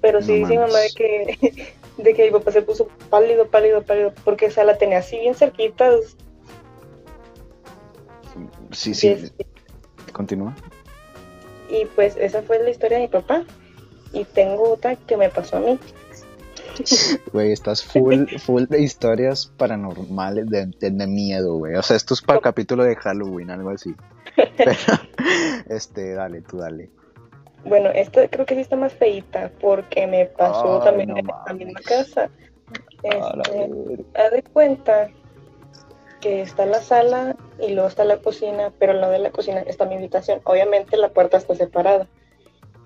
Pero 0.00 0.22
sí 0.22 0.32
No 0.32 0.38
dice 0.38 0.50
mi 0.52 0.58
mamá 0.58 0.78
de 0.78 0.90
que, 0.96 1.74
de 1.98 2.14
que 2.14 2.24
mi 2.24 2.30
papá 2.30 2.52
se 2.52 2.62
puso 2.62 2.88
pálido, 3.10 3.46
pálido, 3.48 3.82
pálido, 3.82 4.12
porque 4.24 4.46
o 4.46 4.50
sea, 4.50 4.64
la 4.64 4.78
tenía 4.78 4.98
así 4.98 5.18
bien 5.18 5.34
cerquita. 5.34 5.90
Sí, 8.70 8.94
sí. 8.94 9.32
Continúa. 10.12 10.54
Y 11.68 11.84
pues 11.84 12.16
esa 12.16 12.42
fue 12.42 12.58
la 12.62 12.70
historia 12.70 12.98
de 12.98 13.04
mi 13.04 13.08
papá. 13.08 13.44
Y 14.12 14.24
tengo 14.24 14.72
otra 14.72 14.96
que 14.96 15.16
me 15.16 15.28
pasó 15.28 15.58
a 15.58 15.60
mí. 15.60 15.78
Güey, 17.32 17.52
estás 17.52 17.84
full, 17.84 18.26
full 18.38 18.64
de 18.64 18.82
historias 18.82 19.52
paranormales 19.56 20.48
de, 20.48 20.66
de, 20.66 20.90
de 20.90 21.06
miedo, 21.06 21.56
güey. 21.56 21.74
O 21.74 21.82
sea, 21.82 21.96
esto 21.96 22.14
es 22.14 22.22
para 22.22 22.38
el 22.38 22.42
capítulo 22.42 22.84
de 22.84 22.96
Halloween, 22.96 23.50
algo 23.50 23.70
así. 23.70 23.94
Pero, 24.56 24.72
este, 25.68 26.14
dale, 26.14 26.42
tú 26.42 26.58
dale. 26.58 26.90
Bueno, 27.64 27.90
esta 27.90 28.26
creo 28.28 28.46
que 28.46 28.54
sí 28.54 28.62
está 28.62 28.76
más 28.76 28.92
feita 28.92 29.50
porque 29.60 30.06
me 30.06 30.26
pasó 30.26 30.80
Ay, 30.80 30.84
también 30.84 31.08
no 31.10 31.18
en 31.18 31.26
la 31.26 31.52
misma 31.52 31.80
casa. 31.80 32.30
Este, 33.02 34.04
haz 34.14 34.30
de 34.30 34.42
cuenta 34.42 35.10
que 36.20 36.42
está 36.42 36.66
la 36.66 36.80
sala 36.80 37.36
y 37.58 37.72
luego 37.72 37.88
está 37.88 38.04
la 38.04 38.18
cocina, 38.18 38.72
pero 38.78 38.92
al 38.92 39.00
lado 39.00 39.12
de 39.12 39.18
la 39.18 39.30
cocina 39.30 39.60
está 39.60 39.86
mi 39.86 39.96
habitación. 39.96 40.40
Obviamente 40.44 40.96
la 40.96 41.10
puerta 41.10 41.36
está 41.36 41.54
separada. 41.54 42.06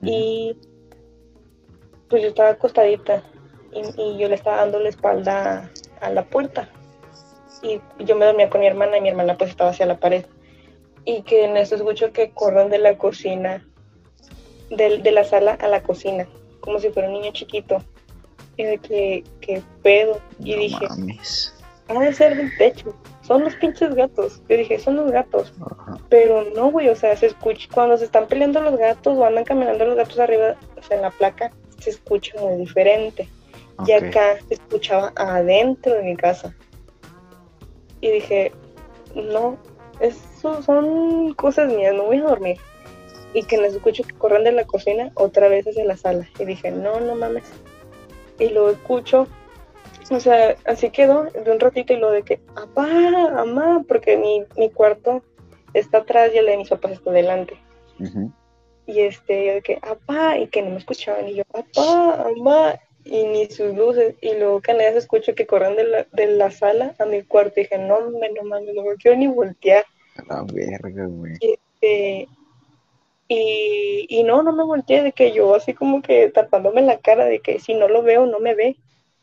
Y 0.02 0.56
pues 2.08 2.22
yo 2.22 2.28
estaba 2.28 2.50
acostadita 2.50 3.22
y, 3.72 4.00
y 4.00 4.18
yo 4.18 4.28
le 4.28 4.34
estaba 4.34 4.58
dando 4.58 4.78
la 4.80 4.88
espalda 4.88 5.70
a, 6.00 6.10
la 6.10 6.24
puerta. 6.24 6.68
Y 7.62 7.80
yo 8.04 8.14
me 8.16 8.26
dormía 8.26 8.50
con 8.50 8.60
mi 8.60 8.66
hermana 8.66 8.98
y 8.98 9.00
mi 9.00 9.08
hermana 9.08 9.36
pues 9.38 9.50
estaba 9.50 9.70
hacia 9.70 9.86
la 9.86 9.98
pared. 9.98 10.24
Y 11.04 11.22
que 11.22 11.44
en 11.44 11.56
eso 11.56 11.74
escucho 11.76 12.12
que 12.12 12.30
corren 12.30 12.70
de 12.70 12.78
la 12.78 12.96
cocina, 12.98 13.66
del- 14.70 15.02
de, 15.02 15.12
la 15.12 15.24
sala 15.24 15.52
a 15.52 15.68
la 15.68 15.82
cocina, 15.82 16.26
como 16.60 16.78
si 16.78 16.90
fuera 16.90 17.08
un 17.08 17.14
niño 17.14 17.32
chiquito. 17.32 17.78
Y 18.56 18.64
de 18.64 18.78
que, 18.78 19.24
que 19.40 19.62
pedo. 19.82 20.20
Y 20.38 20.52
No 20.54 20.60
dije, 20.60 20.86
mames. 20.88 21.54
ha 21.88 21.98
de 21.98 22.12
ser 22.12 22.36
del 22.36 22.56
techo. 22.56 22.94
Son 23.22 23.42
los 23.42 23.54
pinches 23.56 23.94
gatos. 23.94 24.42
Yo 24.48 24.56
dije, 24.56 24.78
son 24.78 24.96
los 24.96 25.10
gatos. 25.10 25.52
Ajá. 25.60 25.96
Pero 26.10 26.44
no, 26.54 26.70
güey, 26.70 26.88
o 26.90 26.96
sea, 26.96 27.16
se 27.16 27.26
escucha 27.26 27.68
cuando 27.72 27.96
se 27.96 28.04
están 28.04 28.26
peleando 28.26 28.60
los 28.60 28.76
gatos 28.76 29.16
o 29.16 29.24
andan 29.24 29.44
caminando 29.44 29.84
los 29.86 29.96
gatos 29.96 30.18
arriba, 30.18 30.54
o 30.78 30.82
sea, 30.82 30.96
en 30.96 31.02
la 31.02 31.10
placa, 31.10 31.50
se 31.84 31.90
escucha 31.90 32.38
muy 32.40 32.56
diferente. 32.56 33.28
Y 33.86 33.92
acá 33.92 34.38
se 34.48 34.54
escuchaba 34.54 35.12
adentro 35.16 35.94
de 35.94 36.02
mi 36.02 36.16
casa. 36.16 36.54
Y 38.00 38.10
dije, 38.10 38.52
no, 39.14 39.58
eso 40.00 40.62
son 40.62 41.34
cosas 41.34 41.72
mías, 41.72 41.94
no 41.94 42.04
voy 42.04 42.18
a 42.18 42.24
dormir. 42.24 42.56
Y 43.32 43.42
que 43.42 43.58
les 43.58 43.74
escucho 43.74 44.04
que 44.04 44.14
corren 44.14 44.44
de 44.44 44.52
la 44.52 44.64
cocina 44.64 45.10
otra 45.14 45.48
vez 45.48 45.66
hacia 45.66 45.84
la 45.84 45.96
sala. 45.96 46.28
Y 46.38 46.44
dije, 46.44 46.70
no, 46.70 47.00
no 47.00 47.16
mames. 47.16 47.44
Y 48.38 48.50
lo 48.50 48.70
escucho, 48.70 49.26
o 50.10 50.20
sea, 50.20 50.56
así 50.66 50.90
quedó 50.90 51.24
de 51.24 51.50
un 51.50 51.60
ratito 51.60 51.92
y 51.92 51.96
lo 51.96 52.10
de 52.10 52.22
que, 52.22 52.38
papá, 52.38 52.86
mamá, 52.86 53.84
porque 53.88 54.16
mi, 54.16 54.44
mi 54.56 54.70
cuarto 54.70 55.22
está 55.72 55.98
atrás 55.98 56.30
y 56.34 56.38
el 56.38 56.46
de 56.46 56.56
mis 56.56 56.68
papás 56.68 56.92
está 56.92 57.10
delante. 57.10 57.56
Y 58.86 59.00
este, 59.00 59.46
yo 59.46 59.54
de 59.54 59.62
que, 59.62 59.76
papá, 59.76 60.38
y 60.38 60.48
que 60.48 60.62
no 60.62 60.70
me 60.70 60.78
escuchaban. 60.78 61.28
Y 61.28 61.36
yo, 61.36 61.44
papá, 61.44 62.26
mamá, 62.36 62.78
y 63.04 63.24
ni 63.24 63.46
sus 63.46 63.74
luces. 63.74 64.14
Y 64.20 64.34
luego 64.34 64.60
que 64.60 64.74
nadie 64.74 64.92
se 64.92 64.98
escucha 64.98 65.34
que 65.34 65.46
corren 65.46 65.76
de 65.76 65.84
la, 65.84 66.06
de 66.12 66.26
la 66.26 66.50
sala 66.50 66.94
a 66.98 67.04
mi 67.06 67.22
cuarto. 67.22 67.60
Y 67.60 67.64
dije, 67.64 67.78
no, 67.78 67.96
hombre, 67.96 68.30
no 68.34 68.42
mames, 68.44 68.74
no 68.74 68.82
me 68.82 68.96
quiero 68.96 69.16
ni 69.16 69.26
voltear. 69.26 69.84
A 70.16 70.34
la 70.34 70.44
verga, 70.52 71.06
güey. 71.06 71.34
Este, 71.40 72.28
y, 73.28 74.06
y 74.08 74.22
no, 74.22 74.42
no 74.42 74.52
me 74.52 74.64
volteé, 74.64 75.02
de 75.02 75.12
que 75.12 75.32
yo 75.32 75.54
así 75.54 75.72
como 75.72 76.02
que 76.02 76.28
tapándome 76.28 76.82
la 76.82 76.98
cara, 76.98 77.24
de 77.24 77.40
que 77.40 77.58
si 77.58 77.74
no 77.74 77.88
lo 77.88 78.02
veo, 78.02 78.26
no 78.26 78.38
me 78.38 78.54
ve. 78.54 78.76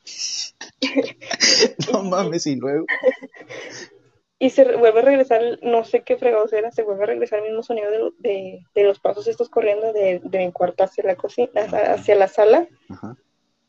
No 1.91 2.03
mames, 2.03 2.47
y 2.47 2.55
luego. 2.55 2.85
Y 4.41 4.49
se 4.49 4.63
vuelve 4.75 5.01
a 5.01 5.03
regresar, 5.03 5.59
no 5.61 5.83
sé 5.83 6.01
qué 6.01 6.17
fregados 6.17 6.51
era, 6.51 6.71
se 6.71 6.81
vuelve 6.81 7.03
a 7.03 7.05
regresar 7.05 7.37
el 7.37 7.45
mismo 7.45 7.61
sonido 7.61 7.91
de, 7.91 8.11
de, 8.17 8.65
de 8.73 8.83
los 8.83 8.99
pasos 8.99 9.27
estos 9.27 9.49
corriendo 9.49 9.93
de, 9.93 10.19
de 10.23 10.39
mi 10.39 10.51
cuarto 10.51 10.83
hacia 10.83 11.03
la 11.03 11.15
cocina, 11.15 11.61
hacia, 11.61 11.93
hacia 11.93 12.15
la 12.15 12.27
sala. 12.27 12.67
Ajá. 12.89 13.15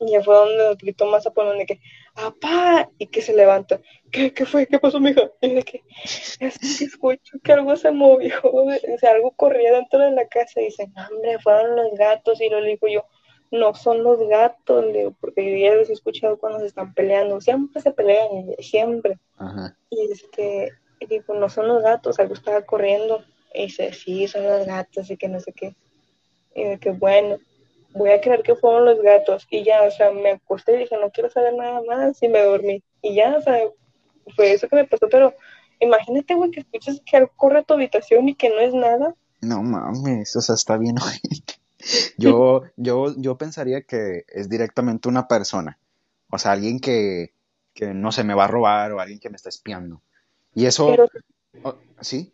Y 0.00 0.12
ya 0.12 0.22
fue 0.22 0.34
donde 0.34 0.74
gritó 0.80 1.04
más 1.04 1.26
a 1.26 1.30
poner 1.30 1.58
de 1.58 1.66
que, 1.66 1.80
¡apá! 2.14 2.88
Y 2.96 3.08
que 3.08 3.20
se 3.20 3.34
levanta. 3.34 3.82
¿Qué, 4.10 4.32
qué 4.32 4.46
fue? 4.46 4.66
¿Qué 4.66 4.78
pasó, 4.78 4.98
mija? 4.98 5.30
Y 5.42 5.54
de 5.56 5.62
que, 5.62 5.82
es 6.04 6.38
que 6.38 6.84
escucho 6.86 7.38
que 7.44 7.52
algo 7.52 7.76
se 7.76 7.90
movió, 7.90 8.34
o 8.42 8.98
sea, 8.98 9.10
algo 9.10 9.32
corría 9.32 9.74
dentro 9.74 10.00
de 10.00 10.12
la 10.12 10.26
casa. 10.26 10.62
Y 10.62 10.64
dice, 10.64 10.90
hombre, 10.96 11.38
fueron 11.40 11.76
los 11.76 11.92
gatos. 11.98 12.40
Y 12.40 12.48
lo 12.48 12.62
digo 12.62 12.88
yo, 12.88 13.04
no 13.52 13.74
son 13.74 14.02
los 14.02 14.18
gatos, 14.28 14.84
le 14.86 14.98
digo, 14.98 15.14
porque 15.20 15.44
yo 15.44 15.56
ya 15.56 15.74
los 15.74 15.90
he 15.90 15.92
escuchado 15.92 16.38
cuando 16.38 16.58
se 16.58 16.66
están 16.66 16.94
peleando. 16.94 17.40
Siempre 17.40 17.82
se 17.82 17.92
pelean, 17.92 18.46
siempre. 18.58 19.18
Ajá. 19.36 19.76
Y 19.90 20.10
este, 20.10 20.72
digo, 21.06 21.34
no 21.34 21.50
son 21.50 21.68
los 21.68 21.82
gatos, 21.82 22.18
algo 22.18 22.32
estaba 22.32 22.62
corriendo. 22.62 23.22
Y 23.54 23.64
dice, 23.64 23.92
sí, 23.92 24.26
son 24.26 24.44
los 24.44 24.66
gatos 24.66 25.10
y 25.10 25.18
que 25.18 25.28
no 25.28 25.38
sé 25.38 25.52
qué. 25.52 25.76
Y 26.54 26.64
de 26.64 26.78
que 26.78 26.92
bueno, 26.92 27.36
voy 27.90 28.10
a 28.10 28.20
creer 28.22 28.42
que 28.42 28.56
fueron 28.56 28.86
los 28.86 29.02
gatos. 29.02 29.46
Y 29.50 29.62
ya, 29.64 29.82
o 29.82 29.90
sea, 29.90 30.10
me 30.10 30.30
acosté 30.30 30.74
y 30.74 30.78
dije, 30.78 30.96
no 30.96 31.10
quiero 31.10 31.28
saber 31.28 31.54
nada 31.54 31.82
más. 31.82 32.22
Y 32.22 32.28
me 32.28 32.42
dormí. 32.42 32.82
Y 33.02 33.14
ya, 33.14 33.36
o 33.36 33.42
sea, 33.42 33.60
fue 34.34 34.52
eso 34.52 34.66
que 34.66 34.76
me 34.76 34.86
pasó. 34.86 35.08
Pero 35.10 35.34
imagínate, 35.78 36.34
güey, 36.34 36.50
que 36.50 36.60
escuchas 36.60 37.02
que 37.04 37.18
algo 37.18 37.32
corre 37.36 37.58
a 37.58 37.62
tu 37.64 37.74
habitación 37.74 38.30
y 38.30 38.34
que 38.34 38.48
no 38.48 38.60
es 38.60 38.72
nada. 38.72 39.14
No 39.42 39.62
mames, 39.62 40.34
o 40.36 40.40
sea, 40.40 40.54
está 40.54 40.78
bien 40.78 40.96
ojete. 41.02 41.61
Yo, 42.16 42.62
yo, 42.76 43.14
yo 43.16 43.36
pensaría 43.36 43.82
que 43.82 44.24
es 44.28 44.48
directamente 44.48 45.08
una 45.08 45.26
persona. 45.28 45.78
O 46.30 46.38
sea, 46.38 46.52
alguien 46.52 46.80
que, 46.80 47.32
que 47.74 47.94
no 47.94 48.12
se 48.12 48.24
me 48.24 48.34
va 48.34 48.44
a 48.44 48.48
robar 48.48 48.92
o 48.92 49.00
alguien 49.00 49.20
que 49.20 49.30
me 49.30 49.36
está 49.36 49.48
espiando. 49.48 50.02
Y 50.54 50.66
eso, 50.66 50.88
Pero 50.88 51.08
oh, 51.62 51.76
¿sí? 52.00 52.32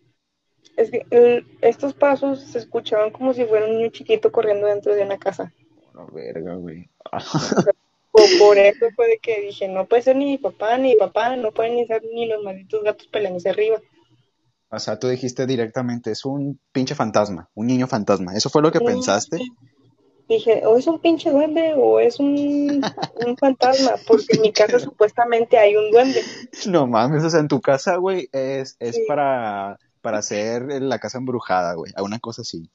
es 0.76 0.90
que 0.90 1.06
el- 1.10 1.46
estos 1.60 1.94
pasos 1.94 2.40
se 2.40 2.58
escuchaban 2.58 3.10
como 3.10 3.32
si 3.34 3.44
fuera 3.44 3.66
un 3.66 3.76
niño 3.76 3.90
chiquito 3.90 4.30
corriendo 4.30 4.66
dentro 4.66 4.94
de 4.94 5.02
una 5.02 5.18
casa. 5.18 5.52
La 5.94 6.04
verga, 6.12 6.54
güey. 6.54 6.88
O 8.10 8.20
por 8.38 8.56
eso 8.58 8.86
fue 8.96 9.06
de 9.06 9.18
que 9.18 9.40
dije, 9.42 9.68
no 9.68 9.86
puede 9.86 10.02
ser 10.02 10.16
ni 10.16 10.24
mi 10.24 10.38
papá, 10.38 10.76
ni 10.78 10.90
mi 10.90 10.96
papá, 10.96 11.36
no 11.36 11.52
pueden 11.52 11.76
ni 11.76 11.86
ser 11.86 12.02
ni 12.02 12.26
los 12.26 12.42
malditos 12.42 12.82
gatos 12.82 13.06
peleándose 13.06 13.50
arriba. 13.50 13.80
O 14.70 14.78
sea, 14.78 14.98
tú 14.98 15.08
dijiste 15.08 15.46
directamente, 15.46 16.10
es 16.10 16.24
un 16.24 16.60
pinche 16.72 16.94
fantasma, 16.94 17.48
un 17.54 17.66
niño 17.66 17.86
fantasma. 17.86 18.34
¿Eso 18.34 18.50
fue 18.50 18.62
lo 18.62 18.70
que 18.70 18.78
Sí. 18.80 18.84
pensaste? 18.84 19.38
Dije, 20.28 20.62
o 20.66 20.76
es 20.76 20.86
un 20.86 21.00
pinche 21.00 21.30
duende 21.30 21.72
o 21.74 22.00
es 22.00 22.20
un, 22.20 22.82
un 23.26 23.36
fantasma, 23.38 23.92
porque 24.06 24.36
en 24.36 24.42
mi 24.42 24.52
casa 24.52 24.78
supuestamente 24.90 25.56
hay 25.56 25.74
un 25.76 25.90
duende. 25.90 26.20
No 26.66 26.86
mames, 26.86 27.24
o 27.24 27.30
sea, 27.30 27.40
en 27.40 27.48
tu 27.48 27.62
casa, 27.62 27.96
güey, 27.96 28.28
es, 28.32 28.76
es 28.78 28.96
Sí. 28.96 29.04
para, 29.08 29.78
para 30.02 30.18
hacer 30.18 30.66
la 30.82 30.98
casa 30.98 31.16
embrujada, 31.16 31.72
güey. 31.74 31.92
A 31.96 32.02
una 32.02 32.18
cosa 32.18 32.42
así. 32.42 32.68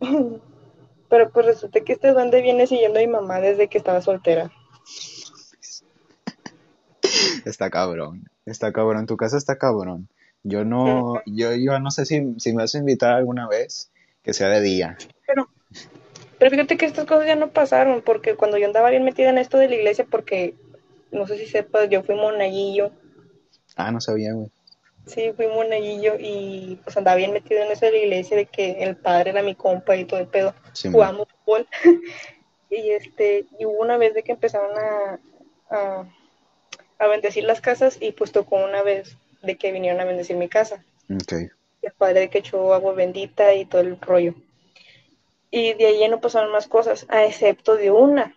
Pero 1.08 1.30
pues 1.32 1.44
resulta 1.44 1.80
que 1.80 1.94
este 1.94 2.12
duende 2.12 2.40
viene 2.40 2.68
siguiendo 2.68 3.00
a 3.00 3.02
mi 3.02 3.08
mamá 3.08 3.40
desde 3.40 3.68
que 3.68 3.78
estaba 3.78 4.00
soltera. 4.00 4.52
Está 7.44 7.70
cabrón. 7.70 8.28
Está 8.46 8.72
cabrón, 8.72 9.06
tu 9.06 9.16
casa 9.16 9.36
está 9.36 9.58
cabrón. 9.58 10.08
Yo 10.44 10.64
no, 10.64 11.22
yo, 11.26 11.54
yo 11.54 11.78
no 11.78 11.90
sé 11.90 12.04
si, 12.04 12.34
si 12.38 12.50
me 12.52 12.62
vas 12.62 12.74
a 12.74 12.78
invitar 12.78 13.14
alguna 13.14 13.46
vez, 13.46 13.90
que 14.22 14.32
sea 14.32 14.48
de 14.48 14.60
día. 14.60 14.96
Pero, 15.26 15.48
pero 16.38 16.50
fíjate 16.50 16.76
que 16.76 16.86
estas 16.86 17.06
cosas 17.06 17.26
ya 17.26 17.36
no 17.36 17.50
pasaron, 17.50 18.02
porque 18.02 18.34
cuando 18.34 18.58
yo 18.58 18.66
andaba 18.66 18.90
bien 18.90 19.04
metida 19.04 19.30
en 19.30 19.38
esto 19.38 19.58
de 19.58 19.68
la 19.68 19.76
iglesia, 19.76 20.06
porque, 20.10 20.54
no 21.12 21.26
sé 21.26 21.38
si 21.38 21.46
sepas, 21.46 21.88
yo 21.88 22.02
fui 22.02 22.16
monaguillo. 22.16 22.90
Ah, 23.76 23.92
no 23.92 24.00
sabía, 24.00 24.32
güey. 24.32 24.50
Sí, 25.06 25.32
fui 25.36 25.46
monaguillo 25.46 26.14
y 26.18 26.80
pues 26.84 26.96
andaba 26.96 27.16
bien 27.16 27.32
metido 27.32 27.62
en 27.62 27.72
eso 27.72 27.86
de 27.86 27.92
la 27.92 27.98
iglesia, 27.98 28.36
de 28.36 28.46
que 28.46 28.82
el 28.82 28.96
padre 28.96 29.30
era 29.30 29.42
mi 29.42 29.54
compa 29.54 29.96
y 29.96 30.04
todo 30.04 30.20
el 30.20 30.28
pedo. 30.28 30.54
Sí. 30.72 30.90
Jugamos 30.90 31.28
fútbol. 31.44 31.66
y 32.70 32.90
este, 32.90 33.46
y 33.58 33.64
hubo 33.64 33.80
una 33.80 33.96
vez 33.96 34.14
de 34.14 34.22
que 34.22 34.32
empezaron 34.32 34.70
a, 34.76 35.20
a, 35.70 36.04
a 36.98 37.06
bendecir 37.08 37.44
las 37.44 37.60
casas 37.60 37.98
y 38.00 38.12
pues 38.12 38.32
tocó 38.32 38.56
una 38.56 38.82
vez 38.82 39.16
de 39.42 39.56
que 39.56 39.72
vinieron 39.72 40.00
a 40.00 40.04
bendecir 40.04 40.36
mi 40.36 40.48
casa. 40.48 40.84
Ok. 41.10 41.32
Y 41.82 41.86
el 41.86 41.92
padre 41.92 42.20
de 42.20 42.30
que 42.30 42.38
echó 42.38 42.74
agua 42.74 42.94
bendita 42.94 43.54
y 43.54 43.64
todo 43.64 43.80
el 43.80 44.00
rollo. 44.00 44.34
Y 45.50 45.74
de 45.74 45.86
ahí 45.86 46.08
no 46.08 46.20
pasaron 46.20 46.52
más 46.52 46.66
cosas, 46.66 47.06
a 47.08 47.24
excepto 47.24 47.76
de 47.76 47.90
una, 47.90 48.34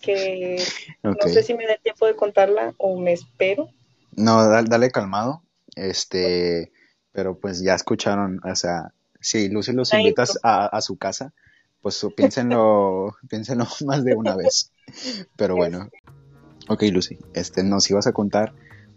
que 0.00 0.62
no 1.02 1.14
sé 1.26 1.42
si 1.42 1.54
me 1.54 1.66
da 1.66 1.76
tiempo 1.76 2.06
de 2.06 2.14
contarla 2.14 2.74
o 2.76 2.98
me 2.98 3.12
espero. 3.12 3.70
No, 4.12 4.48
dale, 4.48 4.68
dale 4.68 4.90
calmado. 4.90 5.42
Este, 5.74 6.70
pero 7.10 7.38
pues 7.38 7.60
ya 7.60 7.74
escucharon, 7.74 8.40
o 8.44 8.54
sea, 8.54 8.92
si 9.20 9.48
Lucy 9.48 9.72
los 9.72 9.92
La 9.92 10.00
invitas 10.00 10.38
a, 10.42 10.66
a 10.66 10.80
su 10.80 10.96
casa, 10.96 11.32
pues 11.80 12.06
piénsenlo, 12.16 13.16
piénsenlo 13.28 13.66
más 13.86 14.04
de 14.04 14.14
una 14.14 14.36
vez. 14.36 14.70
Pero 15.36 15.56
bueno. 15.56 15.90
Ok, 16.68 16.82
Lucy, 16.84 17.18
este, 17.34 17.62
nos 17.62 17.90
ibas 17.90 18.06
a 18.06 18.12
contar 18.12 18.54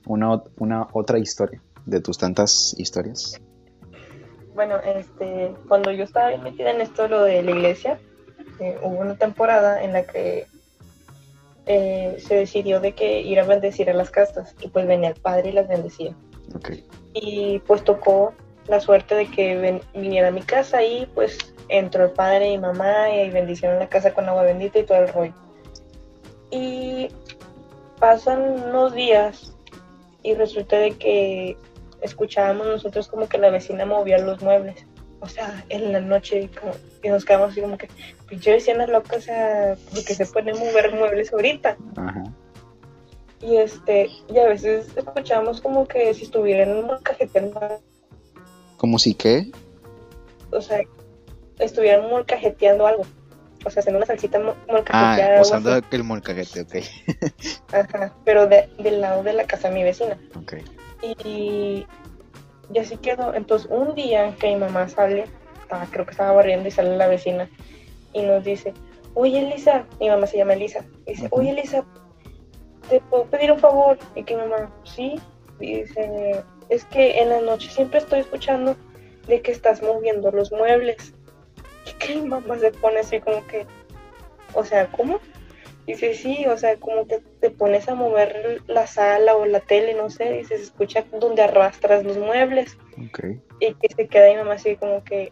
una, 0.08 0.42
una 0.58 0.88
otra 0.94 1.20
historia 1.20 1.62
de 1.86 2.02
tus 2.02 2.18
tantas 2.18 2.74
historias. 2.78 3.40
Bueno, 4.56 4.78
este, 4.84 5.54
cuando 5.68 5.92
yo 5.92 6.04
estaba 6.04 6.36
metida 6.38 6.72
en 6.72 6.82
esto, 6.82 7.08
lo 7.08 7.24
de 7.24 7.44
la 7.44 7.52
iglesia, 7.52 8.00
eh, 8.60 8.78
hubo 8.82 8.98
una 8.98 9.16
temporada 9.16 9.84
en 9.84 9.94
la 9.94 10.04
que 10.04 10.48
eh, 11.68 12.16
se 12.20 12.36
decidió 12.36 12.80
de 12.80 12.94
que 12.94 13.22
ir 13.22 13.40
a 13.40 13.46
bendecir 13.46 13.90
a 13.90 13.94
las 13.94 14.10
casas 14.10 14.56
y 14.62 14.70
pues 14.70 14.88
venía 14.88 15.10
el 15.10 15.16
padre 15.22 15.50
y 15.50 15.52
las 15.54 15.68
bendecía. 15.68 16.16
Ok. 16.56 16.72
Y 17.14 17.60
pues 17.68 17.84
tocó 17.84 18.34
la 18.68 18.80
suerte 18.80 19.16
de 19.16 19.28
que 19.30 19.56
ven- 19.58 19.82
viniera 19.94 20.30
a 20.30 20.32
mi 20.32 20.42
casa 20.42 20.84
y 20.84 21.06
pues 21.14 21.38
entró 21.70 22.06
el 22.06 22.12
padre 22.12 22.52
y 22.52 22.58
mamá 22.58 23.10
y 23.14 23.30
bendicieron 23.30 23.80
la 23.80 23.88
casa 23.90 24.14
con 24.14 24.28
agua 24.28 24.44
bendita 24.44 24.80
y 24.80 24.86
todo 24.86 24.98
el 24.98 25.08
rollo. 25.10 25.34
Y 26.50 27.10
pasan 28.00 28.42
unos 28.70 28.94
días 28.94 29.54
y 30.28 30.34
resulta 30.34 30.78
de 30.78 30.92
que 30.92 31.56
escuchábamos 32.02 32.68
nosotros 32.68 33.08
como 33.08 33.30
que 33.30 33.38
la 33.38 33.50
vecina 33.50 33.86
movía 33.86 34.18
los 34.18 34.42
muebles. 34.42 34.86
O 35.22 35.28
sea, 35.28 35.64
en 35.70 35.94
la 35.94 36.02
noche 36.02 36.50
como, 36.60 36.74
y 37.02 37.08
nos 37.08 37.24
quedamos 37.24 37.52
así 37.52 37.62
como 37.62 37.78
que, 37.78 37.88
pinche 38.28 38.52
vecina 38.52 38.86
loca, 38.88 39.16
o 39.16 39.22
sea, 39.22 39.78
porque 39.94 40.14
se 40.14 40.26
puede 40.26 40.54
mover 40.54 40.94
muebles 40.94 41.32
ahorita. 41.32 41.78
Ajá. 41.96 42.24
Y 43.42 43.56
este, 43.56 44.10
y 44.28 44.38
a 44.38 44.48
veces 44.48 44.90
escuchábamos 44.98 45.62
como 45.62 45.88
que 45.88 46.14
si 46.14 46.26
estuvieran 46.26 46.86
molcajeteando, 46.86 47.80
¿Cómo 48.76 49.00
si 49.00 49.14
qué? 49.14 49.50
o 50.52 50.62
sea, 50.62 50.82
estuvieran 51.58 52.10
molcajeteando 52.10 52.86
algo. 52.86 53.06
O 53.68 53.70
sea, 53.70 53.82
haciendo 53.82 53.98
una 53.98 54.06
salsita 54.06 54.40
mo- 54.40 54.56
molcajeteada. 54.70 55.38
Ah, 55.38 55.42
usando 55.42 55.74
así. 55.74 55.86
el 55.92 56.04
molcajete, 56.04 56.62
ok. 56.62 56.76
Ajá, 57.74 58.14
pero 58.24 58.48
de- 58.48 58.70
del 58.80 59.02
lado 59.02 59.24
de 59.24 59.34
la 59.34 59.46
casa 59.46 59.68
de 59.70 59.76
mi 59.76 59.84
vecina. 59.84 60.18
Ok. 60.36 60.56
Y, 61.26 61.86
y 62.74 62.80
así 62.80 62.98
quedó. 62.98 63.34
Entonces, 63.34 63.68
un 63.70 63.94
día 63.94 64.34
que 64.40 64.48
mi 64.48 64.56
mamá 64.56 64.88
sale, 64.90 65.26
estaba- 65.62 65.86
creo 65.92 66.06
que 66.06 66.12
estaba 66.12 66.32
barriendo 66.32 66.68
y 66.68 66.72
sale 66.72 66.96
la 66.98 67.08
vecina 67.08 67.50
y 68.14 68.22
nos 68.24 68.44
dice, 68.44 68.74
oye 69.14 69.40
Elisa, 69.40 69.86
mi 70.00 70.10
mamá 70.10 70.28
se 70.28 70.38
llama 70.38 70.54
Elisa, 70.54 70.86
y 71.06 71.12
dice, 71.12 71.26
Ujú. 71.26 71.42
oye 71.42 71.50
Elisa, 71.52 71.84
¿te 72.90 73.02
puedo 73.02 73.26
pedir 73.26 73.52
un 73.52 73.60
favor? 73.60 73.98
Y 74.16 74.24
que 74.24 74.36
mi 74.36 74.44
mamá, 74.44 74.72
sí, 74.86 75.20
y 75.60 75.82
dice, 75.82 76.44
es 76.70 76.86
que 76.86 77.20
en 77.20 77.30
la 77.30 77.42
noche 77.42 77.70
siempre 77.70 78.00
estoy 78.00 78.20
escuchando 78.22 78.76
de 79.28 79.42
que 79.42 79.52
estás 79.52 79.82
moviendo 79.82 80.32
los 80.32 80.52
muebles. 80.54 81.14
Y 81.90 81.94
que 81.94 82.16
mi 82.16 82.28
mamá 82.28 82.58
se 82.60 82.72
pone 82.72 83.00
así 83.00 83.20
como 83.20 83.46
que, 83.48 83.66
o 84.54 84.64
sea, 84.64 84.88
¿cómo? 84.88 85.20
Dice, 85.86 86.14
sí, 86.16 86.46
o 86.48 86.58
sea, 86.58 86.76
como 86.78 87.08
que 87.08 87.20
te 87.40 87.50
pones 87.50 87.88
a 87.88 87.96
mover 87.96 88.62
la 88.68 88.88
sala 88.88 89.36
o 89.36 89.46
la 89.46 89.62
tele, 89.62 89.94
no 89.94 90.10
sé, 90.10 90.34
dice, 90.34 90.58
se 90.58 90.64
escucha 90.64 91.06
donde 91.14 91.42
arrastras 91.44 92.04
los 92.04 92.18
muebles 92.18 92.78
Ok. 93.08 93.20
y 93.62 93.74
que 93.76 93.88
se 93.96 94.08
queda 94.08 94.30
mi 94.30 94.36
mamá 94.36 94.54
así 94.56 94.76
como 94.76 95.02
que, 95.06 95.32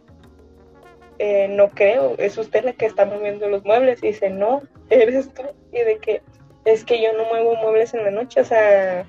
eh, 1.18 1.48
no 1.48 1.68
creo, 1.70 2.14
es 2.18 2.38
usted 2.38 2.64
la 2.64 2.72
que 2.72 2.86
está 2.86 3.04
moviendo 3.04 3.48
los 3.48 3.64
muebles. 3.64 4.02
Y 4.02 4.08
dice, 4.08 4.30
no, 4.30 4.62
eres 4.88 5.32
tú. 5.34 5.42
Y 5.72 5.78
de 5.80 5.98
que, 5.98 6.22
es 6.64 6.84
que 6.84 7.02
yo 7.02 7.12
no 7.12 7.24
muevo 7.26 7.54
muebles 7.56 7.92
en 7.94 8.04
la 8.04 8.10
noche, 8.10 8.40
o 8.40 8.44
sea, 8.44 9.06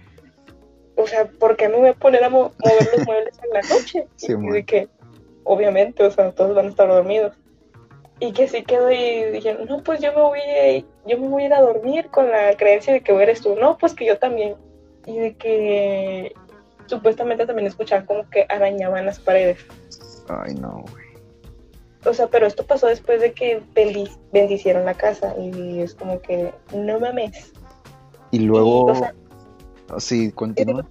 o 0.96 1.08
sea, 1.08 1.26
¿por 1.26 1.56
qué 1.56 1.70
me 1.70 1.78
voy 1.78 1.90
a 1.90 1.94
poner 1.94 2.24
a 2.24 2.30
mo- 2.30 2.54
mover 2.60 2.88
los 2.98 3.06
muebles 3.06 3.40
en 3.44 3.50
la 3.54 3.62
noche? 3.62 4.08
Sí, 4.18 4.34
y 4.34 4.50
de 4.52 4.64
que, 4.66 4.88
obviamente, 5.48 6.04
o 6.04 6.12
sea, 6.12 6.32
todos 6.32 6.56
van 6.56 6.68
a 6.68 6.70
estar 6.70 6.88
dormidos. 6.88 7.34
Y 8.20 8.32
que 8.32 8.48
sí 8.48 8.64
quedó 8.64 8.92
y 8.92 9.26
dije, 9.32 9.58
no, 9.70 9.84
pues 9.84 10.02
yo 10.02 10.12
me 10.14 10.22
voy 10.22 10.40
a, 10.40 10.80
yo 11.08 11.20
me 11.20 11.28
voy 11.28 11.44
a 11.44 11.46
ir 11.48 11.54
a 11.54 11.62
dormir 11.62 12.08
con 12.10 12.30
la 12.32 12.56
creencia 12.58 12.94
de 12.94 13.02
que 13.02 13.14
eres 13.14 13.42
tú. 13.42 13.56
No, 13.56 13.78
pues 13.78 13.94
que 13.94 14.06
yo 14.06 14.18
también. 14.18 14.56
Y 15.06 15.18
de 15.20 15.36
que 15.36 16.34
supuestamente 16.88 17.46
también 17.46 17.68
escuchaba 17.68 18.06
como 18.06 18.28
que 18.30 18.46
arañaban 18.50 19.06
las 19.06 19.20
paredes. 19.20 19.60
Ay, 20.30 20.56
no, 20.56 20.84
güey. 20.92 21.06
O 22.06 22.14
sea, 22.14 22.28
pero 22.28 22.48
esto 22.48 22.66
pasó 22.66 22.88
después 22.88 23.22
de 23.22 23.34
que 23.34 23.62
bendi- 23.76 24.18
bendicieron 24.32 24.86
la 24.86 24.94
casa 24.96 25.36
y 25.38 25.82
es 25.82 25.94
como 25.94 26.20
que, 26.22 26.54
no 26.74 27.00
mames. 27.00 27.54
Y 28.32 28.40
luego, 28.40 28.86
o 28.86 28.96
sea- 28.96 29.14
sí, 30.00 30.32
continúa. 30.32 30.86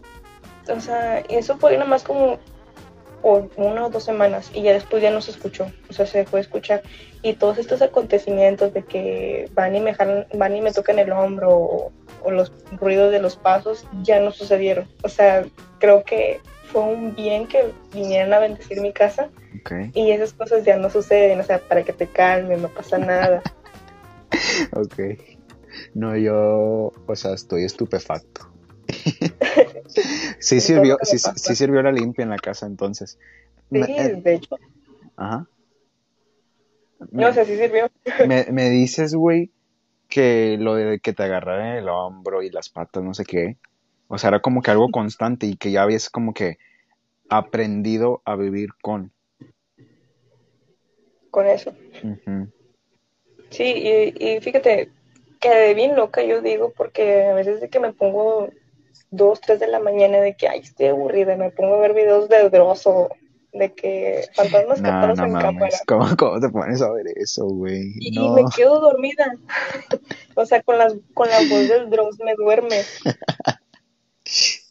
O 0.74 0.80
sea, 0.80 1.18
eso 1.28 1.56
fue 1.58 1.72
nada 1.74 1.86
más 1.88 2.02
como 2.04 2.38
o 3.28 3.48
una 3.56 3.86
o 3.86 3.90
dos 3.90 4.04
semanas 4.04 4.52
y 4.54 4.62
ya 4.62 4.72
después 4.72 5.02
ya 5.02 5.10
no 5.10 5.20
se 5.20 5.32
escuchó, 5.32 5.66
o 5.90 5.92
sea, 5.92 6.06
se 6.06 6.18
dejó 6.18 6.36
de 6.36 6.42
escuchar. 6.42 6.82
Y 7.22 7.32
todos 7.32 7.58
estos 7.58 7.82
acontecimientos 7.82 8.72
de 8.72 8.84
que 8.84 9.50
van 9.52 9.74
y 9.74 9.80
me 9.80 9.94
jalan, 9.94 10.26
van 10.34 10.54
y 10.54 10.60
me 10.60 10.72
tocan 10.72 11.00
el 11.00 11.10
hombro 11.10 11.50
o, 11.50 11.92
o 12.22 12.30
los 12.30 12.52
ruidos 12.80 13.10
de 13.10 13.18
los 13.18 13.34
pasos 13.36 13.84
ya 14.02 14.20
no 14.20 14.30
sucedieron. 14.30 14.86
O 15.02 15.08
sea, 15.08 15.44
creo 15.80 16.04
que 16.04 16.40
fue 16.70 16.82
un 16.82 17.16
bien 17.16 17.48
que 17.48 17.72
vinieran 17.92 18.32
a 18.32 18.38
bendecir 18.38 18.80
mi 18.80 18.92
casa 18.92 19.28
Ok. 19.60 19.72
y 19.94 20.12
esas 20.12 20.32
cosas 20.32 20.64
ya 20.64 20.76
no 20.76 20.88
suceden, 20.88 21.40
o 21.40 21.42
sea, 21.42 21.58
para 21.58 21.82
que 21.82 21.92
te 21.92 22.06
calmes, 22.06 22.60
no 22.60 22.68
pasa 22.68 22.98
nada. 22.98 23.42
Ok. 24.72 25.18
No, 25.94 26.16
yo, 26.16 26.92
o 27.06 27.16
sea, 27.16 27.32
estoy 27.34 27.64
estupefacto. 27.64 28.55
sí 30.40 30.60
sirvió, 30.60 30.98
sí, 31.02 31.18
sí 31.18 31.54
sirvió 31.54 31.82
la 31.82 31.92
limpia 31.92 32.22
en 32.22 32.30
la 32.30 32.38
casa 32.38 32.66
entonces. 32.66 33.18
Sí, 33.70 33.78
Me- 33.78 33.80
eh, 33.80 34.20
de 34.22 34.34
hecho, 34.34 34.56
ajá. 35.16 35.46
no 37.10 37.32
sé 37.32 37.44
si 37.44 37.56
sirvió. 37.56 37.90
Me, 38.26 38.46
me 38.50 38.70
dices, 38.70 39.14
güey, 39.14 39.50
que 40.08 40.56
lo 40.58 40.74
de 40.74 41.00
que 41.00 41.12
te 41.12 41.24
agarraran 41.24 41.76
el 41.76 41.88
hombro 41.88 42.42
y 42.42 42.50
las 42.50 42.68
patas, 42.68 43.02
no 43.02 43.14
sé 43.14 43.24
qué. 43.24 43.56
O 44.08 44.18
sea, 44.18 44.28
era 44.28 44.40
como 44.40 44.62
que 44.62 44.70
algo 44.70 44.88
constante 44.90 45.46
y 45.46 45.56
que 45.56 45.72
ya 45.72 45.82
habías 45.82 46.10
como 46.10 46.32
que 46.32 46.58
aprendido 47.28 48.22
a 48.24 48.36
vivir 48.36 48.70
con. 48.80 49.12
con 51.30 51.46
eso. 51.46 51.74
Sí, 53.50 53.64
y, 53.64 54.14
y 54.24 54.40
fíjate, 54.40 54.90
quedé 55.40 55.74
bien 55.74 55.96
loca, 55.96 56.22
yo 56.22 56.40
digo, 56.40 56.72
porque 56.76 57.24
a 57.24 57.34
veces 57.34 57.60
de 57.60 57.68
que 57.68 57.80
me 57.80 57.92
pongo 57.92 58.48
dos, 59.16 59.40
tres 59.40 59.60
de 59.60 59.66
la 59.66 59.80
mañana 59.80 60.18
de 60.18 60.36
que, 60.36 60.48
ay, 60.48 60.60
estoy 60.60 60.86
aburrida, 60.86 61.34
y 61.34 61.38
me 61.38 61.50
pongo 61.50 61.74
a 61.74 61.80
ver 61.80 61.94
videos 61.94 62.28
de 62.28 62.48
Dross 62.50 62.86
o 62.86 63.08
de 63.52 63.72
que 63.72 64.24
fantasmas 64.34 64.80
No, 64.80 64.88
captados 64.88 65.18
no 65.18 65.24
en 65.26 65.32
cámara. 65.32 65.76
¿Cómo, 65.86 66.06
cómo 66.18 66.40
te 66.40 66.48
pones 66.50 66.82
a 66.82 66.92
ver 66.92 67.06
eso, 67.16 67.46
güey? 67.46 67.92
Y, 67.98 68.08
y 68.08 68.28
No. 68.28 68.34
me 68.34 68.44
quedo 68.54 68.80
dormida. 68.80 69.34
o 70.34 70.44
sea, 70.44 70.62
con, 70.62 70.78
las, 70.78 70.94
con 71.14 71.28
la 71.28 71.38
voz 71.48 71.68
del 71.68 71.88
Dross 71.90 72.18
me 72.24 72.34
duerme. 72.34 72.82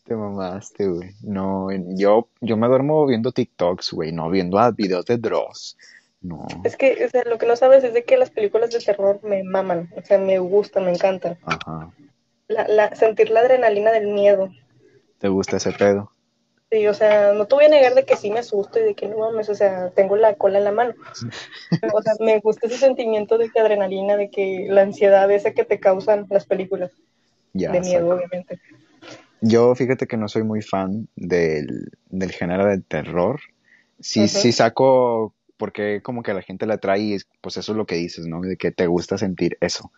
Te 0.04 0.16
mamaste, 0.16 0.88
güey. 0.88 1.16
No, 1.24 1.70
yo, 1.96 2.30
yo 2.42 2.58
me 2.58 2.68
duermo 2.68 3.08
viendo 3.08 3.32
TikToks, 3.32 3.92
güey, 3.94 4.12
no 4.12 4.30
viendo 4.30 4.60
a 4.60 4.70
videos 4.70 5.06
de 5.06 5.18
Dross. 5.18 5.78
No. 6.22 6.46
Es 6.64 6.76
que, 6.78 7.06
o 7.06 7.10
sea, 7.10 7.24
lo 7.26 7.38
que 7.40 7.48
no 7.48 7.56
sabes 7.56 7.84
es 7.84 7.94
de 7.94 8.04
que 8.04 8.18
las 8.18 8.30
películas 8.30 8.70
de 8.72 8.80
terror 8.80 9.20
me 9.24 9.44
maman, 9.44 9.92
o 9.96 10.02
sea, 10.04 10.20
me 10.20 10.38
gustan, 10.38 10.86
me 10.86 10.92
encantan. 10.92 11.38
Ajá. 11.46 11.92
La, 12.48 12.68
la, 12.68 12.96
sentir 12.96 13.30
la 13.30 13.40
adrenalina 13.42 13.92
del 13.92 14.08
miedo. 14.08 14.50
¿Te 15.20 15.28
gusta 15.28 15.58
ese 15.58 15.72
pedo? 15.72 16.12
Sí, 16.72 16.86
o 16.88 16.94
sea, 16.94 17.32
no 17.34 17.46
te 17.48 17.56
voy 17.56 17.66
a 17.66 17.70
negar 17.70 17.94
de 17.96 18.06
que 18.06 18.16
sí 18.18 18.30
me 18.32 18.40
asusto 18.40 18.80
y 18.80 18.84
de 18.84 18.96
que 18.96 19.08
no 19.08 19.18
mames, 19.18 19.50
o 19.50 19.56
sea, 19.56 19.92
tengo 19.92 20.16
la 20.16 20.36
cola 20.36 20.58
en 20.60 20.64
la 20.66 20.72
mano. 20.72 20.94
O 21.94 22.02
sea, 22.02 22.14
me 22.20 22.40
gusta 22.40 22.66
ese 22.68 22.78
sentimiento 22.78 23.38
de 23.38 23.52
que 23.52 23.60
adrenalina, 23.60 24.18
de 24.18 24.30
que 24.32 24.66
la 24.70 24.82
ansiedad 24.82 25.30
esa 25.30 25.52
que 25.52 25.66
te 25.66 25.80
causan 25.80 26.26
las 26.30 26.46
películas 26.46 26.92
Ya, 27.54 27.72
de 27.72 27.82
miedo, 27.82 28.06
saco. 28.10 28.16
obviamente. 28.16 28.60
Yo 29.42 29.76
fíjate 29.76 30.08
que 30.08 30.18
no 30.18 30.28
soy 30.28 30.44
muy 30.44 30.62
fan 30.64 31.08
del, 31.16 31.92
del 32.10 32.32
género 32.32 32.66
de 32.66 32.80
terror. 32.80 33.40
Sí, 34.00 34.22
Ujú. 34.22 34.30
sí 34.30 34.52
saco 34.52 35.34
porque 35.58 36.02
como 36.02 36.24
que 36.24 36.34
la 36.34 36.42
gente 36.42 36.66
la 36.66 36.78
trae 36.80 37.00
y 37.02 37.14
es- 37.14 37.28
pues 37.42 37.58
eso 37.58 37.74
es 37.74 37.78
lo 37.78 37.86
que 37.86 37.96
dices, 37.96 38.26
¿no? 38.26 38.42
De 38.42 38.58
que 38.58 38.72
te 38.72 38.88
gusta 38.88 39.18
sentir 39.18 39.58
eso. 39.62 39.92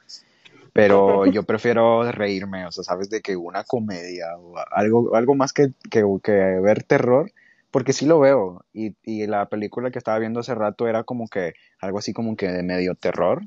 Pero 0.77 1.25
yo 1.33 1.41
prefiero 1.41 2.09
reírme, 2.11 2.67
o 2.67 2.71
sea, 2.71 2.83
sabes, 2.83 3.09
de 3.09 3.21
que 3.21 3.35
una 3.35 3.63
comedia 3.63 4.37
o 4.37 4.53
algo, 4.71 5.15
algo 5.15 5.33
más 5.33 5.51
que, 5.51 5.71
que, 5.89 6.03
que 6.23 6.31
ver 6.31 6.83
terror, 6.83 7.31
porque 7.71 7.93
sí 7.93 8.05
lo 8.05 8.19
veo. 8.19 8.63
Y, 8.73 8.95
y 9.03 9.25
la 9.25 9.47
película 9.47 9.89
que 9.89 9.97
estaba 9.97 10.19
viendo 10.19 10.39
hace 10.39 10.53
rato 10.53 10.87
era 10.87 11.03
como 11.03 11.27
que 11.27 11.55
algo 11.79 11.97
así 11.97 12.13
como 12.13 12.35
que 12.35 12.47
de 12.47 12.61
medio 12.61 12.93
terror, 12.93 13.41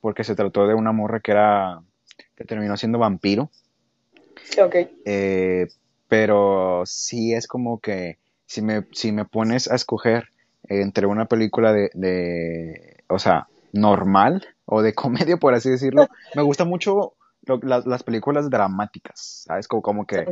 porque 0.00 0.24
se 0.24 0.34
trató 0.34 0.66
de 0.66 0.74
una 0.74 0.90
morra 0.90 1.20
que 1.20 1.30
era, 1.30 1.82
que 2.34 2.44
terminó 2.44 2.76
siendo 2.76 2.98
vampiro. 2.98 3.48
Ok. 4.60 4.74
Eh, 5.04 5.68
pero 6.08 6.82
sí 6.84 7.32
es 7.32 7.46
como 7.46 7.78
que 7.78 8.18
si 8.46 8.60
me, 8.60 8.86
si 8.90 9.12
me 9.12 9.24
pones 9.24 9.70
a 9.70 9.76
escoger 9.76 10.30
entre 10.64 11.06
una 11.06 11.26
película 11.26 11.72
de, 11.72 11.90
de, 11.94 12.96
o 13.06 13.20
sea, 13.20 13.46
normal 13.72 14.46
o 14.64 14.82
de 14.82 14.94
comedia, 14.94 15.36
por 15.36 15.54
así 15.54 15.70
decirlo, 15.70 16.08
me 16.34 16.42
gusta 16.42 16.64
mucho 16.64 17.14
lo- 17.46 17.60
las, 17.62 17.86
las 17.86 18.02
películas 18.02 18.50
dramáticas, 18.50 19.44
¿sabes? 19.46 19.68
Como, 19.68 19.82
como 19.82 20.06
que, 20.06 20.26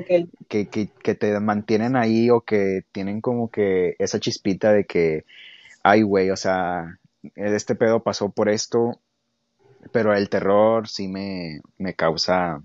que, 0.48 0.68
que, 0.68 0.88
que 1.02 1.14
te 1.14 1.38
mantienen 1.40 1.96
ahí 1.96 2.30
o 2.30 2.42
que 2.42 2.84
tienen 2.92 3.20
como 3.20 3.50
que 3.50 3.96
esa 3.98 4.20
chispita 4.20 4.72
de 4.72 4.84
que, 4.84 5.24
ay, 5.82 6.02
güey, 6.02 6.30
o 6.30 6.36
sea, 6.36 6.98
este 7.36 7.74
pedo 7.74 8.02
pasó 8.02 8.30
por 8.30 8.48
esto, 8.48 9.00
pero 9.92 10.14
el 10.14 10.28
terror 10.28 10.88
sí 10.88 11.08
me, 11.08 11.60
me 11.78 11.94
causa 11.94 12.62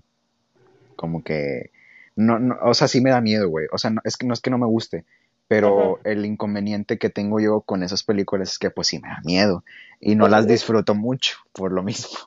como 0.96 1.22
que 1.22 1.70
no, 2.16 2.38
no, 2.38 2.56
o 2.62 2.74
sea, 2.74 2.88
sí 2.88 3.00
me 3.00 3.10
da 3.10 3.20
miedo, 3.20 3.48
güey. 3.48 3.66
O 3.72 3.78
sea, 3.78 3.90
no, 3.90 4.00
es 4.04 4.16
que 4.16 4.26
no 4.26 4.32
es 4.32 4.40
que 4.40 4.50
no 4.50 4.58
me 4.58 4.66
guste, 4.66 5.04
pero 5.48 6.00
el 6.04 6.24
inconveniente 6.26 6.98
que 6.98 7.10
tengo 7.10 7.40
yo 7.40 7.60
con 7.62 7.82
esas 7.82 8.02
películas 8.02 8.50
es 8.52 8.58
que 8.58 8.70
pues 8.70 8.88
sí 8.88 8.98
me 8.98 9.08
da 9.08 9.20
miedo 9.24 9.64
y 10.00 10.14
no 10.14 10.28
las 10.28 10.46
disfruto 10.46 10.94
mucho 10.94 11.36
por 11.52 11.72
lo 11.72 11.82
mismo. 11.82 12.18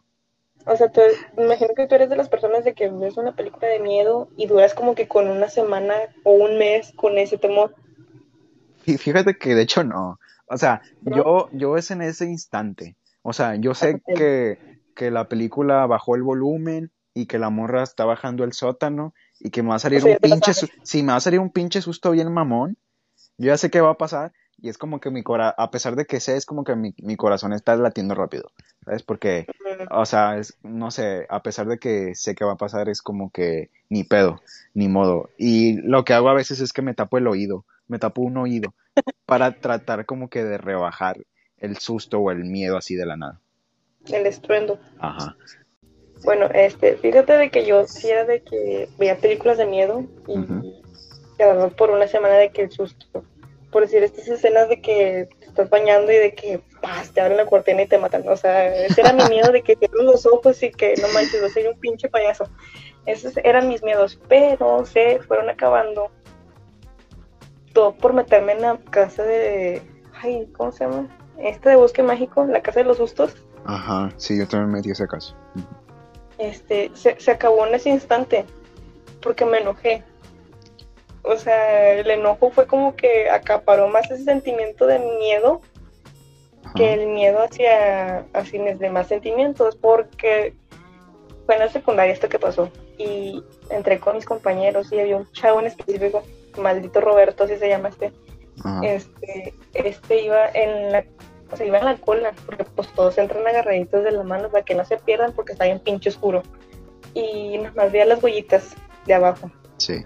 O 0.66 0.76
sea, 0.78 0.90
tú, 0.90 1.02
me 1.36 1.44
imagino 1.44 1.74
que 1.76 1.86
tú 1.86 1.96
eres 1.96 2.10
de 2.10 2.16
las 2.16 2.30
personas 2.30 2.64
de 2.64 2.74
que 2.74 2.90
ves 2.90 3.18
una 3.18 3.36
película 3.36 3.68
de 3.68 3.80
miedo 3.80 4.30
y 4.38 4.48
duras 4.48 4.74
como 4.74 4.96
que 4.96 5.08
con 5.10 5.28
una 5.28 5.50
semana 5.50 5.96
o 6.24 6.32
un 6.32 6.58
mes 6.58 6.94
con 6.96 7.18
ese 7.18 7.38
temor. 7.38 7.76
Fí- 8.86 8.98
Fíjate 8.98 9.38
que 9.38 9.56
de 9.56 9.64
hecho 9.64 9.84
no. 9.84 10.20
O 10.48 10.58
sea, 10.58 10.82
¿No? 11.02 11.16
yo, 11.16 11.50
yo 11.52 11.78
es 11.78 11.92
en 11.92 12.02
ese 12.02 12.26
instante. 12.26 12.98
O 13.22 13.34
sea, 13.34 13.56
yo 13.56 13.74
sé 13.76 14.02
que, 14.16 14.60
que 14.96 15.12
la 15.12 15.28
película 15.28 15.86
bajó 15.86 16.16
el 16.16 16.24
volumen 16.24 16.92
y 17.14 17.26
que 17.28 17.40
la 17.40 17.50
morra 17.50 17.84
está 17.84 18.06
bajando 18.06 18.44
el 18.44 18.54
sótano 18.54 19.14
y 19.40 19.52
que 19.52 19.62
me 19.64 19.70
va 19.70 19.76
a 19.76 19.80
salir 19.80 20.00
O 20.00 20.02
sea, 20.08 20.14
un 20.14 20.18
pinche 20.18 20.54
sabes. 20.54 20.58
su- 20.58 20.70
sí, 20.84 21.04
me 21.04 21.12
va 21.12 21.18
a 21.18 21.22
salir 21.22 21.40
un 21.40 21.52
pinche 21.52 21.82
susto 21.82 22.12
bien 22.12 22.32
mamón. 22.34 22.78
Yo 23.40 23.48
ya 23.48 23.58
sé 23.58 23.72
qué 23.72 23.80
va 23.80 23.92
a 23.92 23.98
pasar 23.98 24.34
y 24.62 24.68
es 24.68 24.78
como 24.78 25.00
que 25.00 25.10
mi 25.10 25.24
cora, 25.24 25.50
a 25.50 25.72
pesar 25.72 25.96
de 25.96 26.06
que 26.06 26.20
sé, 26.20 26.36
es 26.36 26.46
como 26.46 26.66
que 26.66 26.76
mi, 26.76 26.94
mi 27.02 27.16
corazón 27.16 27.54
está 27.54 27.76
latiendo 27.78 28.14
rápido, 28.14 28.52
¿sabes? 28.84 29.02
Porque, 29.02 29.48
o 29.90 30.06
sea, 30.06 30.38
es, 30.38 30.58
no 30.62 30.92
sé, 30.92 31.26
a 31.30 31.42
pesar 31.42 31.68
de 31.68 31.80
que 31.80 32.16
sé 32.16 32.36
qué 32.36 32.44
va 32.44 32.54
a 32.54 32.58
pasar, 32.58 32.90
es 32.90 33.02
como 33.02 33.32
que 33.32 33.70
ni 33.88 34.04
pedo, 34.04 34.42
ni 34.74 34.90
modo. 34.90 35.30
Y 35.38 35.80
lo 35.82 36.04
que 36.04 36.14
hago 36.14 36.28
a 36.28 36.34
veces 36.34 36.60
es 36.60 36.74
que 36.74 36.82
me 36.82 36.94
tapo 36.94 37.18
el 37.18 37.28
oído, 37.28 37.64
me 37.88 37.98
tapo 37.98 38.22
un 38.22 38.36
oído 38.36 38.74
para 39.26 39.54
tratar 39.54 40.06
como 40.06 40.30
que 40.30 40.44
de 40.44 40.58
rebajar 40.58 41.26
el 41.60 41.78
susto 41.78 42.20
o 42.20 42.32
el 42.32 42.44
miedo 42.44 42.76
así 42.76 42.96
de 42.96 43.06
la 43.06 43.16
nada. 43.16 43.40
El 44.12 44.26
estruendo. 44.26 44.80
Ajá. 45.00 45.38
Bueno, 46.26 46.48
este, 46.54 46.98
fíjate 46.98 47.34
de 47.38 47.50
que 47.50 47.66
yo 47.66 47.88
sí 47.88 48.10
era 48.10 48.26
de 48.26 48.42
que 48.42 48.90
veía 48.98 49.18
películas 49.18 49.58
de 49.58 49.66
miedo 49.66 50.04
y 50.28 50.74
la 51.38 51.48
verdad 51.48 51.72
por 51.72 51.92
una 51.92 52.08
semana 52.08 52.36
de 52.36 52.50
que 52.50 52.64
el 52.64 52.72
susto. 52.72 53.24
Por 53.72 53.84
decir, 53.84 54.04
estas 54.04 54.28
escenas 54.28 54.68
de 54.70 54.82
que 54.82 55.30
te 55.40 55.46
estás 55.46 55.70
bañando 55.70 56.12
y 56.12 56.18
de 56.18 56.34
que 56.34 56.62
¡paz! 56.82 57.12
te 57.12 57.22
abren 57.22 57.38
la 57.38 57.46
cortina 57.46 57.84
y 57.84 57.88
te 57.88 57.98
matan. 57.98 58.28
O 58.28 58.36
sea, 58.36 58.74
ese 58.86 59.02
era 59.02 59.14
mi 59.14 59.24
miedo 59.26 59.52
de 59.52 59.62
que 59.62 59.76
cierro 59.76 60.02
los 60.04 60.26
ojos 60.26 60.62
y 60.64 60.72
que 60.72 60.96
no 61.02 61.08
manches, 61.10 61.40
yo 61.42 61.50
soy 61.50 61.66
un 61.68 61.80
pinche 61.80 62.10
payaso. 62.10 62.46
Esos 63.06 63.38
eran 63.38 63.68
mis 63.68 63.84
miedos, 63.84 64.20
pero 64.28 64.86
se 64.86 65.20
fueron 65.20 65.50
acabando 65.50 66.12
todo 67.74 67.96
por 67.96 68.14
meterme 68.14 68.54
en 68.54 68.62
la 68.62 68.78
casa 68.90 69.24
de. 69.24 69.82
Ay, 70.22 70.48
¿cómo 70.58 70.72
se 70.72 70.86
llama? 70.86 71.08
Esta 71.38 71.70
de 71.70 71.76
Bosque 71.76 72.04
Mágico, 72.04 72.46
la 72.46 72.62
casa 72.62 72.80
de 72.80 72.86
los 72.86 72.98
sustos. 72.98 73.36
Ajá, 73.66 74.12
sí, 74.18 74.38
yo 74.38 74.48
también 74.48 74.72
metí 74.72 74.92
ese 74.92 75.08
caso. 75.08 75.36
este, 76.38 76.90
se, 76.94 77.20
se 77.20 77.32
acabó 77.32 77.68
en 77.68 77.76
ese 77.76 77.90
instante 77.90 78.46
porque 79.22 79.46
me 79.46 79.60
enojé. 79.60 80.04
O 81.30 81.38
sea, 81.38 81.94
el 81.94 82.10
enojo 82.10 82.50
fue 82.50 82.66
como 82.66 82.96
que 82.96 83.30
acaparó 83.30 83.88
más 83.88 84.10
ese 84.10 84.24
sentimiento 84.24 84.88
de 84.88 84.98
miedo 84.98 85.62
Ajá. 86.64 86.74
que 86.76 86.94
el 86.94 87.06
miedo 87.06 87.44
hacia, 87.44 88.26
hacia 88.34 88.64
mis 88.64 88.80
demás 88.80 89.08
sentimientos, 89.08 89.76
porque 89.76 90.56
fue 91.46 91.54
en 91.54 91.62
la 91.62 91.70
secundaria 91.70 92.14
esto 92.14 92.30
que 92.30 92.40
pasó. 92.40 92.72
Y 92.98 93.44
entré 93.70 94.00
con 94.00 94.16
mis 94.16 94.26
compañeros 94.26 94.92
y 94.92 95.00
había 95.00 95.18
un 95.18 95.32
chavo 95.32 95.60
en 95.60 95.68
específico, 95.68 96.24
maldito 96.58 97.00
Roberto, 97.00 97.44
así 97.44 97.58
se 97.58 97.70
llama 97.70 97.90
este. 97.90 98.12
Ajá. 98.64 98.82
Este, 98.84 99.54
este 99.76 100.24
iba 100.24 100.48
en 100.56 100.92
la, 100.92 101.06
o 101.52 101.56
sea, 101.56 101.68
iba 101.68 101.78
en 101.78 101.86
la 101.86 101.98
cola, 101.98 102.34
porque 102.48 102.64
pues 102.64 102.88
todos 102.90 103.20
entran 103.20 103.48
agarraditos 103.48 104.04
de 104.04 104.12
las 104.12 104.26
manos 104.26 104.52
para 104.52 104.66
que 104.66 104.74
no 104.74 104.84
se 104.84 104.98
pierdan 104.98 105.34
porque 105.34 105.52
está 105.52 105.66
bien 105.66 105.80
pinche 105.80 106.10
oscuro. 106.10 106.42
Y 107.14 107.60
nada 107.60 107.74
más 107.76 107.92
veía 107.92 108.06
las 108.06 108.24
huellitas 108.24 108.76
de 109.06 109.14
abajo. 109.14 109.52
Sí. 109.78 110.04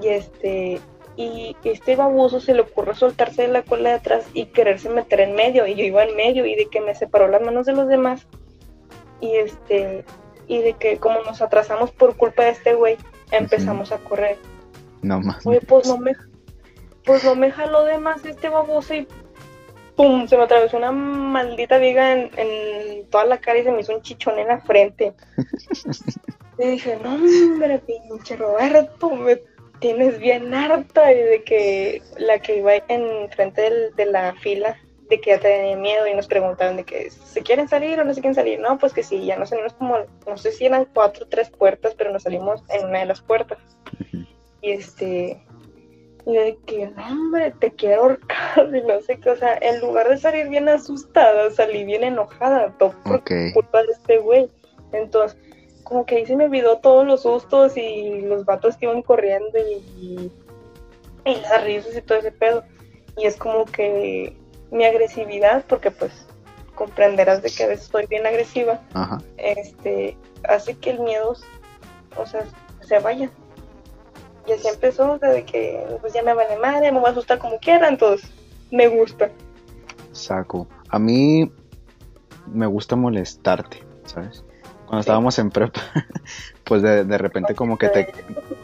Y 0.00 0.08
este, 0.08 0.80
y 1.16 1.56
este 1.64 1.96
baboso 1.96 2.40
se 2.40 2.54
le 2.54 2.60
ocurre 2.60 2.94
soltarse 2.94 3.42
de 3.42 3.48
la 3.48 3.62
cola 3.62 3.90
de 3.90 3.94
atrás 3.96 4.26
y 4.34 4.46
quererse 4.46 4.90
meter 4.90 5.20
en 5.20 5.34
medio. 5.34 5.66
Y 5.66 5.74
yo 5.74 5.84
iba 5.84 6.04
en 6.04 6.14
medio 6.14 6.44
y 6.44 6.54
de 6.54 6.68
que 6.68 6.80
me 6.80 6.94
separó 6.94 7.28
las 7.28 7.42
manos 7.42 7.66
de 7.66 7.72
los 7.72 7.88
demás. 7.88 8.26
Y 9.20 9.34
este, 9.36 10.04
y 10.46 10.58
de 10.58 10.74
que 10.74 10.98
como 10.98 11.22
nos 11.22 11.40
atrasamos 11.40 11.90
por 11.90 12.16
culpa 12.16 12.44
de 12.44 12.50
este 12.50 12.74
güey, 12.74 12.96
empezamos 13.30 13.92
a 13.92 13.98
correr. 13.98 14.36
No 15.02 15.20
más. 15.20 15.46
Oye, 15.46 15.60
pues 15.60 15.86
no 15.88 15.96
me, 15.96 16.12
pues 17.04 17.24
no 17.24 17.34
me 17.34 17.50
jaló 17.50 17.84
de 17.84 17.98
más 17.98 18.24
este 18.24 18.48
baboso 18.48 18.94
y 18.94 19.08
pum, 19.96 20.28
se 20.28 20.36
me 20.36 20.42
atravesó 20.42 20.76
una 20.76 20.92
maldita 20.92 21.78
viga 21.78 22.12
en, 22.12 22.30
en 22.36 23.06
toda 23.08 23.24
la 23.24 23.38
cara 23.38 23.58
y 23.58 23.64
se 23.64 23.72
me 23.72 23.80
hizo 23.80 23.94
un 23.94 24.02
chichón 24.02 24.38
en 24.38 24.48
la 24.48 24.60
frente. 24.60 25.14
y 26.58 26.66
dije, 26.66 26.98
no 27.02 27.14
hombre, 27.14 27.78
pinche 27.78 28.36
Roberto, 28.36 29.10
me 29.10 29.40
tienes 29.80 30.18
bien 30.18 30.52
harta 30.54 31.12
y 31.12 31.18
de 31.22 31.42
que 31.44 32.02
la 32.18 32.38
que 32.38 32.56
iba 32.56 32.74
en 32.88 33.30
frente 33.30 33.62
del- 33.62 33.94
de 33.96 34.06
la 34.06 34.34
fila 34.34 34.76
de 35.08 35.20
que 35.20 35.30
ya 35.30 35.38
tenía 35.38 35.76
miedo 35.76 36.06
y 36.08 36.14
nos 36.14 36.26
preguntaban 36.26 36.76
de 36.76 36.82
que 36.84 37.10
se 37.10 37.40
quieren 37.42 37.68
salir 37.68 38.00
o 38.00 38.04
no 38.04 38.12
se 38.12 38.20
quieren 38.20 38.34
salir. 38.34 38.58
No, 38.58 38.76
pues 38.78 38.92
que 38.92 39.04
sí, 39.04 39.24
ya 39.24 39.36
nos 39.36 39.50
salimos 39.50 39.72
como, 39.74 39.98
no 40.26 40.36
sé 40.36 40.50
si 40.50 40.66
eran 40.66 40.84
cuatro 40.92 41.26
o 41.26 41.28
tres 41.28 41.48
puertas, 41.48 41.94
pero 41.94 42.10
nos 42.10 42.24
salimos 42.24 42.64
en 42.70 42.86
una 42.86 42.98
de 43.00 43.06
las 43.06 43.20
puertas. 43.20 43.58
Y 44.62 44.72
este, 44.72 45.40
y 46.26 46.34
de 46.34 46.58
que, 46.66 46.90
hombre, 47.08 47.52
te 47.60 47.70
quiero 47.70 48.02
ahorcar 48.02 48.68
y 48.74 48.82
no 48.82 49.00
sé 49.00 49.20
qué, 49.20 49.30
o 49.30 49.36
sea, 49.36 49.56
en 49.62 49.80
lugar 49.80 50.08
de 50.08 50.18
salir 50.18 50.48
bien 50.48 50.68
asustada, 50.68 51.52
salí 51.52 51.84
bien 51.84 52.02
enojada, 52.02 52.74
todo 52.76 52.92
por 53.04 53.22
culpa 53.54 53.84
de 53.84 53.92
este 53.92 54.18
güey. 54.18 54.50
Entonces, 54.92 55.38
como 55.86 56.04
que 56.04 56.16
ahí 56.16 56.26
se 56.26 56.34
me 56.34 56.46
olvidó 56.46 56.78
todos 56.78 57.06
los 57.06 57.22
sustos 57.22 57.76
y 57.76 58.20
los 58.22 58.44
vatos 58.44 58.76
que 58.76 58.86
iban 58.86 59.02
corriendo 59.02 59.56
y, 59.56 60.32
y 61.24 61.34
las 61.36 61.62
risas 61.62 61.96
y 61.96 62.02
todo 62.02 62.18
ese 62.18 62.32
pedo. 62.32 62.64
Y 63.16 63.26
es 63.26 63.36
como 63.36 63.64
que 63.66 64.36
mi 64.72 64.84
agresividad, 64.84 65.64
porque 65.68 65.92
pues 65.92 66.26
comprenderás 66.74 67.40
de 67.40 67.50
que 67.50 67.62
a 67.62 67.68
veces 67.68 67.86
soy 67.86 68.06
bien 68.06 68.26
agresiva, 68.26 68.80
Ajá. 68.94 69.18
este, 69.36 70.18
hace 70.48 70.76
que 70.76 70.90
el 70.90 71.00
miedo, 71.00 71.36
o 72.16 72.26
sea, 72.26 72.44
se 72.80 72.98
vaya. 72.98 73.30
Y 74.48 74.52
así 74.52 74.66
empezó, 74.66 75.12
o 75.12 75.18
sea, 75.18 75.30
de 75.30 75.44
que 75.44 75.86
pues 76.00 76.12
ya 76.12 76.22
me 76.24 76.34
vale 76.34 76.58
madre, 76.58 76.90
me 76.90 76.98
voy 76.98 77.08
a 77.08 77.12
asustar 77.12 77.38
como 77.38 77.58
quiera, 77.58 77.88
entonces 77.88 78.28
me 78.72 78.88
gusta. 78.88 79.30
Saco. 80.10 80.66
A 80.88 80.98
mí 80.98 81.50
me 82.46 82.66
gusta 82.66 82.96
molestarte, 82.96 83.84
¿sabes? 84.04 84.44
Cuando 84.86 85.00
estábamos 85.00 85.38
en 85.38 85.50
prepa, 85.50 85.80
pues 86.64 86.82
de, 86.82 87.04
de 87.04 87.18
repente 87.18 87.54
como 87.54 87.76
que 87.76 87.88
te 87.88 88.08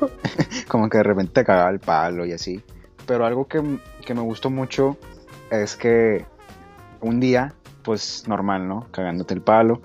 como 0.68 0.88
que 0.88 0.98
de 0.98 1.04
repente 1.04 1.32
te 1.32 1.44
cagaba 1.44 1.70
el 1.70 1.80
palo 1.80 2.24
y 2.24 2.32
así. 2.32 2.62
Pero 3.06 3.26
algo 3.26 3.46
que, 3.48 3.60
que 4.04 4.14
me 4.14 4.20
gustó 4.22 4.48
mucho 4.50 4.96
es 5.50 5.76
que 5.76 6.24
un 7.00 7.18
día, 7.20 7.54
pues 7.82 8.24
normal, 8.28 8.68
¿no? 8.68 8.86
Cagándote 8.92 9.34
el 9.34 9.42
palo, 9.42 9.82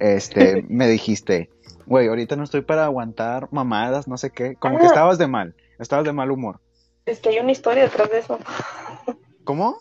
este, 0.00 0.62
me 0.68 0.88
dijiste, 0.88 1.48
güey, 1.86 2.08
ahorita 2.08 2.34
no 2.36 2.42
estoy 2.44 2.62
para 2.62 2.84
aguantar 2.84 3.48
mamadas, 3.52 4.08
no 4.08 4.18
sé 4.18 4.30
qué. 4.30 4.56
Como 4.56 4.78
que 4.78 4.84
Ah. 4.84 4.88
estabas 4.88 5.18
de 5.18 5.28
mal, 5.28 5.54
estabas 5.78 6.04
de 6.04 6.12
mal 6.12 6.30
humor. 6.32 6.58
Es 7.06 7.20
que 7.20 7.28
hay 7.28 7.38
una 7.38 7.52
historia 7.52 7.84
detrás 7.84 8.10
de 8.10 8.18
eso. 8.18 8.38
¿Cómo? 9.44 9.78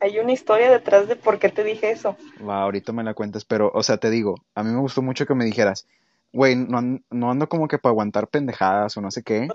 Hay 0.00 0.18
una 0.18 0.32
historia 0.32 0.70
detrás 0.70 1.08
de 1.08 1.16
por 1.16 1.38
qué 1.38 1.48
te 1.48 1.64
dije 1.64 1.90
eso. 1.90 2.16
Va, 2.46 2.62
ahorita 2.62 2.92
me 2.92 3.02
la 3.02 3.14
cuentas, 3.14 3.44
pero, 3.44 3.70
o 3.74 3.82
sea, 3.82 3.98
te 3.98 4.10
digo, 4.10 4.36
a 4.54 4.62
mí 4.62 4.70
me 4.70 4.80
gustó 4.80 5.02
mucho 5.02 5.26
que 5.26 5.34
me 5.34 5.44
dijeras, 5.44 5.86
güey, 6.32 6.54
no, 6.56 7.00
no 7.10 7.30
ando 7.30 7.48
como 7.48 7.68
que 7.68 7.78
para 7.78 7.90
aguantar 7.90 8.28
pendejadas 8.28 8.96
o 8.96 9.00
no 9.00 9.10
sé 9.10 9.22
qué. 9.22 9.48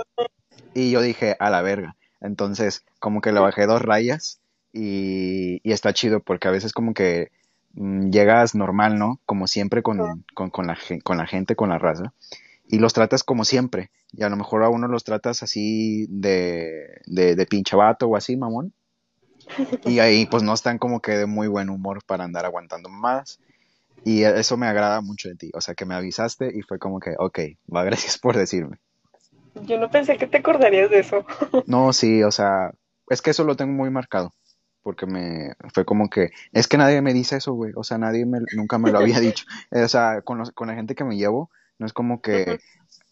Y 0.73 0.91
yo 0.91 1.01
dije, 1.01 1.35
a 1.39 1.49
la 1.49 1.61
verga. 1.61 1.95
Entonces, 2.19 2.83
como 2.99 3.21
que 3.21 3.31
le 3.31 3.39
bajé 3.39 3.65
dos 3.65 3.81
rayas 3.81 4.39
y, 4.71 5.61
y 5.63 5.71
está 5.71 5.93
chido 5.93 6.19
porque 6.19 6.47
a 6.47 6.51
veces 6.51 6.73
como 6.73 6.93
que 6.93 7.31
mm, 7.73 8.09
llegas 8.09 8.55
normal, 8.55 8.97
¿no? 8.97 9.19
Como 9.25 9.47
siempre 9.47 9.83
con, 9.83 10.25
con, 10.33 10.49
con 10.49 10.67
la, 10.67 10.77
con 11.03 11.17
la 11.17 11.27
gente, 11.27 11.55
con 11.55 11.69
la 11.69 11.77
raza. 11.77 12.13
Y 12.67 12.79
los 12.79 12.93
tratas 12.93 13.23
como 13.23 13.45
siempre. 13.45 13.91
Y 14.13 14.23
a 14.23 14.29
lo 14.29 14.37
mejor 14.37 14.63
a 14.63 14.69
uno 14.69 14.87
los 14.87 15.03
tratas 15.03 15.43
así 15.43 16.07
de, 16.09 17.01
de, 17.05 17.35
de 17.35 17.45
pinche 17.45 17.75
vato 17.75 18.07
o 18.07 18.15
así, 18.15 18.35
mamón. 18.37 18.73
Y 19.85 19.99
ahí 19.99 20.25
pues 20.25 20.43
no 20.43 20.53
están 20.53 20.77
como 20.77 20.99
que 21.01 21.13
de 21.13 21.25
muy 21.25 21.47
buen 21.47 21.69
humor 21.69 22.01
para 22.05 22.23
andar 22.23 22.45
aguantando 22.45 22.89
mamadas. 22.89 23.39
Y 24.05 24.23
eso 24.23 24.57
me 24.57 24.67
agrada 24.67 25.01
mucho 25.01 25.29
de 25.29 25.35
ti. 25.35 25.49
O 25.53 25.61
sea, 25.61 25.75
que 25.75 25.85
me 25.85 25.95
avisaste 25.95 26.51
y 26.53 26.61
fue 26.61 26.77
como 26.79 26.99
que, 26.99 27.15
ok, 27.17 27.39
va, 27.73 27.83
gracias 27.85 28.17
por 28.17 28.35
decirme. 28.35 28.77
Yo 29.65 29.79
no 29.79 29.89
pensé 29.89 30.17
que 30.17 30.27
te 30.27 30.37
acordarías 30.37 30.89
de 30.89 30.99
eso. 30.99 31.25
No, 31.67 31.93
sí, 31.93 32.23
o 32.23 32.31
sea, 32.31 32.71
es 33.07 33.21
que 33.21 33.29
eso 33.31 33.43
lo 33.43 33.55
tengo 33.55 33.71
muy 33.73 33.89
marcado. 33.89 34.33
Porque 34.81 35.05
me 35.05 35.53
fue 35.73 35.85
como 35.85 36.09
que, 36.09 36.31
es 36.51 36.67
que 36.67 36.77
nadie 36.77 37.01
me 37.01 37.13
dice 37.13 37.37
eso, 37.37 37.53
güey. 37.53 37.71
O 37.77 37.83
sea, 37.85 37.97
nadie 37.97 38.25
me, 38.25 38.39
nunca 38.53 38.77
me 38.77 38.91
lo 38.91 38.99
había 38.99 39.19
dicho. 39.21 39.45
O 39.71 39.87
sea, 39.87 40.21
con, 40.23 40.37
los- 40.39 40.51
con 40.51 40.67
la 40.67 40.75
gente 40.75 40.93
que 40.95 41.05
me 41.05 41.15
llevo, 41.15 41.49
no 41.79 41.85
es 41.85 41.93
como 41.93 42.21
que, 42.21 42.59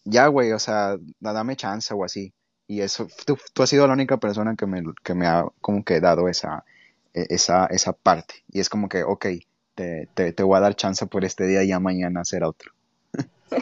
ya, 0.03 0.27
güey, 0.27 0.51
o 0.51 0.59
sea, 0.59 0.97
da- 1.21 1.31
dame 1.33 1.55
chance 1.55 1.93
o 1.93 2.03
así. 2.03 2.33
Y 2.72 2.80
eso, 2.80 3.09
tú, 3.26 3.38
tú 3.51 3.63
has 3.63 3.69
sido 3.69 3.86
la 3.86 3.91
única 3.91 4.15
persona 4.15 4.55
que 4.55 4.65
me, 4.65 4.82
que 5.03 5.13
me 5.13 5.28
ha 5.28 5.43
como 5.59 5.84
que 5.84 5.99
dado 5.99 6.30
esa, 6.30 6.63
e- 7.13 7.28
esa, 7.30 7.65
esa 7.65 7.91
parte. 7.91 8.45
Y 8.49 8.61
es 8.61 8.69
como 8.69 8.88
que, 8.88 9.03
ok, 9.03 9.26
te, 9.76 10.07
te, 10.13 10.32
te 10.32 10.43
voy 10.43 10.55
a 10.55 10.61
dar 10.61 10.78
chance 10.78 11.05
por 11.05 11.26
este 11.26 11.45
día 11.47 11.63
y 11.63 11.67
ya 11.67 11.82
mañana 11.82 12.24
será 12.24 12.47
otro. 12.47 12.72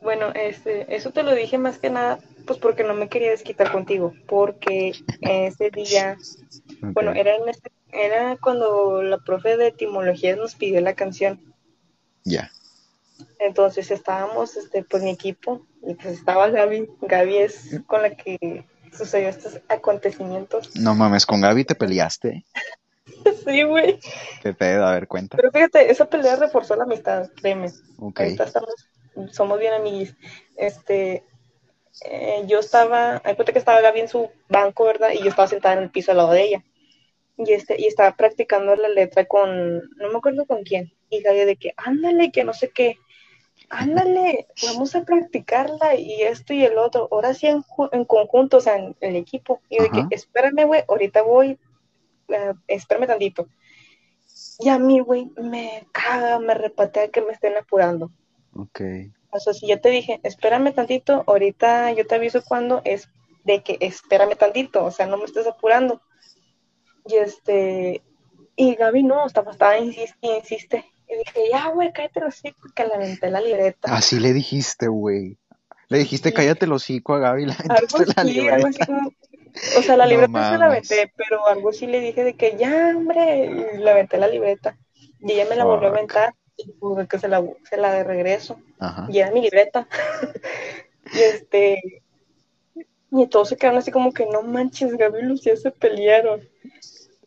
Bueno, 0.00 0.32
este, 0.34 0.94
eso 0.94 1.12
te 1.12 1.22
lo 1.22 1.34
dije 1.34 1.56
más 1.56 1.78
que 1.78 1.88
nada, 1.88 2.18
pues 2.46 2.58
porque 2.58 2.84
no 2.84 2.92
me 2.92 3.08
quería 3.08 3.30
desquitar 3.30 3.72
contigo, 3.72 4.12
porque 4.28 4.92
ese 5.22 5.70
día, 5.70 6.18
bueno, 6.92 7.12
era 7.12 7.36
en 7.36 7.48
este- 7.48 7.70
era 7.90 8.36
cuando 8.36 9.02
la 9.02 9.16
profe 9.18 9.56
de 9.56 9.68
etimología 9.68 10.36
nos 10.36 10.56
pidió 10.56 10.80
la 10.82 10.92
canción. 10.94 11.54
Ya. 12.24 12.50
Entonces 13.38 13.90
estábamos, 13.90 14.56
este, 14.56 14.84
pues 14.84 15.02
mi 15.02 15.10
equipo, 15.10 15.66
y 15.86 15.94
pues 15.94 16.18
estaba 16.18 16.48
Gaby. 16.48 16.88
Gaby 17.02 17.38
es 17.38 17.80
con 17.86 18.02
la 18.02 18.10
que 18.14 18.64
sucedió 18.92 19.28
estos 19.28 19.60
acontecimientos. 19.68 20.74
No 20.76 20.94
mames, 20.94 21.26
con 21.26 21.40
Gaby 21.40 21.64
te 21.64 21.74
peleaste. 21.74 22.44
Sí, 23.44 23.62
güey. 23.62 23.98
Qué 24.42 24.54
pedo, 24.54 24.86
a 24.86 24.92
ver, 24.92 25.06
cuenta. 25.06 25.36
Pero 25.36 25.50
fíjate, 25.50 25.90
esa 25.90 26.08
pelea 26.08 26.36
reforzó 26.36 26.76
la 26.76 26.84
amistad, 26.84 27.30
créeme. 27.36 27.70
Ok. 27.98 28.20
Ahorita 28.20 28.44
estamos, 28.44 28.88
somos 29.30 29.58
bien 29.58 29.74
amiguis. 29.74 30.14
Este, 30.56 31.24
eh, 32.06 32.42
yo 32.46 32.60
estaba, 32.60 33.20
hay 33.24 33.34
cuenta 33.34 33.52
que 33.52 33.58
estaba 33.58 33.80
Gaby 33.80 34.00
en 34.00 34.08
su 34.08 34.30
banco, 34.48 34.84
¿verdad? 34.84 35.10
Y 35.12 35.18
yo 35.18 35.28
estaba 35.28 35.48
sentada 35.48 35.76
en 35.76 35.84
el 35.84 35.90
piso 35.90 36.10
al 36.10 36.18
lado 36.18 36.32
de 36.32 36.42
ella. 36.42 36.64
Y 37.36 37.52
este, 37.52 37.80
y 37.80 37.86
estaba 37.86 38.16
practicando 38.16 38.74
la 38.76 38.88
letra 38.88 39.26
con, 39.26 39.78
no 39.78 40.10
me 40.10 40.16
acuerdo 40.16 40.46
con 40.46 40.62
quién. 40.62 40.92
Y 41.10 41.20
Gaby 41.20 41.44
de 41.44 41.56
que, 41.56 41.74
ándale, 41.76 42.30
que 42.30 42.44
no 42.44 42.54
sé 42.54 42.70
qué. 42.70 42.98
Ándale, 43.76 44.46
vamos 44.62 44.94
a 44.94 45.04
practicarla 45.04 45.96
y 45.96 46.22
esto 46.22 46.54
y 46.54 46.64
el 46.64 46.78
otro. 46.78 47.08
Ahora 47.10 47.34
sí 47.34 47.48
en, 47.48 47.64
en 47.92 48.04
conjunto, 48.04 48.58
o 48.58 48.60
sea, 48.60 48.76
en 48.76 48.94
el 49.00 49.16
equipo. 49.16 49.60
Y 49.68 49.78
yo 49.78 49.90
que, 49.90 50.14
espérame, 50.14 50.64
güey, 50.64 50.84
ahorita 50.88 51.22
voy, 51.22 51.58
eh, 52.28 52.52
espérame 52.68 53.08
tantito. 53.08 53.48
Y 54.60 54.68
a 54.68 54.78
mí, 54.78 55.00
güey, 55.00 55.28
me 55.36 55.86
caga, 55.92 56.38
me 56.38 56.54
repatea 56.54 57.08
que 57.08 57.20
me 57.20 57.32
estén 57.32 57.56
apurando. 57.56 58.12
Ok. 58.54 58.80
O 59.30 59.40
sea, 59.40 59.52
si 59.52 59.66
yo 59.66 59.80
te 59.80 59.90
dije, 59.90 60.20
espérame 60.22 60.72
tantito, 60.72 61.24
ahorita 61.26 61.90
yo 61.92 62.06
te 62.06 62.14
aviso 62.14 62.42
cuando 62.44 62.80
es 62.84 63.08
de 63.42 63.62
que 63.64 63.76
espérame 63.80 64.36
tantito, 64.36 64.84
o 64.84 64.90
sea, 64.92 65.06
no 65.06 65.16
me 65.16 65.24
estés 65.24 65.48
apurando. 65.48 66.00
Y 67.06 67.16
este, 67.16 68.02
y 68.54 68.74
Gaby 68.76 69.02
no, 69.02 69.26
estaba, 69.26 69.50
estaba 69.50 69.78
insiste, 69.78 70.16
insiste. 70.22 70.84
Y 71.08 71.16
dije, 71.18 71.48
ya, 71.50 71.68
güey, 71.68 71.92
cállate 71.92 72.20
los 72.20 72.34
hocico, 72.34 72.68
que 72.74 72.84
le 72.86 72.94
aventé 72.94 73.30
la 73.30 73.40
libreta. 73.40 73.94
Así 73.94 74.18
le 74.20 74.32
dijiste, 74.32 74.88
güey. 74.88 75.36
Le 75.88 75.98
dijiste, 75.98 76.30
Sí. 76.30 76.34
cállate 76.34 76.64
el 76.64 76.72
hocico 76.72 77.14
a 77.14 77.18
Gaby, 77.18 77.44
Algo 77.68 77.98
la 77.98 78.14
algo 78.16 78.20
así 78.22 78.32
libreta. 78.32 78.86
como, 78.86 79.08
o 79.78 79.82
sea, 79.82 79.96
la 79.96 80.04
No 80.04 80.10
libreta 80.10 80.52
se 80.52 80.58
la 80.58 80.66
aventé, 80.66 81.12
pero 81.16 81.46
algo 81.46 81.72
sí 81.72 81.86
le 81.86 82.00
dije 82.00 82.24
de 82.24 82.34
que 82.34 82.56
ya, 82.56 82.94
hombre, 82.96 83.46
y 83.74 83.78
le 83.78 83.90
aventé 83.90 84.16
la 84.18 84.28
libreta. 84.28 84.76
Y 85.20 85.32
ella 85.32 85.46
me 85.48 85.56
la 85.56 85.64
volvió 85.64 85.88
a 85.88 85.92
aventar 85.92 86.34
y 86.56 86.70
pude 86.72 87.06
que 87.06 87.18
se 87.18 87.28
la, 87.28 87.42
se 87.68 87.76
la 87.76 87.92
de 87.92 88.04
regreso. 88.04 88.58
Ajá. 88.78 89.06
y 89.10 89.18
era 89.18 89.30
mi 89.30 89.42
libreta. 89.42 89.86
y 91.14 91.18
este, 91.20 92.02
y 93.10 93.26
todos 93.28 93.48
se 93.50 93.56
quedaron 93.56 93.78
así 93.78 93.90
como 93.90 94.12
que 94.12 94.26
no 94.26 94.42
manches, 94.42 94.96
Gaby 94.96 95.20
y 95.20 95.22
Lucía 95.22 95.56
se 95.56 95.70
pelearon. 95.70 96.40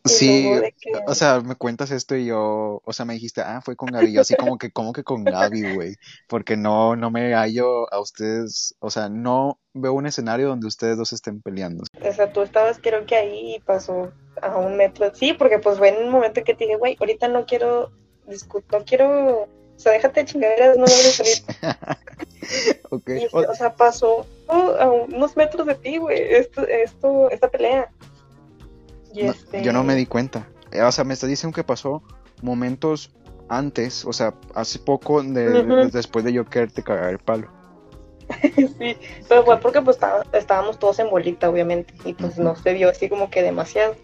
Sí, 0.08 0.50
que, 0.80 0.92
o 1.06 1.14
sea, 1.14 1.40
me 1.40 1.54
cuentas 1.54 1.90
esto 1.90 2.16
y 2.16 2.26
yo, 2.26 2.80
o 2.84 2.92
sea, 2.92 3.04
me 3.04 3.14
dijiste, 3.14 3.40
ah, 3.40 3.60
fue 3.64 3.76
con 3.76 3.90
Gaby, 3.90 4.12
yo 4.12 4.20
así 4.20 4.34
como 4.36 4.58
que, 4.58 4.70
como 4.70 4.92
que 4.92 5.04
con 5.04 5.24
Gaby, 5.24 5.74
güey, 5.74 5.96
porque 6.28 6.56
no, 6.56 6.96
no 6.96 7.10
me 7.10 7.34
hallo 7.34 7.92
a 7.92 8.00
ustedes, 8.00 8.74
o 8.80 8.90
sea, 8.90 9.08
no 9.08 9.58
veo 9.74 9.92
un 9.92 10.06
escenario 10.06 10.48
donde 10.48 10.66
ustedes 10.66 10.96
dos 10.96 11.12
estén 11.12 11.40
peleando. 11.40 11.84
o 12.02 12.12
sea, 12.12 12.32
tú 12.32 12.42
estabas 12.42 12.78
creo 12.82 13.06
que 13.06 13.16
ahí 13.16 13.56
y 13.56 13.60
pasó 13.60 14.12
a 14.42 14.56
un 14.56 14.76
metro. 14.76 15.14
Sí, 15.14 15.32
porque 15.32 15.58
pues 15.58 15.78
fue 15.78 15.88
en 15.88 16.04
un 16.06 16.10
momento 16.10 16.40
en 16.40 16.44
que 16.44 16.54
te 16.54 16.64
dije, 16.64 16.76
güey, 16.76 16.96
ahorita 16.98 17.28
no 17.28 17.46
quiero 17.46 17.90
discutir, 18.26 18.70
no 18.72 18.84
quiero, 18.84 19.42
o 19.42 19.48
sea, 19.76 19.92
déjate 19.92 20.20
de 20.20 20.26
chingaderas, 20.26 20.76
no 20.76 20.84
me 20.84 20.92
voy 20.92 21.00
a 21.00 21.12
salir. 21.12 21.38
Ok, 22.90 23.10
Y, 23.10 23.28
o- 23.32 23.54
sea, 23.54 23.74
pasó 23.74 24.26
oh, 24.46 24.76
a 24.80 24.90
unos 24.90 25.36
metros 25.36 25.66
de 25.66 25.74
ti, 25.74 25.98
güey, 25.98 26.18
esto, 26.18 26.66
esto, 26.66 27.30
esta 27.30 27.48
pelea. 27.50 27.90
Y 29.12 29.22
no, 29.24 29.32
este, 29.32 29.62
yo 29.62 29.72
no 29.72 29.84
me 29.84 29.94
di 29.94 30.06
cuenta. 30.06 30.48
Eh, 30.72 30.82
O 30.82 30.92
sea, 30.92 31.04
me 31.04 31.14
estás 31.14 31.28
diciendo 31.30 31.54
que 31.54 31.64
pasó 31.64 32.02
momentos 32.42 33.10
antes, 33.48 34.04
o 34.04 34.12
sea, 34.12 34.34
hace 34.54 34.78
poco 34.78 35.22
de, 35.22 35.48
de- 35.50 35.62
Ujú. 35.62 35.90
después 35.90 36.24
de 36.24 36.32
yo 36.32 36.44
quererte 36.44 36.82
cagar 36.82 37.10
el 37.10 37.18
palo. 37.18 37.48
Sí, 38.78 38.96
pero 39.28 39.44
fue 39.44 39.58
porque 39.58 39.80
pues 39.82 39.98
estábamos 40.32 40.78
todos 40.78 40.98
en 40.98 41.08
bolita, 41.10 41.48
obviamente, 41.48 41.94
y 42.04 42.12
pues 42.12 42.38
no 42.38 42.54
se 42.56 42.74
vio 42.74 42.90
así 42.90 43.08
como 43.08 43.30
que 43.30 43.42
demasiado. 43.42 43.96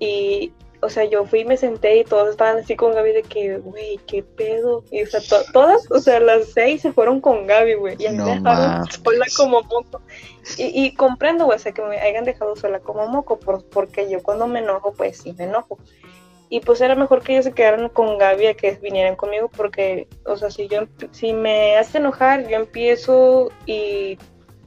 Y, 0.00 0.52
o 0.80 0.88
sea, 0.88 1.04
yo 1.04 1.24
fui 1.26 1.40
y 1.40 1.44
me 1.44 1.56
senté 1.56 1.96
y 1.98 2.04
todos 2.04 2.30
estaban 2.30 2.58
así 2.58 2.76
con 2.76 2.94
Gaby 2.94 3.12
de 3.12 3.22
que, 3.22 3.58
güey, 3.58 3.98
qué 4.06 4.22
pedo. 4.22 4.84
Y, 4.90 5.02
o 5.02 5.06
sea, 5.06 5.20
to- 5.20 5.50
todas, 5.52 5.90
o 5.90 5.98
sea, 5.98 6.20
las 6.20 6.52
seis 6.52 6.82
se 6.82 6.92
fueron 6.92 7.20
con 7.20 7.46
Gaby, 7.46 7.74
güey, 7.74 7.96
y 7.98 8.06
a 8.06 8.10
mí 8.12 8.18
No 8.18 8.24
me 8.26 8.30
dejaron 8.34 8.86
sola 9.04 9.26
como 9.36 9.62
moco. 9.62 10.00
Y, 10.56 10.84
y 10.84 10.94
comprendo, 10.94 11.44
güey, 11.46 11.56
o 11.56 11.58
sea, 11.58 11.72
que 11.72 11.82
me 11.82 11.98
hayan 11.98 12.24
dejado 12.24 12.54
sola 12.56 12.78
como 12.80 13.06
moco, 13.08 13.38
por- 13.38 13.64
porque 13.68 14.08
yo 14.08 14.22
cuando 14.22 14.46
me 14.46 14.60
enojo, 14.60 14.92
pues 14.92 15.18
sí 15.18 15.34
me 15.36 15.44
enojo. 15.44 15.78
Y 16.50 16.60
pues 16.60 16.80
era 16.80 16.94
mejor 16.94 17.22
que 17.22 17.32
ellos 17.32 17.44
se 17.44 17.52
quedaran 17.52 17.88
con 17.90 18.16
Gaby 18.16 18.46
a 18.46 18.54
que 18.54 18.70
vinieran 18.80 19.16
conmigo 19.16 19.50
porque, 19.54 20.08
o 20.24 20.36
sea, 20.36 20.50
si 20.50 20.66
yo 20.68 20.86
si 21.10 21.34
me 21.34 21.76
hace 21.76 21.98
enojar, 21.98 22.48
yo 22.48 22.56
empiezo 22.56 23.50
y 23.66 24.16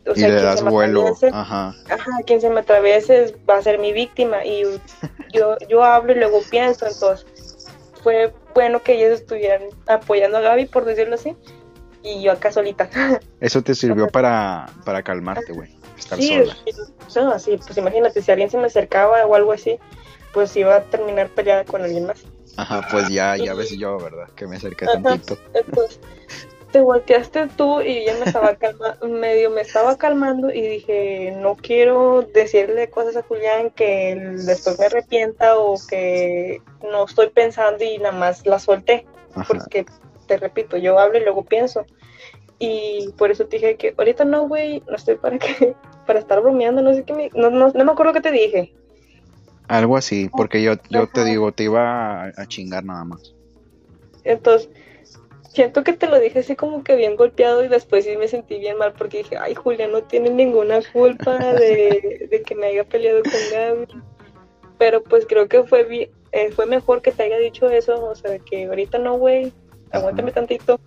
o 0.07 0.11
Y 0.15 0.19
sea, 0.19 0.29
le 0.29 0.35
quien 0.35 0.45
das 0.45 0.59
se 0.59 0.65
me 0.65 0.71
vuelo, 0.71 1.01
atraviese, 1.01 1.29
ajá. 1.33 1.75
ajá, 1.89 2.11
quien 2.25 2.41
se 2.41 2.49
me 2.49 2.59
atraviese 2.61 3.23
es- 3.23 3.33
va 3.49 3.57
a 3.57 3.61
ser 3.61 3.79
mi 3.79 3.93
víctima 3.93 4.43
y 4.45 4.63
yo 5.33 5.57
yo 5.69 5.83
hablo 5.83 6.11
y 6.11 6.15
luego 6.15 6.41
pienso, 6.49 6.87
entonces 6.87 7.25
fue 8.03 8.33
bueno 8.55 8.81
que 8.81 8.93
ellos 8.95 9.19
estuvieran 9.19 9.63
apoyando 9.87 10.37
a 10.37 10.41
Gaby 10.41 10.65
por 10.65 10.85
decirlo 10.85 11.15
así 11.15 11.35
y 12.03 12.21
yo 12.23 12.31
acá 12.31 12.51
solita. 12.51 12.89
Eso 13.39 13.61
te 13.61 13.75
sirvió 13.75 14.07
para, 14.07 14.67
para 14.85 15.03
calmarte, 15.03 15.53
güey, 15.53 15.69
estar 15.97 16.17
Sí, 16.19 16.29
sola. 16.29 16.55
sí, 16.65 16.71
o 17.05 17.09
sea, 17.09 17.39
sí, 17.39 17.57
pues 17.63 17.77
imagínate 17.77 18.21
si 18.21 18.31
alguien 18.31 18.49
se 18.49 18.57
me 18.57 18.65
acercaba 18.67 19.25
o 19.25 19.35
algo 19.35 19.51
así, 19.51 19.77
pues 20.33 20.55
iba 20.55 20.75
a 20.75 20.83
terminar 20.83 21.29
peleada 21.29 21.63
con 21.63 21.81
alguien 21.83 22.05
más. 22.07 22.23
Ajá, 22.57 22.81
pues 22.91 23.09
ya, 23.09 23.37
ya 23.37 23.53
ves 23.53 23.71
yo, 23.77 23.97
¿verdad? 23.97 24.27
Que 24.35 24.45
me 24.47 24.57
acerqué 24.57 24.85
Ajá. 24.85 25.01
tantito. 25.01 25.37
Entonces, 25.53 25.99
te 26.71 26.81
volteaste 26.81 27.47
tú 27.55 27.81
y 27.81 28.05
yo 28.05 28.13
me 28.17 28.25
estaba 28.25 28.55
calmando, 28.55 29.07
medio 29.07 29.49
me 29.49 29.61
estaba 29.61 29.97
calmando 29.97 30.51
y 30.51 30.61
dije, 30.61 31.35
no 31.37 31.55
quiero 31.55 32.27
decirle 32.33 32.89
cosas 32.89 33.17
a 33.17 33.23
Julián 33.23 33.71
que 33.71 34.15
después 34.45 34.79
me 34.79 34.85
arrepienta 34.85 35.57
o 35.57 35.75
que 35.87 36.61
no 36.81 37.05
estoy 37.05 37.29
pensando 37.29 37.83
y 37.83 37.97
nada 37.97 38.17
más 38.17 38.45
la 38.45 38.59
solté, 38.59 39.05
Ajá. 39.35 39.45
porque 39.47 39.85
te 40.27 40.37
repito, 40.37 40.77
yo 40.77 40.97
hablo 40.97 41.17
y 41.17 41.23
luego 41.23 41.43
pienso. 41.43 41.85
Y 42.57 43.09
por 43.17 43.31
eso 43.31 43.45
te 43.45 43.57
dije 43.57 43.75
que 43.75 43.93
ahorita 43.97 44.23
no, 44.23 44.47
güey, 44.47 44.81
no 44.87 44.95
estoy 44.95 45.15
para 45.15 45.37
que 45.37 45.75
para 46.07 46.19
estar 46.19 46.41
bromeando, 46.41 46.81
no 46.81 46.93
sé 46.93 47.03
qué 47.03 47.13
me, 47.13 47.29
no, 47.33 47.49
no, 47.49 47.69
no 47.69 47.85
me 47.85 47.91
acuerdo 47.91 48.13
qué 48.13 48.21
te 48.21 48.31
dije. 48.31 48.73
Algo 49.67 49.97
así, 49.97 50.29
porque 50.29 50.61
yo, 50.61 50.73
yo 50.89 51.07
te 51.07 51.23
digo, 51.23 51.51
te 51.51 51.63
iba 51.63 52.25
a, 52.25 52.31
a 52.35 52.45
chingar 52.45 52.83
nada 52.83 53.05
más. 53.05 53.33
Entonces, 54.23 54.69
siento 55.53 55.83
que 55.83 55.93
te 55.93 56.07
lo 56.07 56.19
dije 56.19 56.39
así 56.39 56.55
como 56.55 56.83
que 56.83 56.95
bien 56.95 57.15
golpeado 57.15 57.63
y 57.63 57.67
después 57.67 58.05
sí 58.05 58.15
me 58.17 58.27
sentí 58.27 58.59
bien 58.59 58.77
mal 58.77 58.93
porque 58.93 59.19
dije, 59.19 59.37
ay, 59.37 59.55
Julia 59.55 59.87
no 59.87 60.03
tiene 60.03 60.29
ninguna 60.29 60.79
culpa 60.93 61.53
de, 61.53 62.27
de 62.29 62.41
que 62.41 62.55
me 62.55 62.67
haya 62.67 62.83
peleado 62.85 63.21
con 63.23 63.41
Gaby. 63.51 63.87
Pero 64.77 65.03
pues 65.03 65.25
creo 65.27 65.47
que 65.47 65.63
fue 65.63 66.11
eh, 66.31 66.51
fue 66.51 66.65
mejor 66.65 67.01
que 67.01 67.11
te 67.11 67.23
haya 67.23 67.37
dicho 67.37 67.69
eso, 67.69 68.03
o 68.03 68.15
sea, 68.15 68.39
que 68.39 68.65
ahorita 68.65 68.97
no, 68.97 69.17
güey, 69.17 69.53
aguántame 69.91 70.31
tantito. 70.31 70.79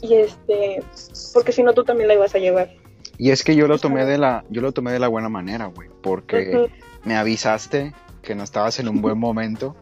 Y 0.00 0.14
este, 0.14 0.82
porque 1.34 1.52
si 1.52 1.62
no 1.62 1.74
tú 1.74 1.84
también 1.84 2.08
la 2.08 2.14
ibas 2.14 2.34
a 2.34 2.38
llevar. 2.38 2.70
Y 3.18 3.32
es 3.32 3.42
que 3.42 3.56
yo 3.56 3.66
lo 3.66 3.78
tomé 3.78 4.04
de 4.04 4.16
la, 4.16 4.44
yo 4.48 4.62
lo 4.62 4.72
tomé 4.72 4.92
de 4.92 5.00
la 5.00 5.08
buena 5.08 5.28
manera, 5.28 5.66
güey, 5.66 5.90
porque 6.02 6.56
Ujú. 6.56 6.68
me 7.04 7.16
avisaste 7.16 7.92
que 8.22 8.36
no 8.36 8.44
estabas 8.44 8.78
en 8.78 8.88
un 8.88 9.02
buen 9.02 9.18
momento 9.18 9.74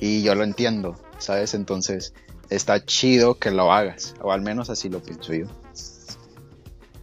y 0.00 0.22
yo 0.22 0.34
lo 0.34 0.42
entiendo, 0.42 0.96
¿sabes? 1.18 1.52
Entonces 1.52 2.14
está 2.54 2.84
chido 2.84 3.38
que 3.38 3.50
lo 3.50 3.72
hagas, 3.72 4.14
o 4.20 4.32
al 4.32 4.42
menos 4.42 4.70
así 4.70 4.88
lo 4.88 5.00
pienso 5.00 5.34
yo. 5.34 5.46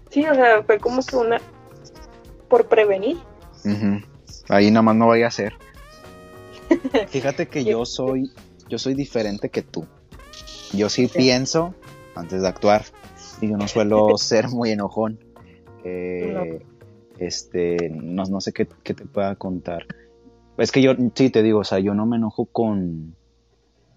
Sí, 0.09 0.25
o 0.25 0.33
sea, 0.33 0.63
fue 0.63 0.79
como 0.79 1.03
que 1.03 1.15
una 1.15 1.39
por 2.47 2.67
prevenir. 2.67 3.17
Ahí 4.47 4.71
nada 4.71 4.81
más 4.81 4.95
no 4.95 5.07
vaya 5.07 5.27
a 5.27 5.31
ser. 5.31 5.53
Fíjate 7.09 7.47
que 7.47 7.63
yo 7.63 7.85
soy, 7.85 8.31
yo 8.67 8.79
soy 8.79 8.93
diferente 8.95 9.49
que 9.49 9.61
tú. 9.61 9.85
Yo 10.73 10.89
sí 10.89 11.07
pienso 11.07 11.73
antes 12.15 12.41
de 12.41 12.47
actuar 12.47 12.85
y 13.41 13.49
yo 13.49 13.57
no 13.57 13.67
suelo 13.67 14.17
ser 14.17 14.49
muy 14.49 14.71
enojón. 14.71 15.19
Eh, 15.83 16.65
Este, 17.17 17.89
no, 17.89 18.23
no 18.23 18.39
sé 18.39 18.53
qué, 18.53 18.67
qué 18.83 18.93
te 18.93 19.05
pueda 19.05 19.35
contar. 19.35 19.85
Es 20.57 20.71
que 20.71 20.81
yo 20.81 20.93
sí 21.15 21.29
te 21.29 21.43
digo, 21.43 21.59
o 21.59 21.63
sea, 21.63 21.79
yo 21.79 21.93
no 21.93 22.05
me 22.05 22.17
enojo 22.17 22.45
con, 22.45 23.15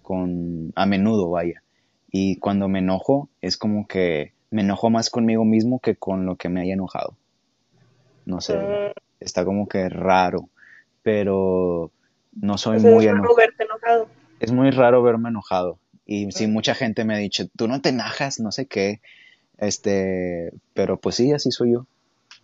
con, 0.03 0.71
a 0.75 0.85
menudo, 0.85 1.29
vaya. 1.31 1.63
Y 2.11 2.37
cuando 2.37 2.67
me 2.67 2.79
enojo 2.79 3.29
es 3.41 3.57
como 3.57 3.87
que 3.87 4.33
me 4.51 4.61
enojo 4.61 4.91
más 4.91 5.09
conmigo 5.09 5.45
mismo 5.45 5.79
que 5.79 5.95
con 5.95 6.27
lo 6.27 6.35
que 6.35 6.49
me 6.49 6.61
haya 6.61 6.73
enojado. 6.73 7.17
No 8.25 8.39
sé 8.39 8.57
Mm, 8.57 8.91
está 9.19 9.45
como 9.45 9.67
que 9.67 9.89
raro, 9.89 10.49
pero 11.01 11.91
no 12.33 12.57
soy 12.57 12.79
muy 12.79 13.05
es 13.05 13.11
raro 13.11 13.17
enojado. 13.17 13.35
verte 13.35 13.63
enojado. 13.63 14.07
Es 14.39 14.51
muy 14.51 14.71
raro 14.71 15.01
verme 15.01 15.29
enojado. 15.29 15.79
Y 16.05 16.31
sí, 16.31 16.47
mucha 16.47 16.75
gente 16.75 17.05
me 17.05 17.15
ha 17.15 17.17
dicho, 17.17 17.47
tú 17.55 17.67
no 17.67 17.81
te 17.81 17.89
enojas, 17.89 18.39
no 18.39 18.51
sé 18.51 18.67
qué. 18.67 19.01
Este, 19.57 20.51
pero 20.73 20.99
pues 20.99 21.15
sí, 21.15 21.31
así 21.31 21.51
soy 21.51 21.73
yo. 21.73 21.87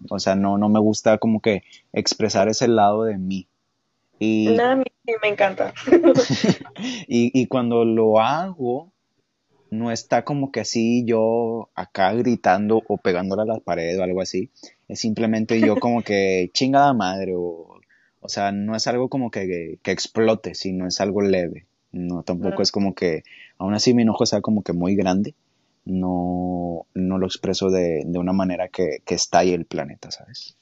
O 0.10 0.20
sea, 0.20 0.36
no, 0.36 0.57
no 0.57 0.70
me 0.70 0.80
gusta 0.80 1.18
como 1.18 1.41
que 1.41 1.64
expresar 1.91 2.47
ese 2.47 2.68
lado 2.68 3.03
de 3.03 3.18
mí. 3.18 3.47
Y, 4.20 4.50
Nada, 4.50 4.84
sí 5.06 5.14
me 5.22 5.30
encanta. 5.30 5.74
y, 7.08 7.32
y 7.40 7.48
cuando 7.48 7.86
lo 7.86 8.20
hago, 8.20 8.92
no 9.72 9.92
está 9.92 10.24
como 10.24 10.52
que 10.52 10.62
así 10.62 11.06
yo 11.06 11.70
acá 11.76 12.14
gritando 12.14 12.82
o 12.88 12.98
pegándole 12.98 13.44
a 13.44 13.46
la 13.46 13.60
pared 13.60 14.00
o 14.00 14.04
algo 14.04 14.22
así. 14.22 14.52
Es 14.88 15.00
simplemente 15.00 15.60
yo 15.60 15.76
como 15.80 16.02
que 16.02 16.50
chingada 16.54 16.94
madre 16.94 17.34
o, 17.36 17.80
o 18.22 18.30
sea, 18.30 18.52
no 18.52 18.76
es 18.76 18.88
algo 18.88 19.10
como 19.10 19.32
que, 19.32 19.80
que 19.82 19.92
explote, 19.92 20.56
sino 20.56 20.88
es 20.88 21.00
algo 21.02 21.22
leve. 21.22 21.66
No, 21.92 22.24
tampoco 22.24 22.62
es 22.62 22.72
como 22.72 22.94
que, 22.94 23.24
aún 23.58 23.74
así 23.74 23.96
mi 23.96 24.04
enojo 24.04 24.26
sea 24.28 24.42
como 24.42 24.62
que 24.62 24.74
muy 24.74 24.96
grande, 24.96 25.34
no, 25.86 26.86
no 26.94 27.18
lo 27.18 27.26
expreso 27.26 27.72
de, 27.72 28.04
de 28.06 28.20
una 28.20 28.32
manera 28.32 28.68
que, 28.68 29.00
que 29.06 29.16
estalle 29.16 29.56
el 29.56 29.66
planeta, 29.66 30.12
¿sabes? 30.12 30.56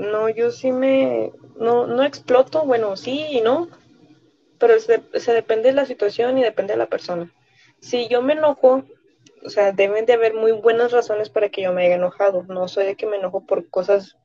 No, 0.00 0.28
yo 0.28 0.50
sí 0.50 0.72
me, 0.72 1.32
no, 1.56 1.86
no 1.86 2.02
exploto, 2.02 2.64
bueno, 2.64 2.96
sí 2.96 3.26
y 3.30 3.40
no, 3.40 3.68
pero 4.58 4.78
se, 4.80 5.02
se 5.18 5.32
depende 5.32 5.68
de 5.68 5.74
la 5.74 5.86
situación 5.86 6.38
y 6.38 6.42
depende 6.42 6.72
de 6.74 6.78
la 6.78 6.86
persona. 6.86 7.32
Si 7.80 8.08
yo 8.08 8.22
me 8.22 8.34
enojo, 8.34 8.82
o 9.44 9.50
sea, 9.50 9.72
deben 9.72 10.06
de 10.06 10.12
haber 10.14 10.34
muy 10.34 10.52
buenas 10.52 10.92
razones 10.92 11.30
para 11.30 11.48
que 11.48 11.62
yo 11.62 11.72
me 11.72 11.86
haya 11.86 11.94
enojado. 11.94 12.44
No 12.44 12.68
soy 12.68 12.84
de 12.84 12.94
que 12.96 13.06
me 13.06 13.16
enojo 13.16 13.46
por 13.46 13.68
cosas 13.70 14.16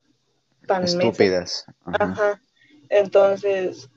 tan. 0.68 0.84
Estúpidas. 0.84 1.66
Ajá, 1.86 2.04
Ajá. 2.12 2.42
Entonces, 2.90 3.90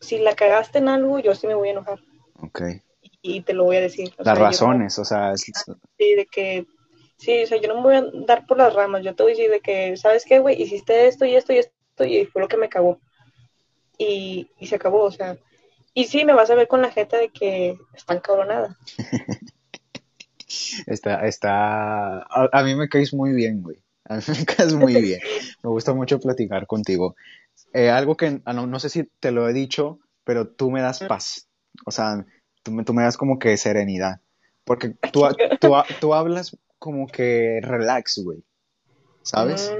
si 0.00 0.18
la 0.18 0.34
cagaste 0.34 0.78
en 0.78 0.88
algo, 0.88 1.18
yo 1.18 1.34
sí 1.34 1.46
me 1.46 1.54
voy 1.54 1.68
a 1.68 1.72
enojar 1.72 2.00
ok. 2.40 2.62
y 3.20 3.42
te 3.42 3.52
lo 3.52 3.64
voy 3.64 3.76
a 3.76 3.80
decir. 3.80 4.08
O 4.18 4.24
Las 4.24 4.24
sea, 4.24 4.34
yo 4.34 4.40
no- 4.40 4.46
razones, 4.46 4.98
o 4.98 5.04
sea, 5.04 5.32
es- 5.32 5.44
Sí, 5.98 6.14
de 6.14 6.26
que, 6.26 6.66
sí, 7.22 7.42
o 7.44 7.46
sea, 7.46 7.60
yo 7.60 7.68
no 7.68 7.76
me 7.76 7.82
voy 7.82 7.96
a 7.96 8.26
dar 8.26 8.46
por 8.46 8.58
las 8.58 8.74
ramas, 8.74 9.02
yo 9.02 9.14
te 9.14 9.22
voy 9.22 9.32
a 9.32 9.34
decir 9.36 9.50
de 9.50 9.60
que, 9.60 9.96
¿sabes 9.96 10.24
qué, 10.24 10.38
güey? 10.38 10.60
Hiciste 10.60 11.06
esto 11.06 11.24
y 11.24 11.34
esto 11.34 11.52
y 11.52 11.58
esto 11.58 11.72
y 12.04 12.26
fue 12.26 12.42
lo 12.42 12.48
que 12.48 12.56
me 12.56 12.68
cagó. 12.68 13.00
Y, 13.98 14.50
y 14.58 14.66
se 14.66 14.76
acabó, 14.76 15.04
o 15.04 15.10
sea. 15.10 15.36
Y 15.94 16.04
sí, 16.04 16.24
me 16.24 16.32
vas 16.32 16.50
a 16.50 16.54
ver 16.54 16.68
con 16.68 16.82
la 16.82 16.90
jeta 16.90 17.18
de 17.18 17.28
que 17.28 17.76
están 17.94 18.20
cabronada. 18.20 18.76
Está, 20.86 21.26
está, 21.26 22.18
a, 22.18 22.48
a 22.52 22.62
mí 22.62 22.74
me 22.74 22.88
caes 22.88 23.14
muy 23.14 23.32
bien, 23.32 23.62
güey. 23.62 23.78
A 24.04 24.16
mí 24.16 24.22
me 24.28 24.44
caes 24.44 24.74
muy 24.74 25.00
bien. 25.00 25.20
Me 25.62 25.70
gusta 25.70 25.94
mucho 25.94 26.20
platicar 26.20 26.66
contigo. 26.66 27.16
Eh, 27.72 27.88
algo 27.88 28.16
que 28.16 28.42
ah, 28.44 28.52
no, 28.52 28.66
no 28.66 28.78
sé 28.78 28.90
si 28.90 29.04
te 29.20 29.30
lo 29.30 29.48
he 29.48 29.54
dicho, 29.54 29.98
pero 30.24 30.48
tú 30.48 30.70
me 30.70 30.82
das 30.82 31.00
paz. 31.00 31.48
O 31.86 31.90
sea, 31.90 32.26
tú 32.62 32.72
me, 32.72 32.84
tú 32.84 32.92
me 32.92 33.02
das 33.02 33.16
como 33.16 33.38
que 33.38 33.56
serenidad. 33.56 34.20
Porque 34.64 34.90
tú, 35.10 35.22
tú, 35.60 35.72
tú 36.00 36.14
hablas 36.14 36.56
como 36.82 37.06
que 37.06 37.60
relax, 37.62 38.18
güey. 38.24 38.42
¿Sabes? 39.22 39.70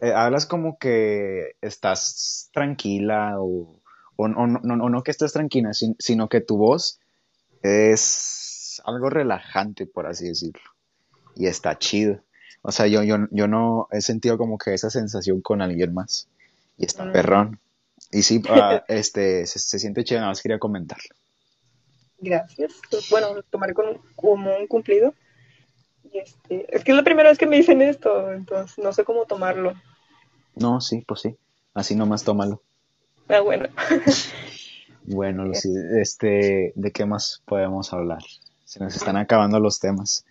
Eh, 0.00 0.12
hablas 0.14 0.46
como 0.46 0.78
que 0.78 1.56
estás 1.60 2.50
tranquila 2.52 3.34
o, 3.40 3.80
o, 4.16 4.24
o 4.24 4.28
no, 4.28 4.46
no, 4.62 4.88
no 4.88 5.02
que 5.02 5.10
estés 5.10 5.32
tranquila, 5.32 5.74
sin- 5.74 5.96
sino 5.98 6.28
que 6.28 6.40
tu 6.40 6.56
voz 6.56 7.00
es 7.62 8.80
algo 8.84 9.10
relajante, 9.10 9.86
por 9.86 10.06
así 10.06 10.28
decirlo. 10.28 10.62
Y 11.34 11.46
está 11.48 11.78
chido. 11.78 12.20
O 12.62 12.70
sea, 12.72 12.86
yo, 12.86 13.02
yo, 13.02 13.16
yo 13.30 13.48
no 13.48 13.88
he 13.90 14.00
sentido 14.00 14.38
como 14.38 14.56
que 14.56 14.72
esa 14.72 14.88
sensación 14.90 15.40
con 15.40 15.62
alguien 15.62 15.92
más. 15.94 16.28
Y 16.78 16.86
está 16.86 17.04
Mm. 17.04 17.12
perrón. 17.12 17.60
Y 18.12 18.22
sí, 18.22 18.40
ah, 18.48 18.84
este, 18.88 19.46
se, 19.46 19.58
se 19.58 19.78
siente 19.80 20.04
chido, 20.04 20.20
nada 20.20 20.30
más 20.30 20.42
quería 20.42 20.58
comentarlo. 20.60 21.10
Gracias. 22.18 22.72
Bueno, 23.10 23.42
tomaré 23.50 23.74
como 23.74 24.56
un 24.56 24.66
cumplido. 24.68 25.12
Este, 26.12 26.66
es 26.74 26.84
que 26.84 26.92
es 26.92 26.96
la 26.96 27.04
primera 27.04 27.28
vez 27.28 27.38
que 27.38 27.46
me 27.46 27.56
dicen 27.56 27.82
esto, 27.82 28.32
entonces 28.32 28.78
no 28.82 28.92
sé 28.92 29.04
cómo 29.04 29.24
tomarlo. 29.24 29.74
No, 30.54 30.80
sí, 30.80 31.04
pues 31.06 31.20
sí. 31.20 31.36
Así 31.74 31.94
nomás 31.94 32.24
tómalo. 32.24 32.62
Ah, 33.28 33.40
bueno. 33.40 33.68
Bueno, 35.08 35.44
Lucy, 35.44 35.68
este, 36.00 36.72
¿de 36.74 36.90
qué 36.90 37.06
más 37.06 37.40
podemos 37.44 37.92
hablar? 37.92 38.18
Se 38.64 38.80
nos 38.80 38.96
están 38.96 39.16
acabando 39.16 39.60
los 39.60 39.78
temas. 39.78 40.24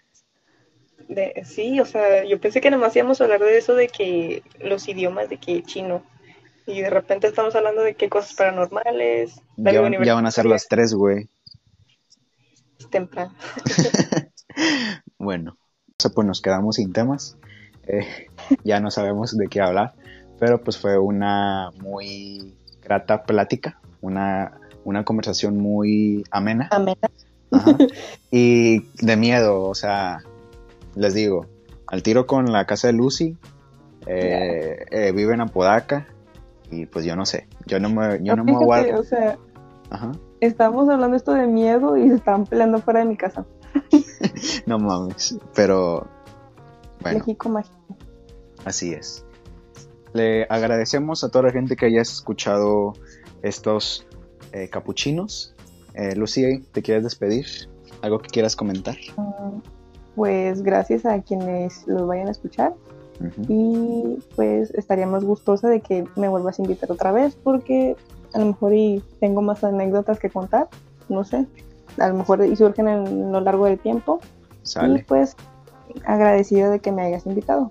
De, 1.08 1.44
sí, 1.46 1.80
o 1.80 1.86
sea, 1.86 2.26
yo 2.26 2.42
pensé 2.42 2.60
que 2.60 2.70
nomás 2.70 2.94
íbamos 2.96 3.22
a 3.22 3.24
hablar 3.24 3.40
de 3.40 3.58
eso 3.58 3.74
de 3.74 3.88
que 3.88 4.44
los 4.60 4.88
idiomas, 4.90 5.30
de 5.30 5.38
que 5.38 5.64
chino. 5.64 6.04
Y 6.68 6.82
de 6.82 6.90
repente 6.90 7.28
estamos 7.28 7.56
hablando 7.56 7.84
de 7.84 7.96
qué 7.96 8.10
cosas 8.10 8.34
paranormales. 8.34 9.42
la 9.56 9.72
Ya, 9.72 10.04
ya 10.04 10.14
van 10.14 10.26
a 10.26 10.32
ser 10.32 10.46
las 10.46 10.68
tres, 10.68 10.94
güey. 10.94 11.30
es 12.78 12.90
temprano. 12.90 13.34
Bueno, 15.18 15.58
pues 16.10 16.28
nos 16.28 16.42
quedamos 16.42 16.76
sin 16.78 16.94
temas. 16.94 17.38
Eh, 17.88 18.28
ya 18.64 18.80
no 18.80 18.92
sabemos 18.92 19.38
de 19.38 19.48
qué 19.48 19.62
hablar, 19.62 19.94
pero 20.40 20.62
pues 20.62 20.78
fue 20.78 20.98
una 20.98 21.70
muy 21.82 22.56
grata 22.84 23.24
plática, 23.24 23.80
una, 24.02 24.60
una 24.84 25.04
conversación 25.06 25.58
muy 25.58 26.24
amena. 26.32 26.70
Ajá, 27.52 27.78
y 28.32 28.82
de 29.06 29.16
miedo, 29.18 29.64
o 29.64 29.76
sea, 29.76 30.20
les 30.96 31.14
digo, 31.14 31.46
al 31.88 32.04
tiro 32.04 32.26
con 32.28 32.52
la 32.52 32.66
casa 32.66 32.88
de 32.88 32.94
Lucy, 32.94 33.38
eh, 34.08 34.86
eh, 34.92 35.12
vive 35.16 35.34
en 35.34 35.42
Apodaca 35.42 36.08
y 36.72 36.86
pues 36.86 37.06
yo 37.06 37.16
no 37.16 37.26
sé, 37.26 37.48
yo 37.66 37.80
no 37.80 37.90
me, 37.90 38.22
yo 38.24 38.36
no 38.36 38.44
me 38.44 38.54
voy 38.54 38.80
a 38.80 38.84
Fíjate, 38.84 38.94
guardar- 38.94 39.00
o 39.00 39.04
sea, 39.04 39.38
Ajá, 39.92 40.12
estamos 40.42 40.90
hablando 40.90 41.16
esto 41.16 41.34
de 41.34 41.48
miedo 41.48 41.96
y 41.98 42.10
se 42.10 42.16
están 42.16 42.46
peleando 42.46 42.80
fuera 42.80 43.00
de 43.02 43.06
mi 43.06 43.18
casa. 43.18 43.46
no 44.66 44.80
mames, 44.80 45.38
pero 45.54 46.08
bueno. 47.02 47.20
México 47.20 47.50
mágico. 47.50 47.98
Así 48.64 48.94
es. 48.94 49.26
Le 50.14 50.46
agradecemos 50.50 51.24
a 51.24 51.30
toda 51.30 51.46
la 51.46 51.52
gente 51.52 51.76
que 51.76 51.86
haya 51.88 52.02
escuchado 52.02 52.94
estos 53.42 54.08
eh, 54.54 54.70
capuchinos. 54.70 55.54
Eh, 55.94 56.16
Lucy, 56.16 56.62
¿te 56.72 56.82
quieres 56.82 57.04
despedir? 57.04 57.46
¿Algo 58.02 58.20
que 58.20 58.30
quieras 58.30 58.56
comentar? 58.56 58.96
Mm, 59.18 59.60
Pues 60.16 60.62
gracias 60.62 61.06
a 61.06 61.22
quienes 61.22 61.86
los 61.88 62.08
vayan 62.08 62.28
a 62.28 62.32
escuchar 62.32 62.74
y 63.48 64.20
pues 64.36 64.72
estaría 64.72 65.08
más 65.08 65.24
gustosa 65.24 65.70
de 65.70 65.80
que 65.80 66.06
me 66.18 66.28
vuelvas 66.28 66.60
a 66.60 66.64
invitar 66.64 66.92
otra 66.92 67.14
vez 67.14 67.36
porque 67.36 67.96
a 68.34 68.40
lo 68.40 68.48
mejor 68.48 68.74
y 68.74 69.02
tengo 69.22 69.42
más 69.42 69.64
anécdotas 69.64 70.20
que 70.20 70.30
contar, 70.30 70.68
no 71.08 71.24
sé, 71.24 71.46
a 71.98 72.08
lo 72.08 72.16
mejor 72.16 72.46
y 72.46 72.56
surgen 72.56 72.88
en 72.88 73.32
lo 73.32 73.42
largo 73.42 73.66
del 73.66 73.80
tiempo 73.80 74.20
y 74.64 74.68
Sale. 74.68 75.06
pues 75.08 75.36
agradecido 76.06 76.72
de 76.72 76.80
que 76.80 76.92
me 76.92 77.04
hayas 77.04 77.26
invitado. 77.26 77.70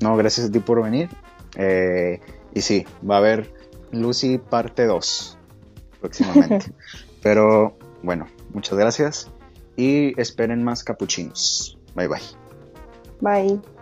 No, 0.00 0.16
gracias 0.16 0.48
a 0.48 0.52
ti 0.52 0.60
por 0.60 0.82
venir. 0.82 1.08
Eh, 1.56 2.20
y 2.54 2.60
sí, 2.60 2.86
va 3.08 3.16
a 3.16 3.18
haber 3.18 3.52
Lucy 3.92 4.38
parte 4.38 4.86
2 4.86 5.38
próximamente. 6.00 6.72
Pero 7.22 7.76
bueno, 8.02 8.26
muchas 8.54 8.78
gracias 8.78 9.30
y 9.76 10.18
esperen 10.20 10.62
más 10.62 10.84
capuchinos. 10.84 11.78
Bye 11.94 12.08
bye. 12.08 12.20
Bye. 13.20 13.79